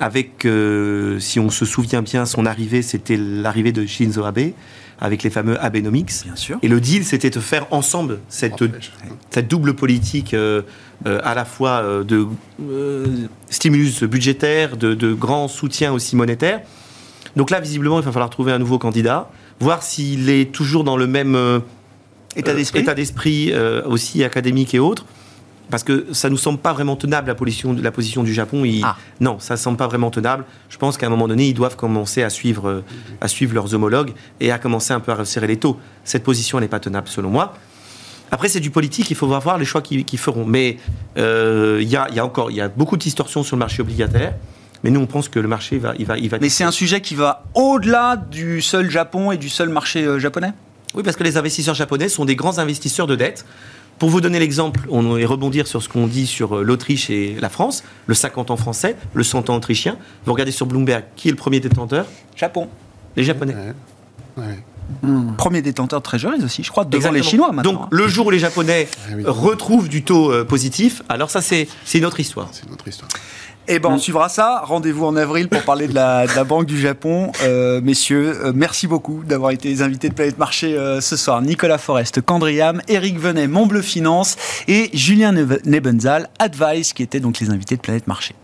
Avec, 0.00 0.46
si 1.18 1.40
on 1.40 1.50
se 1.50 1.64
souvient 1.64 2.02
bien, 2.02 2.26
son 2.26 2.46
arrivée, 2.46 2.82
c'était 2.82 3.16
l'arrivée 3.16 3.72
de 3.72 3.84
Shinzo 3.86 4.24
Abe 4.24 4.52
avec 5.00 5.22
les 5.22 5.30
fameux 5.30 5.62
Abenomics. 5.62 6.24
Bien 6.24 6.36
sûr. 6.36 6.58
Et 6.62 6.68
le 6.68 6.80
deal, 6.80 7.04
c'était 7.04 7.30
de 7.30 7.40
faire 7.40 7.66
ensemble 7.70 8.18
cette, 8.28 8.64
cette 9.30 9.48
double 9.48 9.74
politique 9.74 10.34
euh, 11.06 11.20
à 11.22 11.34
la 11.34 11.44
fois 11.44 11.82
euh, 11.82 12.02
de 12.02 12.26
euh, 12.60 13.06
stimulus 13.48 14.02
budgétaire, 14.02 14.76
de, 14.76 14.94
de 14.94 15.12
grand 15.12 15.46
soutien 15.46 15.92
aussi 15.92 16.16
monétaire. 16.16 16.60
Donc 17.36 17.50
là, 17.50 17.60
visiblement, 17.60 18.00
il 18.00 18.04
va 18.04 18.10
falloir 18.10 18.30
trouver 18.30 18.50
un 18.50 18.58
nouveau 18.58 18.78
candidat, 18.78 19.30
voir 19.60 19.84
s'il 19.84 20.28
est 20.28 20.50
toujours 20.50 20.82
dans 20.82 20.96
le 20.96 21.06
même 21.06 21.62
état 22.34 22.52
d'esprit, 22.52 22.80
état 22.80 22.94
d'esprit 22.94 23.52
aussi 23.84 24.24
académique 24.24 24.74
et 24.74 24.80
autres. 24.80 25.04
Parce 25.70 25.82
que 25.82 26.06
ça 26.12 26.28
ne 26.28 26.32
nous 26.32 26.38
semble 26.38 26.58
pas 26.58 26.72
vraiment 26.72 26.96
tenable 26.96 27.28
la 27.28 27.34
position, 27.34 27.74
la 27.74 27.90
position 27.90 28.22
du 28.22 28.32
Japon. 28.32 28.64
Ah. 28.82 28.96
Non, 29.20 29.38
ça 29.38 29.54
ne 29.54 29.58
semble 29.58 29.76
pas 29.76 29.86
vraiment 29.86 30.10
tenable. 30.10 30.44
Je 30.70 30.78
pense 30.78 30.96
qu'à 30.96 31.06
un 31.06 31.10
moment 31.10 31.28
donné, 31.28 31.48
ils 31.48 31.54
doivent 31.54 31.76
commencer 31.76 32.22
à 32.22 32.30
suivre, 32.30 32.82
à 33.20 33.28
suivre 33.28 33.54
leurs 33.54 33.74
homologues 33.74 34.12
et 34.40 34.50
à 34.50 34.58
commencer 34.58 34.92
un 34.92 35.00
peu 35.00 35.12
à 35.12 35.16
resserrer 35.16 35.46
les 35.46 35.58
taux. 35.58 35.78
Cette 36.04 36.24
position 36.24 36.58
n'est 36.60 36.68
pas 36.68 36.80
tenable 36.80 37.08
selon 37.08 37.30
moi. 37.30 37.54
Après, 38.30 38.48
c'est 38.48 38.60
du 38.60 38.70
politique, 38.70 39.10
il 39.10 39.16
faut 39.16 39.26
voir 39.26 39.58
les 39.58 39.64
choix 39.64 39.82
qu'ils 39.82 40.18
feront. 40.18 40.44
Mais 40.44 40.78
euh, 41.16 41.78
il 41.80 41.88
y, 41.88 41.96
a, 41.96 42.24
encore 42.24 42.50
y 42.50 42.60
a 42.60 42.68
beaucoup 42.68 42.96
de 42.96 43.02
distorsions 43.02 43.42
sur 43.42 43.56
le 43.56 43.60
marché 43.60 43.82
obligataire. 43.82 44.34
Mais 44.84 44.90
nous, 44.90 45.00
on 45.00 45.06
pense 45.06 45.28
que 45.28 45.40
le 45.40 45.48
marché 45.48 45.78
va. 45.78 45.94
Il 45.98 46.06
va, 46.06 46.18
il 46.18 46.28
va 46.28 46.38
Mais 46.38 46.48
c'est 46.48 46.64
un 46.64 46.70
sujet 46.70 47.00
qui 47.00 47.14
va 47.14 47.44
au-delà 47.54 48.16
du 48.16 48.62
seul 48.62 48.90
Japon 48.90 49.32
et 49.32 49.36
du 49.36 49.48
seul 49.48 49.70
marché 49.70 50.04
euh, 50.04 50.18
japonais? 50.18 50.52
Oui, 50.94 51.02
parce 51.02 51.16
que 51.16 51.24
les 51.24 51.36
investisseurs 51.36 51.74
japonais 51.74 52.08
sont 52.08 52.24
des 52.24 52.36
grands 52.36 52.58
investisseurs 52.58 53.06
de 53.06 53.16
dette. 53.16 53.44
Pour 53.98 54.10
vous 54.10 54.20
donner 54.20 54.38
l'exemple, 54.38 54.80
on 54.90 55.02
va 55.02 55.26
rebondir 55.26 55.66
sur 55.66 55.82
ce 55.82 55.88
qu'on 55.88 56.06
dit 56.06 56.26
sur 56.26 56.58
euh, 56.58 56.62
l'Autriche 56.62 57.10
et 57.10 57.36
la 57.40 57.48
France, 57.48 57.82
le 58.06 58.14
50 58.14 58.50
ans 58.50 58.56
français, 58.56 58.96
le 59.12 59.24
100 59.24 59.50
ans 59.50 59.56
autrichien. 59.56 59.96
Vous 60.24 60.32
regardez 60.32 60.52
sur 60.52 60.66
Bloomberg, 60.66 61.04
qui 61.16 61.28
est 61.28 61.30
le 61.32 61.36
premier 61.36 61.58
détenteur? 61.58 62.06
Japon. 62.36 62.68
Les 63.16 63.24
Japonais. 63.24 63.54
Hmm. 65.02 65.34
Premier 65.36 65.60
détenteur 65.60 66.00
de 66.00 66.04
treasuries 66.04 66.42
aussi, 66.42 66.62
je 66.62 66.70
crois, 66.70 66.84
devant 66.84 67.10
les 67.10 67.22
Chinois 67.22 67.52
maintenant. 67.52 67.72
Donc 67.72 67.88
le 67.90 68.08
jour 68.08 68.26
où 68.26 68.30
les 68.30 68.38
Japonais 68.38 68.88
ah 69.10 69.14
retrouvent 69.26 69.88
du 69.88 70.02
taux 70.02 70.32
euh, 70.32 70.44
positif, 70.44 71.02
alors 71.10 71.30
ça 71.30 71.42
c'est 71.42 71.68
une 71.92 72.06
autre 72.06 72.20
histoire. 72.20 72.48
C'est 72.52 72.66
une 72.66 72.72
autre 72.72 72.88
histoire. 72.88 73.10
Eh 73.68 73.78
ben, 73.78 73.90
on 73.90 73.98
suivra 73.98 74.28
ça. 74.28 74.62
Rendez-vous 74.64 75.04
en 75.04 75.14
avril 75.14 75.48
pour 75.48 75.62
parler 75.62 75.88
de 75.88 75.94
la, 75.94 76.26
Banque 76.44 76.66
du 76.66 76.80
Japon. 76.80 77.30
Euh, 77.42 77.80
messieurs, 77.82 78.34
euh, 78.42 78.52
merci 78.54 78.86
beaucoup 78.86 79.22
d'avoir 79.24 79.50
été 79.50 79.68
les 79.68 79.82
invités 79.82 80.08
de 80.08 80.14
Planète 80.14 80.38
Marché 80.38 80.76
ce 81.00 81.16
soir. 81.16 81.42
Nicolas 81.42 81.78
Forest, 81.78 82.22
Candriam, 82.22 82.80
Eric 82.88 83.18
Venet, 83.18 83.46
Montbleu 83.46 83.82
Finance 83.82 84.36
et 84.66 84.88
Julien 84.94 85.32
Nebenzal, 85.64 86.28
Advice, 86.38 86.92
qui 86.94 87.02
étaient 87.02 87.20
donc 87.20 87.38
les 87.40 87.50
invités 87.50 87.76
de 87.76 87.82
Planète 87.82 88.06
Marché. 88.06 88.34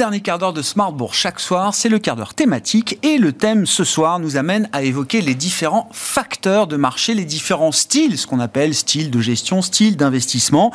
Dernier 0.00 0.20
quart 0.20 0.38
d'heure 0.38 0.54
de 0.54 0.62
Smartbourg 0.62 1.12
chaque 1.12 1.38
soir, 1.38 1.74
c'est 1.74 1.90
le 1.90 1.98
quart 1.98 2.16
d'heure 2.16 2.32
thématique 2.32 2.98
et 3.02 3.18
le 3.18 3.32
thème 3.32 3.66
ce 3.66 3.84
soir 3.84 4.18
nous 4.18 4.38
amène 4.38 4.66
à 4.72 4.82
évoquer 4.82 5.20
les 5.20 5.34
différents 5.34 5.90
facteurs 5.92 6.66
de 6.66 6.76
marché, 6.76 7.12
les 7.12 7.26
différents 7.26 7.70
styles, 7.70 8.16
ce 8.16 8.26
qu'on 8.26 8.40
appelle 8.40 8.74
style 8.74 9.10
de 9.10 9.20
gestion, 9.20 9.60
style 9.60 9.98
d'investissement, 9.98 10.72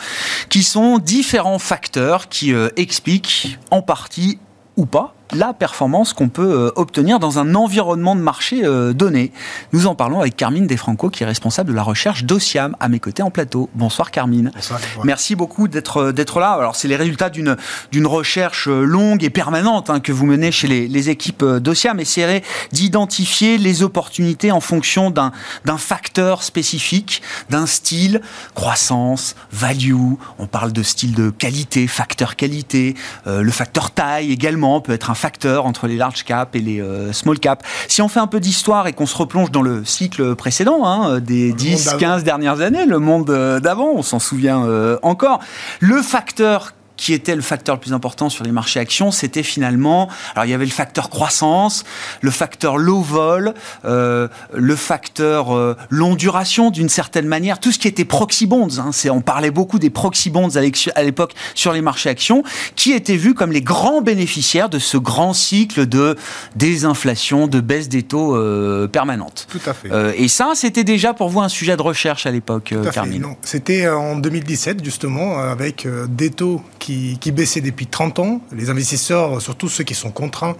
qui 0.50 0.62
sont 0.62 1.00
différents 1.00 1.58
facteurs 1.58 2.30
qui 2.30 2.54
euh, 2.54 2.70
expliquent 2.76 3.58
en 3.72 3.82
partie 3.82 4.38
ou 4.78 4.86
pas 4.86 5.14
la 5.34 5.54
performance 5.54 6.14
qu'on 6.14 6.30
peut 6.30 6.44
euh, 6.44 6.72
obtenir 6.76 7.20
dans 7.20 7.40
un 7.40 7.56
environnement 7.56 8.16
de 8.16 8.22
marché 8.22 8.62
euh, 8.64 8.94
donné. 8.94 9.32
Nous 9.74 9.88
en 9.88 9.96
parlons 9.96 10.20
avec 10.20 10.36
Carmine 10.36 10.68
Defranco, 10.68 11.10
qui 11.10 11.24
est 11.24 11.26
responsable 11.26 11.72
de 11.72 11.76
la 11.76 11.84
recherche 11.84 12.24
d'Ociam, 12.24 12.76
à 12.80 12.90
mes 12.90 13.00
côtés 13.00 13.24
en 13.24 13.32
plateau. 13.32 13.70
Bonsoir 13.74 14.12
Carmine. 14.12 14.52
Bonsoir. 14.54 14.80
Merci 15.04 15.36
beaucoup 15.36 15.68
d'être 15.68 15.98
euh, 15.98 16.12
d'être 16.12 16.40
là. 16.40 16.52
Alors 16.52 16.76
c'est 16.76 16.88
les 16.88 16.96
résultats 16.96 17.30
d'une 17.30 18.08
recherche 18.08 18.68
longue 18.68 19.24
et 19.24 19.30
permanente 19.30 19.90
hein, 19.90 20.00
que 20.00 20.12
vous 20.12 20.26
menez 20.26 20.52
chez 20.52 20.68
les, 20.68 20.88
les 20.88 21.10
équipes 21.10 21.44
d'Ociam. 21.44 22.00
Essayer 22.00 22.44
d'identifier 22.72 23.58
les 23.58 23.84
opportunités 23.84 24.52
en 24.52 24.62
fonction 24.62 25.10
d'un 25.10 25.32
d'un 25.66 25.78
facteur 25.78 26.44
spécifique, 26.44 27.22
d'un 27.50 27.66
style, 27.66 28.22
croissance, 28.54 29.36
value. 29.52 29.94
On 30.40 30.48
parle 30.48 30.72
de 30.72 30.84
style 30.84 31.14
de 31.14 31.30
qualité, 31.30 31.88
facteur 31.88 32.36
qualité. 32.36 32.96
le 33.26 33.52
facteur 33.52 33.92
taille 33.92 34.32
également 34.32 34.82
peut 34.82 34.94
être 34.94 35.10
un 35.10 35.14
facteur 35.16 35.66
entre 35.66 35.88
les 35.88 35.95
large 35.95 36.24
cap 36.24 36.55
et 36.55 36.59
les 36.59 36.82
euh, 36.82 37.13
small 37.13 37.39
cap. 37.39 37.63
Si 37.88 38.01
on 38.01 38.07
fait 38.07 38.20
un 38.20 38.28
peu 38.28 38.39
d'histoire 38.39 38.88
et 38.88 38.93
qu'on 38.93 39.05
se 39.05 39.18
replonge 39.18 39.51
dans 39.51 39.61
le 39.61 39.84
cycle 39.86 40.36
précédent, 40.36 40.86
hein, 40.86 41.20
des 41.20 41.53
10, 41.53 41.95
15 41.99 42.24
dernières 42.24 42.61
années, 42.61 42.86
le 42.86 42.99
monde 42.99 43.30
euh, 43.30 43.59
d'avant, 43.59 43.91
on 43.95 44.03
s'en 44.03 44.20
souvient 44.20 44.66
euh, 44.66 44.97
encore, 45.01 45.39
le 45.80 46.01
facteur 46.01 46.74
qui 46.98 47.14
était 47.14 47.36
le 47.36 47.41
facteur 47.41 47.76
le 47.76 47.82
plus 47.82 47.93
important 47.93 48.30
sur 48.30 48.43
les 48.43 48.52
marchés 48.52 48.80
actions, 48.80 49.12
c'était 49.12 49.43
finalement, 49.43 50.10
alors 50.34 50.46
il 50.46 50.52
y 50.52 50.54
avait 50.54 50.66
le 50.66 50.72
facteur 50.72 51.10
croissance, 51.10 51.84
le 52.22 52.32
facteur 52.32 52.78
low 52.78 53.02
vol, 53.02 53.54
euh, 53.86 54.28
le 54.54 54.76
facteur 54.76 55.56
euh, 55.56 55.76
long 55.89 56.16
duration 56.16 56.72
d'une 56.72 56.89
certaine 56.89 57.28
manière, 57.28 57.60
tout 57.60 57.72
ce 57.72 57.80
qui 57.80 57.88
était 57.88 58.06
proxy 58.06 58.46
bonds. 58.46 58.80
Hein, 58.80 58.91
on 59.10 59.22
parlait 59.22 59.52
beaucoup 59.52 59.80
des 59.80 59.89
proxy 59.89 60.30
bonds 60.30 60.50
à 60.56 61.04
l'époque 61.04 61.34
sur 61.54 61.74
les 61.74 61.82
marchés 61.82 62.10
actions, 62.10 62.43
qui 62.76 62.93
étaient 62.93 63.18
vus 63.18 63.34
comme 63.34 63.52
les 63.52 63.62
grands 63.62 64.02
bénéficiaires 64.02 64.70
de 64.70 64.80
ce 64.80 64.98
grand 64.98 65.34
cycle 65.34 65.86
de 65.86 66.16
désinflation, 66.56 67.48
de 67.48 67.60
baisse 67.60 67.89
des 67.89 68.04
taux 68.04 68.36
euh, 68.36 68.88
permanente. 68.88 69.48
Tout 69.50 69.62
à 69.66 69.74
fait. 69.74 69.89
et 70.18 70.28
ça, 70.28 70.52
c'était 70.56 70.84
déjà 70.84 71.14
pour 71.14 71.30
vous 71.30 71.41
un 71.41 71.50
sujet 71.50 71.76
de 71.78 71.82
recherche 71.82 72.26
à 72.26 72.32
l'époque, 72.32 72.74
Carmine. 72.93 73.26
C'était 73.41 73.88
en 73.88 74.16
2017 74.18 74.84
justement 74.84 75.39
avec 75.39 75.88
des 76.10 76.30
taux 76.30 76.62
qui, 76.80 76.85
baissait 77.32 77.62
depuis 77.62 77.88
30 77.88 78.20
ans. 78.20 78.42
Les 78.52 78.70
investisseurs, 78.70 79.42
surtout 79.42 79.70
ceux 79.70 79.84
qui 79.84 79.96
sont 79.96 80.12
contraints, 80.12 80.56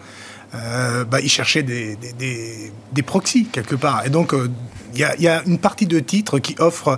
euh, 0.55 1.03
bah, 1.05 1.19
ils 1.21 1.30
cherchaient 1.30 1.63
des, 1.63 1.97
des, 1.97 3.03
proxys 3.03 3.45
quelque 3.45 3.76
part. 3.76 4.05
Et 4.05 4.09
donc, 4.09 4.34
euh, 4.34 4.49
il 4.93 4.99
y, 4.99 5.28
a 5.28 5.43
une 5.45 5.57
partie 5.57 5.88
de 5.88 5.99
titres 5.99 6.39
qui 6.39 6.55
offrent 6.59 6.97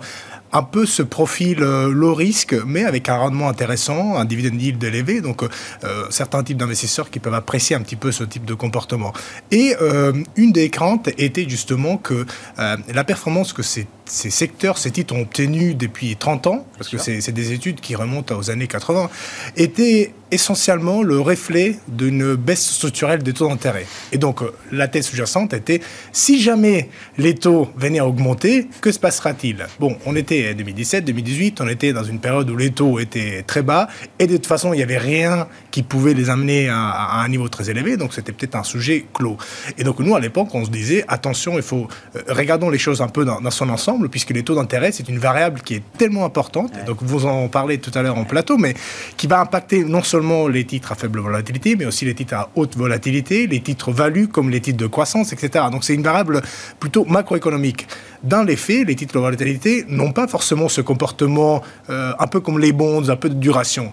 un 0.54 0.64
peu 0.64 0.86
ce 0.86 1.02
profil 1.02 1.62
euh, 1.62 1.92
low 1.92 2.14
risque, 2.14 2.56
mais 2.66 2.84
avec 2.86 3.10
un 3.10 3.18
rendement 3.18 3.50
intéressant, 3.50 4.16
un 4.16 4.26
dividend 4.26 4.58
yield 4.58 4.84
élevé. 4.84 5.22
Donc, 5.22 5.44
certains 6.10 6.44
types 6.44 6.58
d'investisseurs 6.58 7.10
qui 7.10 7.20
peuvent 7.20 7.34
apprécier 7.34 7.76
un 7.76 7.82
petit 7.82 7.96
peu 7.96 8.12
ce 8.12 8.24
type 8.24 8.46
de 8.46 8.54
comportement. 8.54 9.14
Et 9.52 9.76
une 10.36 10.52
des 10.52 10.70
craintes 10.70 11.10
était 11.18 11.48
justement 11.50 11.98
que 11.98 12.26
la 12.58 13.04
performance 13.04 13.54
que 13.54 13.64
ces 13.64 13.88
ces 14.08 14.30
secteurs, 14.30 14.78
ces 14.78 14.92
titres 14.92 15.16
ont 15.16 15.22
obtenu 15.22 15.74
depuis 15.74 16.16
30 16.16 16.48
ans, 16.48 16.66
parce 16.78 16.90
que 16.90 16.98
c'est 16.98 17.32
des 17.32 17.52
études 17.52 17.80
qui 17.80 17.96
remontent 17.96 18.36
aux 18.38 18.50
années 18.50 18.68
80, 18.68 19.10
étaient 19.56 20.14
essentiellement 20.32 21.04
le 21.04 21.20
reflet 21.20 21.78
d'une 21.88 22.36
baisse 22.36 22.66
structurelle 22.66 23.24
des 23.24 23.34
taux 23.34 23.48
d'intérêt. 23.48 23.86
Et 24.12 24.18
donc, 24.18 24.42
euh, 24.42 24.54
la 24.72 24.88
thèse 24.88 25.08
sous-jacente 25.08 25.54
était, 25.54 25.82
si 26.12 26.42
jamais 26.42 26.90
les 27.18 27.36
taux 27.36 27.70
venaient 27.78 28.00
à 28.00 28.06
augmenter, 28.06 28.68
que 28.82 28.92
se 28.92 29.00
passera-t-il? 29.00 29.66
Bon, 29.80 29.98
on 30.06 30.16
était 30.16 30.52
en 30.52 30.58
2017, 30.58 31.06
2018, 31.06 31.62
on 31.62 31.68
était 31.68 31.94
dans 31.94 32.04
une 32.04 32.20
période 32.20 32.50
où 32.50 32.58
les 32.58 32.72
taux 32.72 33.00
étaient 33.00 33.44
très 33.44 33.62
bas, 33.62 33.88
et 34.20 34.28
de 34.28 34.36
toute 34.36 34.48
façon, 34.48 34.74
il 34.74 34.78
n'y 34.78 34.84
avait 34.84 34.98
rien 34.98 35.48
qui 35.72 35.82
pouvait 35.82 36.14
les 36.14 36.30
amener 36.30 36.68
à, 36.68 37.22
un 37.22 37.30
niveau 37.30 37.48
très 37.48 37.70
élevé, 37.70 37.96
donc 37.96 38.14
c'était 38.14 38.34
peut-être 38.34 38.56
un 38.56 38.64
sujet 38.64 39.06
clos. 39.14 39.38
Et 39.78 39.84
donc, 39.84 40.00
nous, 40.00 40.14
à 40.14 40.20
l'époque, 40.20 40.50
on 40.54 40.66
se 40.66 40.70
disait, 40.70 41.06
attention, 41.08 41.56
il 41.56 41.64
faut, 41.64 41.88
euh, 42.16 42.22
regardons 42.28 42.70
les 42.70 42.80
choses 42.80 43.02
un 43.02 43.08
peu 43.08 43.24
dans 43.24 43.52
son 43.52 43.70
ensemble, 43.70 43.97
puisque 44.10 44.32
les 44.32 44.44
taux 44.44 44.56
d'intérêt, 44.56 44.92
c'est 44.92 45.10
une 45.10 45.18
variable 45.18 45.62
qui 45.62 45.76
est 45.76 45.84
tellement 45.98 46.26
importante, 46.26 46.72
donc 46.86 46.98
vous 47.02 47.26
en 47.26 47.48
parlez 47.48 47.80
tout 47.80 47.92
à 47.96 48.02
l'heure 48.02 48.18
en 48.18 48.26
plateau, 48.26 48.58
mais 48.58 48.76
qui 49.18 49.28
va 49.28 49.42
impacter 49.42 49.84
non 49.84 50.04
seulement 50.04 50.48
les 50.48 50.66
titres 50.66 50.92
à 50.92 50.96
faible 50.96 51.20
volatilité, 51.20 51.76
mais 51.76 51.86
aussi 51.86 52.06
les 52.06 52.14
titres 52.14 52.36
à 52.36 52.50
haute 52.56 52.78
volatilité, 52.78 53.48
les 53.48 53.62
titres 53.62 53.92
value 53.92 54.26
comme 54.26 54.50
les 54.50 54.62
titres 54.62 54.78
de 54.78 54.88
croissance, 54.88 55.34
etc. 55.34 55.66
Donc 55.72 55.84
c'est 55.84 55.96
une 55.96 56.04
variable 56.04 56.42
plutôt 56.80 57.06
macroéconomique. 57.06 57.88
Dans 58.24 58.44
les 58.44 58.56
faits, 58.56 58.88
les 58.88 58.96
titres 58.96 59.14
de 59.14 59.20
volatilité 59.20 59.86
n'ont 59.88 60.12
pas 60.12 60.28
forcément 60.28 60.70
ce 60.70 60.82
comportement 60.82 61.62
euh, 61.90 62.14
un 62.20 62.28
peu 62.28 62.40
comme 62.40 62.60
les 62.60 62.72
bonds, 62.72 63.10
un 63.10 63.16
peu 63.16 63.30
de 63.30 63.36
duration. 63.36 63.92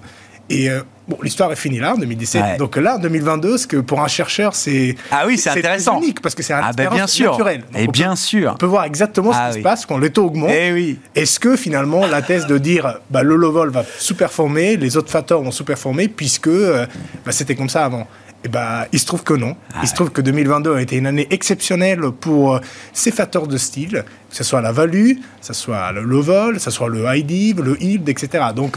Et 0.51 0.71
euh, 0.71 0.83
Bon, 1.07 1.19
l'histoire 1.23 1.53
est 1.53 1.57
finie 1.57 1.81
là, 1.81 1.95
en 1.95 1.99
2017. 1.99 2.59
Donc 2.59 2.77
là, 2.77 2.97
en 2.97 2.99
2022, 2.99 3.59
ce 3.59 3.67
que 3.67 3.77
pour 3.77 4.01
un 4.01 4.09
chercheur, 4.09 4.55
c'est 4.55 4.97
ah 5.11 5.25
oui, 5.27 5.37
c'est 5.37 5.51
intéressant, 5.51 6.01
unique 6.01 6.23
parce 6.23 6.35
que 6.35 6.43
c'est 6.43 6.55
un 6.55 6.63
ah 6.65 6.73
ben 6.73 6.89
bien 6.89 7.07
sûr. 7.07 7.33
naturel. 7.33 7.63
et 7.77 7.87
bien 7.89 8.17
sûr, 8.17 8.53
on 8.55 8.57
peut 8.57 8.67
voir 8.67 8.85
exactement 8.85 9.33
ce 9.33 9.39
ah 9.39 9.51
qui 9.51 9.59
se 9.59 9.63
passe 9.63 9.85
quand 9.85 9.99
le 9.99 10.11
taux 10.11 10.25
augmente. 10.25 10.51
Et 10.51 10.69
eh 10.69 10.73
oui. 10.73 10.99
Est-ce 11.15 11.39
que 11.39 11.57
finalement 11.57 12.07
la 12.07 12.23
thèse 12.23 12.47
de 12.47 12.57
dire 12.57 13.01
bah, 13.11 13.23
le 13.23 13.37
low 13.37 13.53
vol 13.53 13.71
va 13.71 13.85
sous-performer, 13.99 14.79
les 14.79 14.97
autres 14.97 15.11
facteurs 15.11 15.43
vont 15.43 15.51
sous-performer 15.51 16.09
puisque 16.09 16.47
euh, 16.47 16.87
bah, 17.27 17.33
c'était 17.33 17.55
comme 17.55 17.69
ça 17.69 17.85
avant. 17.85 18.07
Eh 18.47 18.49
ben, 18.49 18.85
il 18.93 18.99
se 18.99 19.07
trouve 19.07 19.25
que 19.25 19.35
non. 19.35 19.57
Ah 19.75 19.81
il 19.83 19.89
se 19.89 19.95
trouve 19.95 20.11
que 20.11 20.21
2022 20.21 20.75
a 20.75 20.81
été 20.81 20.97
une 20.97 21.07
année 21.07 21.27
exceptionnelle 21.31 22.01
pour 22.19 22.57
euh, 22.57 22.61
ces 22.93 23.11
facteurs 23.11 23.47
de 23.47 23.57
style, 23.57 24.05
que 24.31 24.37
ce 24.37 24.45
soit 24.45 24.61
la 24.61 24.73
value, 24.73 25.13
que 25.15 25.47
ce 25.47 25.55
soit 25.55 25.93
le 25.93 26.17
vol, 26.17 26.55
que 26.55 26.61
ce 26.61 26.71
soit 26.71 26.89
le 26.89 27.05
high 27.07 27.25
div, 27.25 27.63
le 27.63 27.83
yield, 27.83 28.07
etc. 28.09 28.45
Donc, 28.55 28.77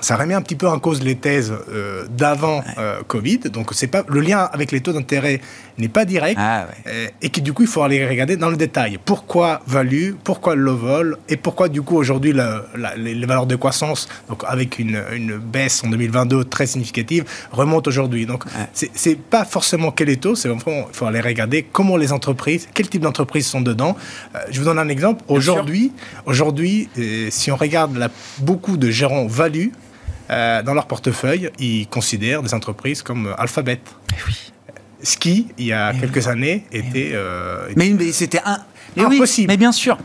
ça 0.00 0.16
remet 0.16 0.34
un 0.34 0.42
petit 0.42 0.56
peu 0.56 0.68
en 0.68 0.78
cause 0.78 1.02
les 1.02 1.16
thèses 1.16 1.54
euh, 1.70 2.06
d'avant 2.10 2.62
euh, 2.78 3.00
Covid. 3.06 3.38
Donc, 3.50 3.70
c'est 3.72 3.86
pas 3.86 4.04
le 4.08 4.20
lien 4.20 4.48
avec 4.52 4.72
les 4.72 4.80
taux 4.80 4.92
d'intérêt 4.92 5.40
n'est 5.78 5.88
pas 5.88 6.04
direct 6.04 6.38
ah, 6.40 6.68
euh, 6.86 7.08
et 7.20 7.28
qui 7.28 7.42
du 7.42 7.52
coup 7.52 7.62
il 7.62 7.68
faut 7.68 7.82
aller 7.82 8.06
regarder 8.06 8.36
dans 8.36 8.50
le 8.50 8.56
détail. 8.56 8.98
Pourquoi 9.04 9.60
value, 9.66 10.12
pourquoi 10.24 10.54
le 10.54 10.62
low 10.62 10.76
vol 10.76 11.18
et 11.28 11.36
pourquoi 11.36 11.68
du 11.68 11.82
coup 11.82 11.96
aujourd'hui 11.96 12.32
les, 12.32 13.26
valeurs 13.26 13.46
de 13.46 13.56
croissance, 13.56 14.08
donc 14.28 14.42
avec 14.46 14.78
une, 14.78 15.02
une, 15.12 15.36
baisse 15.36 15.84
en 15.84 15.88
2022 15.88 16.44
très 16.44 16.66
significative, 16.66 17.24
remontent 17.52 17.88
aujourd'hui. 17.88 18.24
Donc, 18.24 18.44
c'est 18.72 19.18
pas 19.18 19.44
forcément 19.44 19.90
quel 19.90 20.08
est 20.08 20.22
taux, 20.22 20.34
c'est 20.34 20.48
vraiment 20.48 20.86
il 20.88 20.96
faut 20.96 21.06
aller 21.06 21.20
regarder 21.20 21.62
comment 21.62 21.96
les 21.96 22.12
entreprises, 22.12 22.68
quel 22.72 22.88
type 22.88 23.02
d'entreprises 23.02 23.46
sont 23.46 23.60
dedans. 23.60 23.96
je 24.50 24.58
vous 24.58 24.64
donne 24.64 24.78
un 24.78 24.88
exemple. 24.88 25.24
Aujourd'hui, 25.28 25.92
aujourd'hui, 26.24 26.88
si 27.30 27.50
on 27.50 27.56
regarde 27.56 27.96
la, 27.96 28.08
beaucoup 28.38 28.76
de 28.76 28.90
gérants 28.90 29.26
value 29.26 29.68
euh, 30.30 30.62
dans 30.62 30.74
leur 30.74 30.86
portefeuille, 30.86 31.50
ils 31.58 31.86
considèrent 31.88 32.42
des 32.42 32.54
entreprises 32.54 33.02
comme 33.02 33.34
Alphabet. 33.38 33.80
Eh 34.12 34.16
oui. 34.26 34.52
Ce 35.02 35.16
qui, 35.16 35.48
il 35.58 35.66
y 35.66 35.72
a 35.72 35.92
eh 35.94 36.00
quelques 36.00 36.26
années, 36.26 36.64
eh 36.72 36.78
était. 36.78 37.10
Euh, 37.12 37.68
mais, 37.76 38.12
c'était 38.12 38.40
un. 38.44 38.58
impossible. 38.96 39.48
mais 39.48 39.56
bien 39.56 39.72
sûr. 39.72 39.98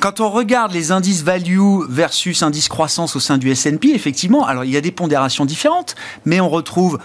Quand 0.00 0.20
on 0.20 0.28
regarde 0.28 0.72
les 0.72 0.90
indices 0.90 1.22
value 1.22 1.80
versus 1.88 2.42
indices 2.42 2.68
croissance 2.68 3.16
au 3.16 3.20
sein 3.20 3.38
du 3.38 3.50
S&P, 3.50 3.94
effectivement, 3.94 4.44
alors 4.46 4.64
il 4.64 4.70
y 4.70 4.76
a 4.76 4.80
des 4.80 4.90
pondérations 4.90 5.44
différentes, 5.44 5.94
mais 6.24 6.40
on 6.40 6.48
retrouve 6.48 6.98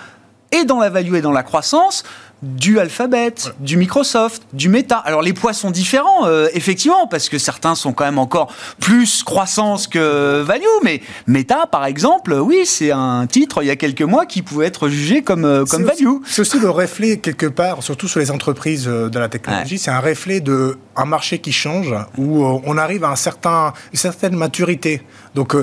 et 0.51 0.65
dans 0.65 0.79
la 0.79 0.89
value 0.89 1.15
et 1.15 1.21
dans 1.21 1.31
la 1.31 1.43
croissance 1.43 2.03
du 2.41 2.79
Alphabet, 2.79 3.33
du 3.59 3.77
Microsoft, 3.77 4.43
du 4.53 4.69
Meta. 4.69 4.97
Alors 4.97 5.21
les 5.21 5.33
poids 5.33 5.53
sont 5.53 5.71
différents, 5.71 6.27
euh, 6.27 6.47
effectivement, 6.53 7.07
parce 7.07 7.29
que 7.29 7.37
certains 7.37 7.75
sont 7.75 7.93
quand 7.93 8.05
même 8.05 8.19
encore 8.19 8.53
plus 8.79 9.23
croissance 9.23 9.87
que 9.87 10.41
value, 10.41 10.63
mais 10.83 11.01
Meta, 11.25 11.65
par 11.67 11.85
exemple, 11.85 12.33
oui, 12.33 12.61
c'est 12.65 12.91
un 12.91 13.25
titre 13.27 13.63
il 13.63 13.67
y 13.67 13.71
a 13.71 13.75
quelques 13.75 14.03
mois 14.03 14.25
qui 14.25 14.41
pouvait 14.41 14.67
être 14.67 14.89
jugé 14.89 15.23
comme, 15.23 15.45
euh, 15.45 15.65
comme 15.65 15.83
value. 15.83 16.17
C'est 16.25 16.41
aussi 16.41 16.59
le 16.59 16.69
reflet, 16.69 17.17
quelque 17.17 17.47
part, 17.47 17.81
surtout 17.81 18.07
sur 18.07 18.19
les 18.19 18.29
entreprises 18.29 18.87
euh, 18.87 19.09
de 19.09 19.19
la 19.19 19.29
technologie, 19.29 19.79
c'est 19.79 19.91
un 19.91 19.99
reflet 19.99 20.39
d'un 20.39 21.05
marché 21.05 21.39
qui 21.39 21.51
change, 21.51 21.93
où 22.17 22.43
on 22.43 22.77
arrive 22.77 23.03
à 23.03 23.09
un 23.09 23.15
certain, 23.15 23.73
une 23.91 23.99
certaine 23.99 24.35
maturité. 24.35 25.01
Donc 25.35 25.55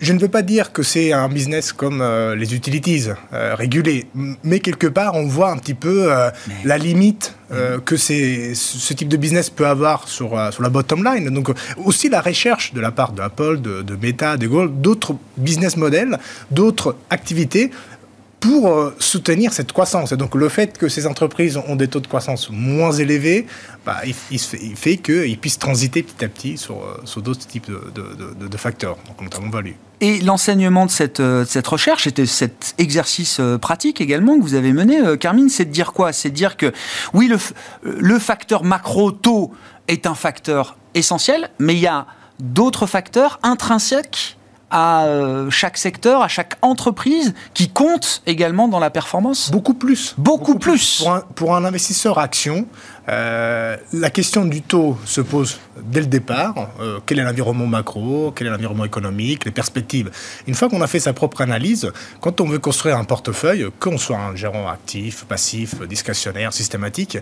je 0.00 0.12
ne 0.12 0.18
veux 0.18 0.28
pas 0.28 0.42
dire 0.42 0.72
que 0.72 0.82
c'est 0.82 1.12
un 1.12 1.28
business 1.28 1.72
comme 1.72 2.00
euh, 2.00 2.36
les 2.36 2.54
utilities 2.54 3.06
euh, 3.32 3.54
régulés, 3.54 4.06
mais 4.44 4.60
quelque 4.60 4.86
part, 4.86 5.14
on 5.14 5.26
voit 5.26 5.50
un 5.50 5.56
petit 5.56 5.74
peu 5.74 6.12
euh, 6.12 6.30
la 6.64 6.78
limite 6.78 7.34
que 7.86 7.96
ce 7.96 8.92
type 8.92 9.08
de 9.08 9.16
business 9.16 9.48
peut 9.48 9.66
avoir 9.66 10.06
sur, 10.06 10.38
sur 10.52 10.62
la 10.62 10.68
bottom 10.68 11.02
line. 11.02 11.30
Donc, 11.30 11.48
aussi 11.82 12.10
la 12.10 12.20
recherche 12.20 12.74
de 12.74 12.80
la 12.82 12.90
part 12.90 13.12
d'Apple, 13.12 13.62
de, 13.62 13.80
de 13.80 13.96
Meta, 13.96 14.36
de 14.36 14.46
Google, 14.46 14.70
d'autres 14.82 15.16
business 15.38 15.78
models, 15.78 16.18
d'autres 16.50 16.94
activités 17.08 17.70
pour 18.40 18.68
euh, 18.68 18.94
soutenir 18.98 19.52
cette 19.52 19.72
croissance. 19.72 20.12
Et 20.12 20.16
donc 20.16 20.34
le 20.34 20.48
fait 20.48 20.78
que 20.78 20.88
ces 20.88 21.06
entreprises 21.06 21.56
ont 21.56 21.76
des 21.76 21.88
taux 21.88 22.00
de 22.00 22.06
croissance 22.06 22.50
moins 22.50 22.92
élevés, 22.92 23.46
bah, 23.84 23.96
il, 24.04 24.38
fait, 24.38 24.96
qu'ils 24.98 25.38
puissent 25.38 25.58
transiter 25.58 26.02
petit 26.02 26.24
à 26.24 26.28
petit 26.28 26.56
sur, 26.56 26.76
euh, 26.76 27.00
sur 27.04 27.22
d'autres 27.22 27.46
types 27.46 27.70
de, 27.70 28.56
facteurs, 28.56 28.96
donc 29.06 29.20
notamment 29.20 29.50
value. 29.50 29.72
Et 30.00 30.20
l'enseignement 30.20 30.86
de 30.86 30.90
cette, 30.90 31.20
euh, 31.20 31.44
recherche, 31.66 32.04
c'était 32.04 32.26
cet 32.26 32.74
exercice 32.78 33.40
pratique 33.60 34.00
également 34.00 34.36
que 34.36 34.42
vous 34.42 34.54
avez 34.54 34.72
mené, 34.72 35.00
Carmine, 35.18 35.48
c'est 35.48 35.64
de 35.64 35.72
dire 35.72 35.92
quoi? 35.92 36.12
C'est 36.12 36.30
de 36.30 36.34
dire 36.34 36.56
que 36.56 36.72
oui, 37.14 37.30
le 37.82 38.18
facteur 38.18 38.64
macro-taux 38.64 39.52
est 39.86 40.06
un 40.06 40.14
facteur 40.14 40.76
essentiel, 40.94 41.50
mais 41.58 41.74
il 41.74 41.80
y 41.80 41.86
a 41.86 42.06
d'autres 42.40 42.86
facteurs 42.86 43.38
intrinsèques 43.42 44.37
à 44.70 45.06
euh, 45.06 45.50
chaque 45.50 45.78
secteur, 45.78 46.22
à 46.22 46.28
chaque 46.28 46.56
entreprise 46.62 47.34
qui 47.54 47.68
compte 47.68 48.22
également 48.26 48.68
dans 48.68 48.78
la 48.78 48.90
performance 48.90 49.50
Beaucoup 49.50 49.74
plus. 49.74 50.14
Beaucoup, 50.18 50.58
plus. 50.58 51.04
Pour, 51.34 51.56
un, 51.56 51.64
investisseur 51.64 52.18
action, 52.18 52.66
euh, 53.08 53.76
la 53.92 54.10
question 54.10 54.44
du 54.44 54.62
taux 54.62 54.98
se 55.04 55.20
pose 55.20 55.58
dès 55.82 56.00
le 56.00 56.06
départ. 56.06 56.70
Euh, 56.80 56.98
quel 57.06 57.18
est 57.18 57.24
l'environnement 57.24 57.66
macro? 57.66 58.32
Quel 58.34 58.48
est 58.48 58.50
l'environnement 58.50 58.84
économique? 58.84 59.44
Les 59.44 59.50
perspectives 59.50 60.10
Une 60.46 60.54
fois 60.54 60.68
qu'on 60.68 60.82
a 60.82 60.86
fait 60.86 61.00
sa 61.00 61.12
propre 61.12 61.40
analyse, 61.40 61.90
quand 62.20 62.40
on 62.40 62.46
veut 62.46 62.58
construire 62.58 62.98
un 62.98 63.04
portefeuille, 63.04 63.68
qu'on 63.78 63.96
soit 63.96 64.18
un 64.18 64.36
gérant 64.36 64.68
actif, 64.68 65.24
passif, 65.24 65.80
discrétionnaire, 65.86 66.52
systématique, 66.52 67.18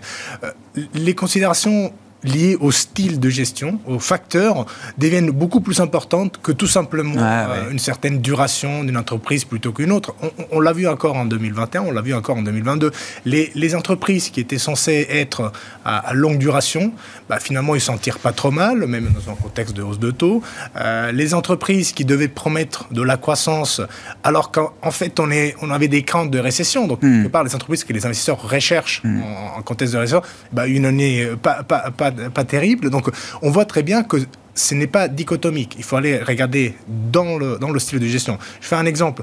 les 0.93 1.15
considérations 1.15 1.93
liées 2.23 2.57
au 2.59 2.71
style 2.71 3.19
de 3.19 3.29
gestion, 3.29 3.79
aux 3.87 3.99
facteurs, 3.99 4.65
deviennent 4.97 5.31
beaucoup 5.31 5.61
plus 5.61 5.79
importantes 5.79 6.39
que 6.41 6.51
tout 6.51 6.67
simplement 6.67 7.15
euh, 7.17 7.69
une 7.71 7.79
certaine 7.79 8.21
duration 8.21 8.83
d'une 8.83 8.97
entreprise 8.97 9.45
plutôt 9.45 9.71
qu'une 9.71 9.91
autre. 9.91 10.15
On, 10.51 10.59
l'a 10.59 10.73
vu 10.73 10.87
encore 10.87 11.15
en 11.15 11.25
2021, 11.25 11.83
on 11.83 11.91
l'a 11.91 12.01
vu 12.01 12.13
encore 12.13 12.37
en 12.37 12.41
2022. 12.41 12.91
Les, 13.25 13.51
les, 13.55 13.75
entreprises 13.75 14.29
qui 14.29 14.39
étaient 14.39 14.57
censées 14.57 15.07
être 15.09 15.51
à, 15.85 16.13
longue 16.13 16.37
duration, 16.37 16.91
bah, 17.29 17.39
finalement, 17.39 17.75
ils 17.75 17.81
s'en 17.81 17.97
tirent 17.97 18.19
pas 18.19 18.31
trop 18.31 18.51
mal, 18.51 18.87
même 18.87 19.09
dans 19.13 19.31
un 19.31 19.35
contexte 19.35 19.75
de 19.75 19.83
hausse 19.83 19.99
de 19.99 20.11
taux. 20.11 20.41
Euh, 20.77 21.11
les 21.11 21.33
entreprises 21.33 21.91
qui 21.91 22.05
devaient 22.05 22.27
promettre 22.27 22.87
de 22.91 23.01
la 23.01 23.17
croissance, 23.17 23.81
alors 24.23 24.51
qu'en 24.51 24.91
fait, 24.91 25.19
on, 25.19 25.29
est, 25.29 25.55
on 25.61 25.69
avait 25.69 25.87
des 25.87 26.03
craintes 26.03 26.31
de 26.31 26.39
récession. 26.39 26.87
Donc, 26.87 27.03
hmm. 27.03 27.23
quelque 27.23 27.31
part, 27.31 27.43
les 27.43 27.53
entreprises 27.53 27.83
que 27.83 27.93
les 27.93 28.05
investisseurs 28.05 28.41
recherchent 28.41 29.01
hmm. 29.03 29.21
en, 29.57 29.61
contexte 29.61 29.93
de 29.93 29.99
récession, 29.99 30.21
bah, 30.51 30.67
une 30.67 30.85
année 30.85 31.27
pas, 31.41 31.63
pas, 31.63 31.91
pas 31.91 32.06
pas 32.11 32.43
terrible. 32.43 32.89
Donc 32.89 33.09
on 33.41 33.49
voit 33.49 33.65
très 33.65 33.83
bien 33.83 34.03
que 34.03 34.17
ce 34.57 34.73
n'est 34.73 34.87
pas 34.87 35.07
dichotomique. 35.07 35.75
Il 35.77 35.83
faut 35.83 35.95
aller 35.97 36.17
regarder 36.17 36.73
dans 36.87 37.37
le, 37.37 37.57
dans 37.59 37.69
le 37.69 37.79
style 37.79 37.99
de 37.99 38.07
gestion. 38.07 38.39
Je 38.59 38.67
fais 38.67 38.75
un 38.75 38.85
exemple. 38.85 39.21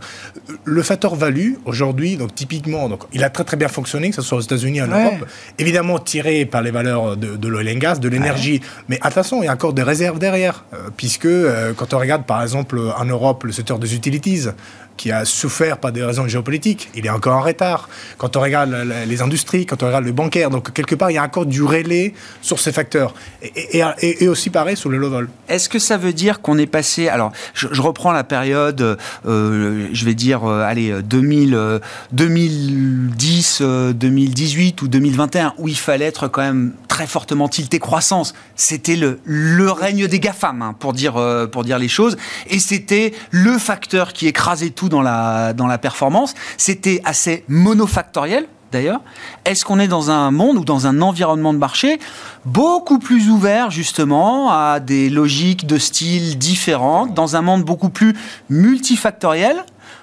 Le 0.64 0.82
facteur 0.82 1.16
value, 1.16 1.54
aujourd'hui, 1.64 2.16
donc 2.16 2.34
typiquement, 2.34 2.88
donc, 2.88 3.02
il 3.12 3.24
a 3.24 3.30
très 3.30 3.44
très 3.44 3.56
bien 3.56 3.68
fonctionné, 3.68 4.10
que 4.10 4.16
ce 4.16 4.22
soit 4.22 4.38
aux 4.38 4.42
États-Unis 4.42 4.80
en 4.82 4.86
Europe, 4.86 5.26
évidemment 5.58 5.98
tiré 5.98 6.44
par 6.46 6.62
les 6.62 6.70
valeurs 6.70 7.16
de, 7.16 7.36
de 7.36 7.48
l'oil 7.48 7.68
and 7.68 7.78
gas, 7.78 7.96
de 7.96 8.08
l'énergie. 8.08 8.60
Mais 8.88 8.98
attention, 9.02 9.42
il 9.42 9.46
y 9.46 9.48
a 9.48 9.52
encore 9.52 9.72
des 9.72 9.82
réserves 9.82 10.20
derrière, 10.20 10.64
euh, 10.72 10.90
puisque 10.96 11.26
euh, 11.26 11.72
quand 11.74 11.94
on 11.94 11.98
regarde 11.98 12.24
par 12.24 12.40
exemple 12.40 12.80
en 12.96 13.04
Europe 13.04 13.42
le 13.42 13.52
secteur 13.52 13.80
des 13.80 13.94
utilities, 13.94 14.46
qui 14.96 15.10
a 15.12 15.24
souffert 15.24 15.78
par 15.78 15.92
des 15.92 16.02
raisons 16.02 16.26
géopolitiques. 16.26 16.90
Il 16.94 17.06
est 17.06 17.10
encore 17.10 17.36
en 17.36 17.42
retard. 17.42 17.88
Quand 18.18 18.36
on 18.36 18.40
regarde 18.40 18.74
les 19.06 19.22
industries, 19.22 19.66
quand 19.66 19.82
on 19.82 19.86
regarde 19.86 20.04
le 20.04 20.12
bancaire, 20.12 20.50
donc 20.50 20.72
quelque 20.72 20.94
part, 20.94 21.10
il 21.10 21.14
y 21.14 21.18
a 21.18 21.24
encore 21.24 21.46
du 21.46 21.62
relais 21.62 22.14
sur 22.42 22.58
ces 22.58 22.72
facteurs. 22.72 23.14
Et, 23.42 24.28
aussi 24.28 24.50
pareil 24.50 24.76
sur 24.76 24.88
le 24.90 24.96
low 24.96 25.10
vol. 25.10 25.28
Est-ce 25.48 25.68
que 25.68 25.78
ça 25.78 25.96
veut 25.96 26.12
dire 26.12 26.40
qu'on 26.40 26.58
est 26.58 26.66
passé... 26.66 27.08
Alors, 27.08 27.32
je, 27.54 27.68
reprends 27.80 28.12
la 28.12 28.24
période, 28.24 28.98
euh, 29.26 29.88
je 29.92 30.04
vais 30.04 30.14
dire, 30.14 30.44
euh, 30.44 30.62
allez, 30.62 31.02
2000, 31.02 31.80
2010, 32.12 33.62
2018 33.94 34.82
ou 34.82 34.88
2021, 34.88 35.54
où 35.58 35.68
il 35.68 35.76
fallait 35.76 36.06
être 36.06 36.28
quand 36.28 36.42
même 36.42 36.72
très 36.88 37.06
fortement 37.08 37.48
tilté 37.48 37.80
croissance. 37.80 38.34
C'était 38.54 38.94
le, 38.94 39.18
le 39.24 39.70
règne 39.70 40.06
des 40.06 40.20
GAFAM, 40.20 40.62
hein, 40.62 40.76
pour, 40.78 40.92
dire, 40.92 41.16
euh, 41.16 41.46
pour 41.46 41.64
dire 41.64 41.78
les 41.78 41.88
choses. 41.88 42.16
Et 42.48 42.60
c'était 42.60 43.12
le 43.30 43.58
facteur 43.58 44.12
qui 44.12 44.28
écrasait 44.28 44.70
tout 44.70 44.83
dans 44.88 45.02
la, 45.02 45.52
dans 45.52 45.66
la 45.66 45.78
performance. 45.78 46.34
C'était 46.56 47.00
assez 47.04 47.44
monofactoriel, 47.48 48.46
d'ailleurs. 48.72 49.00
Est-ce 49.44 49.64
qu'on 49.64 49.78
est 49.78 49.88
dans 49.88 50.10
un 50.10 50.30
monde 50.30 50.58
ou 50.58 50.64
dans 50.64 50.86
un 50.86 51.00
environnement 51.00 51.52
de 51.52 51.58
marché 51.58 51.98
beaucoup 52.44 52.98
plus 52.98 53.30
ouvert 53.30 53.70
justement 53.70 54.50
à 54.50 54.80
des 54.80 55.10
logiques 55.10 55.66
de 55.66 55.78
style 55.78 56.38
différentes, 56.38 57.14
dans 57.14 57.36
un 57.36 57.42
monde 57.42 57.62
beaucoup 57.64 57.88
plus 57.88 58.14
multifactoriel 58.50 59.56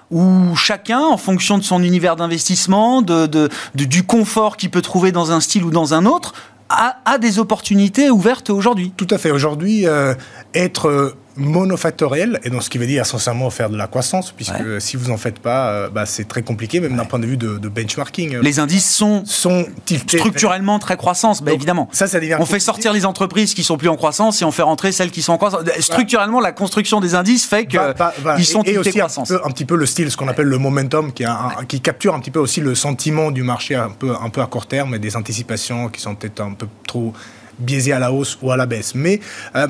où 0.09 0.55
chacun, 0.55 0.99
en 0.99 1.17
fonction 1.17 1.57
de 1.57 1.63
son 1.63 1.81
univers 1.83 2.17
d'investissement, 2.17 3.01
de, 3.01 3.49
du 3.75 4.03
confort 4.03 4.57
qu'il 4.57 4.69
peut 4.69 4.81
trouver 4.81 5.11
dans 5.11 5.31
un 5.31 5.39
style 5.39 5.63
ou 5.63 5.71
dans 5.71 5.93
un 5.93 6.05
autre, 6.05 6.33
a, 6.69 7.17
des 7.17 7.39
opportunités 7.39 8.09
ouvertes 8.09 8.49
aujourd'hui? 8.49 8.93
Tout 8.95 9.07
à 9.09 9.17
fait. 9.17 9.31
Aujourd'hui, 9.31 9.87
euh, 9.87 10.13
être 10.53 10.87
euh, 10.87 11.15
monofactoriel, 11.41 12.39
et 12.43 12.49
donc 12.49 12.63
ce 12.63 12.69
qui 12.69 12.77
veut 12.77 12.87
dire 12.87 13.01
essentiellement 13.01 13.49
faire 13.49 13.69
de 13.69 13.77
la 13.77 13.87
croissance, 13.87 14.31
puisque 14.31 14.79
si 14.79 14.97
vous 14.97 15.11
en 15.11 15.17
faites 15.17 15.39
pas, 15.39 15.69
euh, 15.69 15.89
bah, 15.89 16.05
c'est 16.05 16.27
très 16.27 16.41
compliqué, 16.41 16.79
même 16.79 16.95
d'un 16.95 17.05
point 17.05 17.19
de 17.19 17.25
vue 17.25 17.37
de, 17.37 17.57
benchmarking. 17.69 18.37
Les 18.39 18.59
indices 18.59 18.89
sont, 18.89 19.23
sont 19.25 19.65
structurellement 20.07 20.79
très 20.79 20.97
croissance, 20.97 21.41
bah, 21.41 21.51
évidemment. 21.53 21.89
Ça, 21.91 22.07
ça 22.07 22.19
on 22.39 22.45
fait 22.45 22.59
sortir 22.59 22.93
les 22.93 23.05
entreprises 23.05 23.53
qui 23.53 23.63
sont 23.63 23.77
plus 23.77 23.89
en 23.89 23.95
croissance 23.95 24.41
et 24.41 24.45
on 24.45 24.51
fait 24.51 24.61
rentrer 24.61 24.91
celles 24.91 25.11
qui 25.11 25.21
sont 25.21 25.33
en 25.33 25.37
croissance. 25.37 25.61
Structurellement, 25.79 26.39
la 26.39 26.51
construction 26.51 26.99
des 26.99 27.15
indices 27.15 27.45
fait 27.45 27.65
qu'ils 27.65 28.45
sont 28.45 28.63
et, 28.63 28.77
aussi 28.77 28.91
croissance. 28.91 29.31
Un, 29.31 29.37
peu, 29.37 29.45
un 29.45 29.49
petit 29.51 29.65
peu 29.65 29.75
le 29.75 29.85
style, 29.85 30.11
ce 30.11 30.17
qu'on 30.17 30.27
appelle 30.27 30.47
le 30.47 30.57
momentum, 30.57 31.11
qui, 31.11 31.25
qui 31.67 31.81
capture 31.81 32.13
un 32.13 32.19
petit 32.19 32.31
peu 32.31 32.39
aussi 32.39 32.61
le 32.61 32.75
sentiment 32.75 33.31
du 33.31 33.43
marché 33.43 33.75
un 33.75 33.89
peu, 33.89 34.13
un 34.21 34.29
peu 34.29 34.41
à 34.41 34.45
court 34.45 34.67
terme 34.67 34.95
et 34.95 34.99
des 34.99 35.15
anticipations 35.15 35.89
qui 35.89 36.01
sont 36.01 36.15
peut-être 36.15 36.41
un 36.41 36.53
peu 36.53 36.67
trop 36.85 37.13
biaisées 37.59 37.93
à 37.93 37.99
la 37.99 38.11
hausse 38.11 38.37
ou 38.41 38.51
à 38.51 38.57
la 38.57 38.65
baisse. 38.65 38.95
Mais 38.95 39.19
euh, 39.55 39.67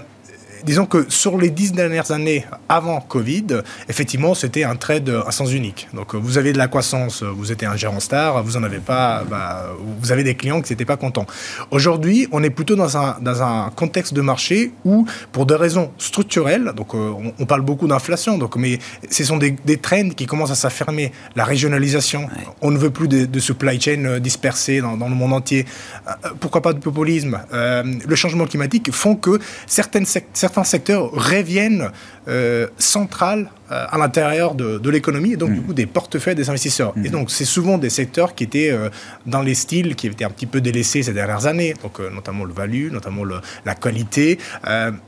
disons 0.64 0.86
que 0.86 1.06
sur 1.10 1.38
les 1.38 1.50
dix 1.50 1.72
dernières 1.74 2.12
années 2.12 2.46
avant 2.70 3.02
Covid, 3.02 3.62
effectivement, 3.90 4.34
c'était 4.34 4.64
un 4.64 4.76
trade 4.76 5.10
à 5.26 5.32
sens 5.32 5.52
unique. 5.52 5.88
Donc, 5.94 6.16
vous 6.16 6.38
avez 6.38 6.54
de 6.54 6.58
la 6.58 6.68
croissance, 6.68 7.24
vous 7.24 7.52
étiez 7.52 7.68
un 7.68 7.76
gérant 7.76 8.00
star, 8.00 8.44
vous 8.44 8.58
en 8.58 8.64
avez 8.64 8.80
pas, 8.80 9.24
bah, 9.30 9.68
vous 10.00 10.12
avez 10.12 10.24
des 10.24 10.36
clients 10.36 10.62
qui 10.62 10.72
n'étaient 10.72 10.86
pas 10.86 10.98
contents. 10.98 11.26
Aujourd'hui, 11.72 12.28
on 12.32 12.44
est 12.44 12.50
plutôt 12.50 12.76
dans 12.76 12.98
un, 12.98 13.18
dans 13.22 13.44
un 13.44 13.70
contexte 13.76 14.14
de 14.14 14.22
marché 14.22 14.72
où, 14.86 15.06
pour 15.32 15.46
des 15.46 15.56
raisons 15.56 15.92
structurelles, 15.98 16.74
donc 16.76 16.94
euh, 16.94 17.12
on, 17.40 17.46
parle 17.46 17.62
beaucoup 17.62 17.88
d'inflation, 17.88 18.38
donc, 18.38 18.56
mais 18.56 18.80
ce 19.10 19.24
sont 19.24 19.38
des, 19.38 19.52
des 19.52 19.78
trends 19.78 20.10
qui 20.10 20.26
commencent 20.26 20.52
à 20.52 20.56
s'affirmer. 20.56 21.12
La 21.36 21.44
régionalisation, 21.44 22.28
on 22.62 22.72
ne 22.72 22.78
veut 22.78 22.92
plus 22.92 23.08
de, 23.08 23.40
supply 23.40 23.80
chain 23.82 24.06
euh, 24.06 24.20
dispersées 24.20 24.82
dans, 24.82 24.98
dans, 24.98 25.10
le 25.10 25.16
monde 25.16 25.34
entier. 25.34 25.66
Euh, 26.08 26.30
pourquoi 26.40 26.62
pas 26.62 26.74
de 26.74 26.80
populisme? 26.80 27.40
Le 27.52 28.16
changement 28.16 28.46
climatique 28.46 28.92
font 28.92 29.16
que 29.16 29.40
certaines, 29.66 30.06
certaines 30.06 30.51
certains 30.52 30.66
secteurs 30.66 31.10
reviennent 31.12 31.92
euh, 32.28 32.68
centrales 32.78 33.50
euh, 33.72 33.86
à 33.90 33.98
l'intérieur 33.98 34.54
de, 34.54 34.90
l'économie 34.90 35.32
et 35.32 35.38
donc 35.38 35.54
du 35.54 35.62
mm. 35.62 35.64
coup 35.64 35.74
des 35.74 35.86
portefeuilles 35.86 36.36
des 36.36 36.50
investisseurs. 36.50 36.94
Et 36.98 37.08
mm. 37.08 37.12
donc 37.12 37.32
c'est 37.32 37.46
souvent 37.46 37.78
des 37.78 37.90
secteurs 37.90 38.36
qui 38.36 38.44
étaient 38.44 38.70
euh, 38.70 38.90
dans 39.26 39.42
les 39.42 39.56
styles 39.56 39.96
qui 39.96 40.08
étaient 40.08 40.26
un 40.26 40.30
petit 40.30 40.46
peu 40.46 40.60
délaissés 40.60 41.04
ces 41.04 41.14
dernières 41.14 41.46
années, 41.46 41.74
donc 41.82 42.00
notamment 42.14 42.44
le 42.44 42.54
value, 42.54 42.92
notamment 42.92 43.24
la 43.66 43.76
qualité. 43.76 44.38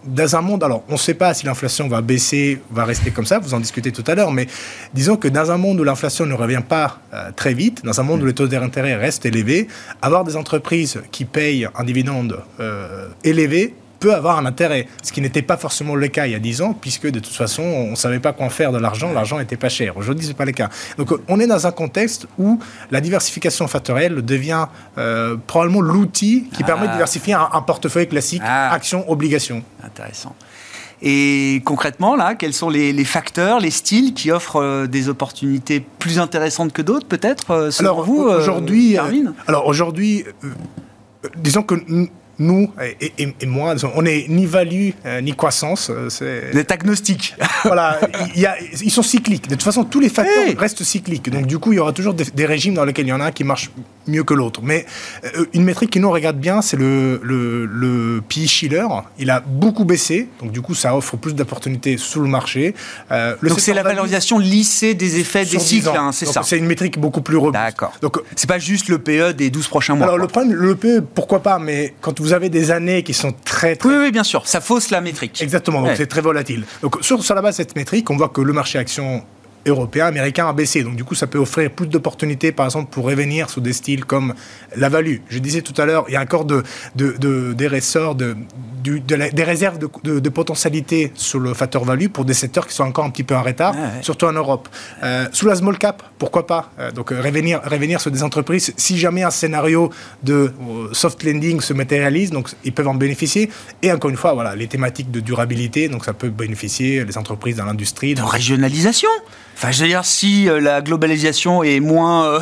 dans 0.06 0.36
un 0.36 0.42
monde, 0.42 0.64
alors 0.64 0.84
on 0.88 0.94
ne 0.94 0.98
sait 0.98 1.14
pas 1.14 1.34
si 1.34 1.46
l'inflation 1.46 1.90
va 1.90 2.02
baisser, 2.02 2.62
va 2.72 2.86
rester 2.86 3.12
comme 3.12 3.26
ça, 3.26 3.40
vous 3.40 3.54
en 3.54 3.60
discutez 3.60 3.92
tout 3.92 4.04
à 4.08 4.16
l'heure, 4.16 4.32
mais 4.32 4.48
disons 4.94 5.18
que 5.18 5.28
dans 5.28 5.52
un 5.52 5.58
monde 5.58 5.80
où 5.82 5.84
l'inflation 5.84 6.26
ne 6.26 6.34
revient 6.34 6.64
pas 6.68 7.00
très 7.36 7.54
vite, 7.54 7.84
dans 7.84 8.00
un 8.00 8.04
monde 8.04 8.22
où 8.22 8.24
mm. 8.24 8.28
les 8.28 8.34
taux 8.34 8.48
d'intérêt 8.48 8.96
restent 8.96 9.26
élevés, 9.26 9.68
avoir 10.02 10.24
des 10.24 10.38
entreprises 10.38 11.02
qui 11.12 11.26
payent 11.26 11.68
un 11.76 11.84
dividende 11.84 12.40
élevé 13.24 13.74
peut 14.04 14.14
avoir 14.14 14.38
un 14.38 14.46
intérêt, 14.46 14.88
ce 15.02 15.14
qui 15.14 15.22
n'était 15.22 15.42
pas 15.42 15.56
forcément 15.56 15.96
le 15.96 16.10
cas 16.10 16.26
il 16.26 16.34
y 16.34 16.36
a 16.36 16.40
10 16.40 16.62
ans, 16.62 16.74
puisque 16.74 17.10
de 17.10 17.20
toute 17.20 17.34
façon, 17.34 17.64
on 17.64 17.92
ne 17.92 17.96
savait 17.96 18.20
pas 18.20 18.34
quoi 18.34 18.50
faire 18.50 18.74
de 18.74 18.78
l'argent, 18.78 19.14
l'argent 19.14 19.40
n'était 19.40 19.56
pas 19.56 19.70
cher. 19.70 19.96
Aujourd'hui, 19.96 20.26
ce 20.26 20.32
n'est 20.32 20.36
pas 20.36 20.44
le 20.44 20.52
cas. 20.52 20.70
Donc, 20.98 21.14
on 21.30 21.40
est 21.40 21.48
dans 21.48 21.68
un 21.68 21.72
contexte 21.72 22.28
où 22.38 22.60
la 22.92 23.00
diversification 23.00 23.66
factorielle 23.66 24.22
devient 24.22 24.66
euh, 24.98 25.38
probablement 25.48 25.80
l'outil 25.80 26.50
qui 26.54 26.66
permet 26.66 26.88
de 26.88 26.92
ah. 26.92 26.94
diversifier 26.96 27.34
un, 27.34 27.62
portefeuille 27.62 28.10
classique, 28.10 28.42
ah. 28.44 28.74
actions, 28.74 29.10
obligations. 29.10 29.64
Intéressant. 29.82 30.36
Et 31.02 31.62
concrètement, 31.64 32.18
là, 32.18 32.36
quels 32.36 32.54
sont 32.54 32.70
les, 32.70 33.06
facteurs, 33.06 33.62
les 33.62 33.72
styles 33.72 34.14
qui 34.14 34.32
offrent 34.32 34.62
euh, 34.62 34.86
des 34.86 35.08
opportunités 35.08 35.80
plus 35.80 36.20
intéressantes 36.20 36.74
que 36.74 36.82
d'autres, 36.82 37.08
peut-être, 37.08 37.52
euh, 37.52 37.72
selon 37.72 37.92
alors, 37.92 38.04
vous, 38.04 38.22
aujourd'hui, 38.24 38.98
Alors 39.48 39.66
aujourd'hui, 39.66 40.26
disons 41.38 41.64
que 41.64 41.76
nous 42.40 42.72
et, 43.20 43.46
moi, 43.46 43.76
on 43.96 44.02
n'est 44.02 44.26
ni 44.28 44.46
value 44.46 44.90
euh, 45.06 45.22
ni 45.22 45.34
croissance. 45.34 45.90
Euh, 45.90 46.10
c'est 46.10 46.72
agnostique. 46.72 47.36
voilà, 47.64 48.00
ils 48.36 48.92
sont 48.92 49.04
cycliques. 49.04 49.48
De 49.48 49.56
toute 49.56 49.64
façon, 49.64 49.84
tous 49.84 50.00
les 50.00 50.10
facteurs 50.10 50.58
restent 50.58 50.84
cycliques. 50.84 51.30
Donc, 51.30 51.46
du 51.46 51.60
coup, 51.60 51.74
il 51.74 51.78
y 51.78 51.80
aura 51.80 51.94
toujours 51.94 52.14
des, 52.14 52.46
régimes 52.46 52.74
dans 52.74 52.86
lesquels 52.86 53.06
il 53.06 53.10
y 53.10 53.14
en 53.14 53.22
a 53.22 53.26
un 53.26 53.32
qui 53.32 53.44
marche 53.44 53.72
mieux 54.08 54.24
que 54.24 54.34
l'autre. 54.34 54.62
Mais 54.64 54.86
euh, 55.24 55.46
une 55.54 55.64
métrique 55.64 55.92
qui 55.92 56.00
nous 56.00 56.12
regarde 56.12 56.38
bien, 56.38 56.62
c'est 56.62 56.78
le, 56.78 57.20
le, 57.24 57.66
le 57.66 58.22
PI 58.28 58.48
Schiller. 58.48 58.88
Il 59.20 59.30
a 59.30 59.40
beaucoup 59.40 59.86
baissé. 59.86 60.30
Donc, 60.42 60.52
du 60.52 60.62
coup, 60.62 60.74
ça 60.74 60.96
offre 60.96 61.18
plus 61.18 61.34
d'opportunités 61.34 61.98
sous 61.98 62.22
le 62.22 62.28
marché. 62.28 62.74
donc, 63.12 63.60
c'est 63.60 63.74
la 63.74 63.84
valorisation 63.84 64.40
lissée 64.40 64.94
des 64.94 65.20
effets 65.20 65.46
des 65.46 65.60
cycles, 65.60 65.90
hein, 65.90 66.12
c'est 66.12 66.26
ça. 66.26 66.42
C'est 66.44 66.58
une 66.58 66.66
métrique 66.66 67.00
beaucoup 67.00 67.22
plus 67.22 67.38
robuste. 67.38 67.64
D'accord. 67.64 67.94
Donc, 68.02 68.20
c'est 68.36 68.48
pas 68.48 68.60
juste 68.60 68.90
le 68.90 69.00
PE 69.00 69.34
des 69.34 69.50
12 69.50 69.68
prochains 69.68 69.96
mois. 69.96 70.08
Alors, 70.08 70.18
le 70.18 70.28
problème, 70.28 70.54
le 70.54 70.76
PE, 70.76 71.04
pourquoi 71.14 71.42
pas, 71.42 71.60
mais 71.60 71.94
quand 72.02 72.20
vous 72.23 72.23
avez 72.32 72.48
des 72.48 72.72
années 72.72 73.04
qui 73.04 73.14
sont 73.14 73.34
très, 73.44 73.76
très... 73.76 73.90
Oui, 73.90 73.96
oui, 74.00 74.12
bien 74.12 74.24
sûr, 74.24 74.48
ça 74.48 74.62
fausse 74.62 74.92
la 74.92 75.02
métrique. 75.02 75.42
Exactement, 75.42 75.82
donc 75.82 75.92
c'est 75.98 76.08
très 76.08 76.22
volatile. 76.22 76.64
Donc 76.82 76.96
sur, 77.02 77.22
sur 77.22 77.36
la 77.36 77.42
base 77.42 77.58
de 77.58 77.64
cette 77.64 77.76
métrique, 77.76 78.10
on 78.10 78.16
voit 78.16 78.30
que 78.30 78.40
le 78.40 78.54
marché 78.54 78.80
action 78.80 79.26
européen, 79.66 80.08
américain 80.08 80.48
a 80.48 80.54
baissé. 80.54 80.84
Donc 80.84 80.96
du 80.96 81.04
coup, 81.04 81.16
ça 81.16 81.28
peut 81.28 81.38
offrir 81.38 81.72
plus 81.72 81.88
d'opportunités, 81.88 82.52
par 82.52 82.66
exemple, 82.66 82.90
pour 82.92 83.06
revenir 83.06 83.50
sous 83.50 83.62
des 83.62 83.74
styles 83.74 84.06
comme 84.06 84.34
la 84.76 84.90
value. 84.90 85.18
Je 85.30 85.40
disais 85.40 85.62
tout 85.62 85.80
à 85.82 85.86
l'heure, 85.86 86.06
il 86.08 86.14
y 86.14 86.18
a 86.18 86.22
encore 86.22 86.46
de, 86.46 86.64
de, 86.96 87.54
des 87.54 87.68
ressorts, 87.68 88.16
de, 88.16 88.36
des 88.84 89.44
réserves 89.44 89.78
de, 89.80 90.30
potentialité 90.30 91.12
sur 91.16 91.40
le 91.40 91.54
facteur 91.54 91.84
value 91.84 92.08
pour 92.08 92.26
des 92.26 92.34
secteurs 92.34 92.68
qui 92.68 92.74
sont 92.74 92.84
encore 92.84 93.06
un 93.06 93.12
petit 93.12 93.24
peu 93.24 93.36
en 93.36 93.44
retard, 93.44 93.76
surtout 94.02 94.26
en 94.26 94.34
Europe. 94.34 94.68
Euh, 95.04 95.28
sous 95.32 95.48
la 95.48 95.56
small 95.56 95.78
cap, 95.78 96.04
pourquoi 96.18 96.48
pas? 96.48 96.72
Euh, 96.80 96.92
Donc 96.92 97.12
euh, 97.12 97.22
revenir, 97.22 97.62
revenir 97.64 98.02
sur 98.02 98.12
des 98.12 98.24
entreprises, 98.24 98.74
si 98.78 98.98
jamais 98.98 99.24
un 99.24 99.32
scénario 99.32 99.92
de 100.24 100.52
soft 100.92 101.24
lending 101.24 101.62
se 101.62 101.74
matérialise, 101.74 102.32
donc 102.32 102.50
ils 102.64 102.74
peuvent 102.74 102.88
en 102.88 102.96
bénéficier. 102.96 103.50
Et 103.82 103.92
encore 103.92 104.10
une 104.10 104.18
fois, 104.18 104.34
voilà, 104.34 104.56
les 104.56 104.68
thématiques 104.68 105.12
de 105.12 105.20
durabilité, 105.20 105.88
donc 105.88 106.06
ça 106.06 106.14
peut 106.14 106.30
bénéficier 106.30 107.06
les 107.06 107.18
entreprises 107.18 107.58
dans 107.58 107.66
l'industrie. 107.66 108.16
De 108.16 108.22
régionalisation 108.22 109.10
Enfin, 109.56 109.72
je 109.72 109.82
veux 109.82 109.88
dire, 109.88 110.04
si 110.04 110.50
euh, 110.50 110.60
la 110.60 110.82
globalisation 110.82 111.64
est 111.64 111.80
moins, 111.80 112.26
euh, 112.26 112.40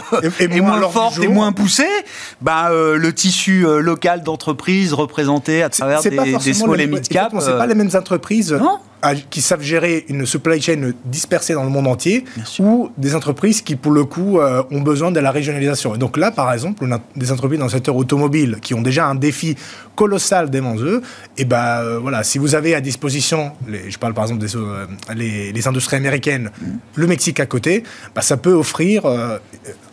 moins, 0.62 0.89
forte 0.89 1.20
et 1.20 1.28
moins 1.28 1.51
poussée, 1.51 1.84
bah, 2.41 2.70
euh, 2.72 2.97
le 2.97 3.14
tissu 3.14 3.66
local 3.80 4.24
d'entreprises 4.24 4.93
représenté 4.93 5.62
à 5.64 5.70
travers 5.70 6.01
des, 6.01 6.09
des 6.09 6.53
small 6.53 6.82
et 6.82 6.88
mid 6.88 7.07
cap. 7.07 7.34
C'est 7.39 7.57
pas 7.57 7.68
les 7.68 7.76
mêmes 7.76 7.91
entreprises. 7.93 8.53
Non 8.53 8.80
qui 9.30 9.41
savent 9.41 9.62
gérer 9.62 10.06
une 10.10 10.26
supply 10.26 10.62
chain 10.62 10.91
dispersée 11.06 11.54
dans 11.54 11.64
le 11.64 11.70
monde 11.70 11.88
entier, 11.88 12.26
ou 12.60 12.91
des 12.97 13.16
entreprises 13.16 13.62
qui, 13.62 13.76
pour 13.76 13.91
le 13.91 14.06
coup, 14.06 14.39
euh, 14.39 14.64
ont 14.72 14.82
besoin 14.82 15.12
de 15.12 15.20
la 15.20 15.32
régionalisation. 15.32 15.95
Et 15.95 15.97
donc 15.97 16.18
là, 16.18 16.32
par 16.32 16.54
exemple, 16.54 16.84
on 16.86 16.91
a 16.91 16.99
des 17.16 17.32
entreprises 17.32 17.60
dans 17.60 17.66
le 17.66 17.72
secteur 17.72 17.95
automobile 17.95 18.58
qui 18.62 18.74
ont 18.74 18.82
déjà 18.82 19.08
un 19.08 19.16
défi 19.16 19.56
colossal 19.95 20.49
devant 20.49 20.76
eux. 20.78 21.02
Et 21.38 21.45
ben 21.45 21.80
euh, 21.80 21.99
voilà, 21.99 22.24
si 22.24 22.38
vous 22.38 22.56
avez 22.56 22.76
à 22.76 22.82
disposition, 22.82 23.52
les, 23.68 23.89
je 23.89 23.97
parle 23.97 24.14
par 24.14 24.26
exemple 24.26 24.41
des 24.41 24.56
euh, 24.56 24.86
les, 25.16 25.68
industries 25.68 25.97
américaines, 25.97 26.52
mm. 26.62 26.66
le 26.95 27.08
Mexique 27.08 27.39
à 27.39 27.45
côté, 27.45 27.84
bah, 28.16 28.22
ça 28.22 28.38
peut 28.38 28.54
offrir 28.54 29.04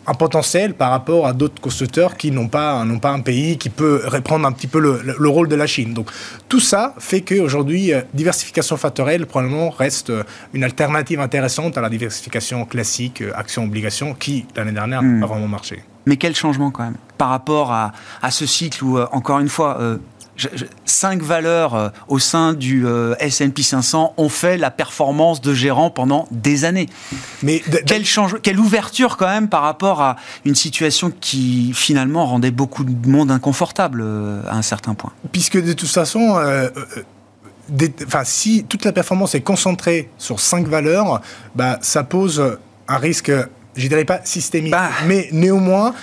un 0.09 0.15
potentiel 0.15 0.73
par 0.73 0.89
rapport 0.89 1.27
à 1.27 1.33
d'autres 1.33 1.61
constructeurs 1.61 2.17
qui 2.17 2.31
n'ont 2.31 2.47
pas, 2.47 2.83
n'ont 2.83 2.97
pas 2.97 3.11
un 3.11 3.19
pays 3.19 3.59
qui 3.59 3.69
peut 3.69 4.01
reprendre 4.05 4.47
un 4.47 4.51
petit 4.51 4.65
peu 4.65 4.79
le, 4.79 5.29
rôle 5.29 5.47
de 5.47 5.55
la 5.55 5.67
Chine. 5.67 5.93
Donc 5.93 6.09
tout 6.47 6.59
ça 6.59 6.95
fait 6.97 7.21
qu'aujourd'hui, 7.21 7.93
euh, 7.93 8.01
diversification 8.15 8.75
factorielle 8.75 9.27
probablement 9.27 9.69
reste 9.69 10.09
euh, 10.09 10.23
une 10.53 10.63
alternative 10.63 11.19
intéressante 11.19 11.77
à 11.77 11.81
la 11.81 11.89
diversification 11.89 12.65
classique, 12.65 13.21
euh, 13.21 13.31
action-obligation, 13.35 14.15
qui 14.15 14.47
l'année 14.55 14.71
dernière 14.71 15.03
n'a 15.03 15.07
hmm. 15.07 15.19
pas 15.19 15.27
vraiment 15.27 15.47
marché. 15.47 15.83
Mais 16.07 16.17
quel 16.17 16.35
changement 16.35 16.71
quand 16.71 16.85
même 16.85 16.97
par 17.19 17.29
rapport 17.29 17.71
à, 17.71 17.91
à 18.23 18.31
ce 18.31 18.47
cycle 18.47 18.83
où, 18.83 18.97
encore 18.97 19.39
une 19.39 19.49
fois, 19.49 19.77
cinq 20.85 21.21
valeurs 21.21 21.75
euh, 21.75 21.89
au 22.07 22.19
sein 22.19 22.53
du 22.53 22.85
euh, 22.85 23.15
S&P 23.19 23.63
500 23.63 24.13
ont 24.17 24.29
fait 24.29 24.57
la 24.57 24.71
performance 24.71 25.41
de 25.41 25.53
gérant 25.53 25.89
pendant 25.89 26.27
des 26.31 26.65
années. 26.65 26.89
Mais 27.43 27.61
quelle, 27.85 28.05
change, 28.05 28.37
quelle 28.41 28.59
ouverture 28.59 29.17
quand 29.17 29.27
même 29.27 29.49
par 29.49 29.61
rapport 29.61 30.01
à 30.01 30.17
une 30.45 30.55
situation 30.55 31.11
qui 31.19 31.71
finalement 31.73 32.25
rendait 32.25 32.51
beaucoup 32.51 32.83
de 32.83 33.09
monde 33.09 33.31
inconfortable 33.31 34.01
euh, 34.03 34.41
à 34.47 34.55
un 34.55 34.61
certain 34.61 34.93
point. 34.93 35.11
Puisque 35.31 35.61
de 35.61 35.73
toute 35.73 35.89
façon. 35.89 36.39
enfin, 38.05 38.23
si 38.23 38.65
toute 38.67 38.85
la 38.85 38.91
performance 38.91 39.35
est 39.35 39.41
concentrée 39.41 40.09
sur 40.17 40.39
cinq 40.39 40.67
valeurs, 40.67 41.21
bah, 41.55 41.77
ça 41.81 42.03
pose 42.03 42.57
un 42.87 42.97
risque, 42.97 43.31
je 43.75 43.87
dirais 43.87 44.05
pas 44.05 44.21
systémique, 44.23 44.71
bah. 44.71 44.89
mais 45.05 45.29
néanmoins, 45.31 45.93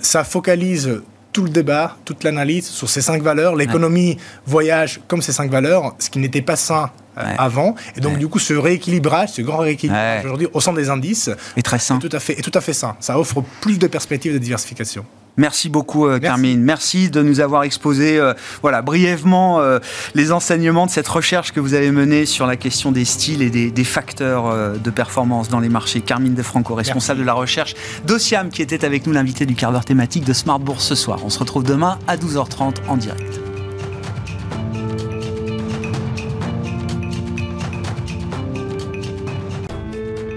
ça 0.00 0.24
focalise 0.24 1.02
tout 1.32 1.42
le 1.42 1.50
débat, 1.50 1.96
toute 2.04 2.24
l'analyse 2.24 2.66
sur 2.66 2.88
ces 2.88 3.00
cinq 3.00 3.22
valeurs. 3.22 3.56
L'économie 3.56 4.18
voyage 4.46 5.00
comme 5.08 5.22
ces 5.22 5.32
cinq 5.32 5.50
valeurs, 5.50 5.94
ce 5.98 6.10
qui 6.10 6.18
n'était 6.18 6.42
pas 6.42 6.56
sain 6.56 6.90
euh, 7.18 7.22
avant. 7.38 7.74
Et 7.96 8.00
donc, 8.00 8.18
du 8.18 8.28
coup, 8.28 8.38
ce 8.38 8.54
rééquilibrage, 8.54 9.30
ce 9.30 9.42
grand 9.42 9.58
rééquilibrage 9.58 10.24
aujourd'hui 10.24 10.48
au 10.52 10.60
sein 10.60 10.72
des 10.72 10.90
indices 10.90 11.30
est 11.56 11.62
très 11.62 11.78
sain. 11.78 11.98
tout 11.98 12.08
à 12.12 12.20
fait, 12.20 12.38
est 12.38 12.42
tout 12.42 12.56
à 12.56 12.60
fait 12.60 12.72
sain. 12.72 12.96
Ça 13.00 13.18
offre 13.18 13.42
plus 13.60 13.78
de 13.78 13.86
perspectives 13.86 14.32
de 14.32 14.38
diversification. 14.38 15.04
Merci 15.36 15.70
beaucoup, 15.70 16.06
euh, 16.06 16.18
Carmine. 16.18 16.60
Merci 16.60 17.08
de 17.08 17.22
nous 17.22 17.40
avoir 17.40 17.62
exposé 17.62 18.18
euh, 18.18 18.34
voilà, 18.60 18.82
brièvement 18.82 19.60
euh, 19.60 19.78
les 20.14 20.30
enseignements 20.30 20.84
de 20.84 20.90
cette 20.90 21.08
recherche 21.08 21.52
que 21.52 21.60
vous 21.60 21.72
avez 21.72 21.90
menée 21.90 22.26
sur 22.26 22.46
la 22.46 22.56
question 22.56 22.92
des 22.92 23.06
styles 23.06 23.40
et 23.40 23.50
des, 23.50 23.84
facteurs 23.84 24.78
de 24.78 24.90
performance 24.90 25.48
dans 25.48 25.60
les 25.60 25.68
marchés. 25.68 26.00
Carmine 26.00 26.34
Defranco, 26.34 26.74
responsable 26.74 27.20
de 27.20 27.24
la 27.24 27.32
recherche 27.32 27.74
d'Ociam, 28.06 28.48
qui 28.48 28.62
était 28.62 28.84
avec 28.84 29.06
nous 29.06 29.12
l'invité 29.12 29.44
du 29.44 29.54
quart 29.54 29.72
d'heure 29.72 29.84
thématique 29.84 30.24
de 30.24 30.32
Smart 30.32 30.60
Bourse 30.60 30.86
ce 30.86 30.94
soir. 30.94 31.20
On 31.24 31.30
se 31.30 31.38
retrouve 31.38 31.64
demain 31.64 31.98
à 32.06 32.16
12h30 32.16 32.76
en 32.88 32.96
direct. 32.96 33.40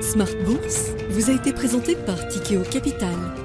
Smart 0.02 0.28
Bourse 0.46 0.92
vous 1.12 1.30
a 1.30 1.34
été 1.34 1.54
présenté 1.54 1.96
par 1.96 2.28
Tikeo 2.28 2.62
Capital. 2.72 3.45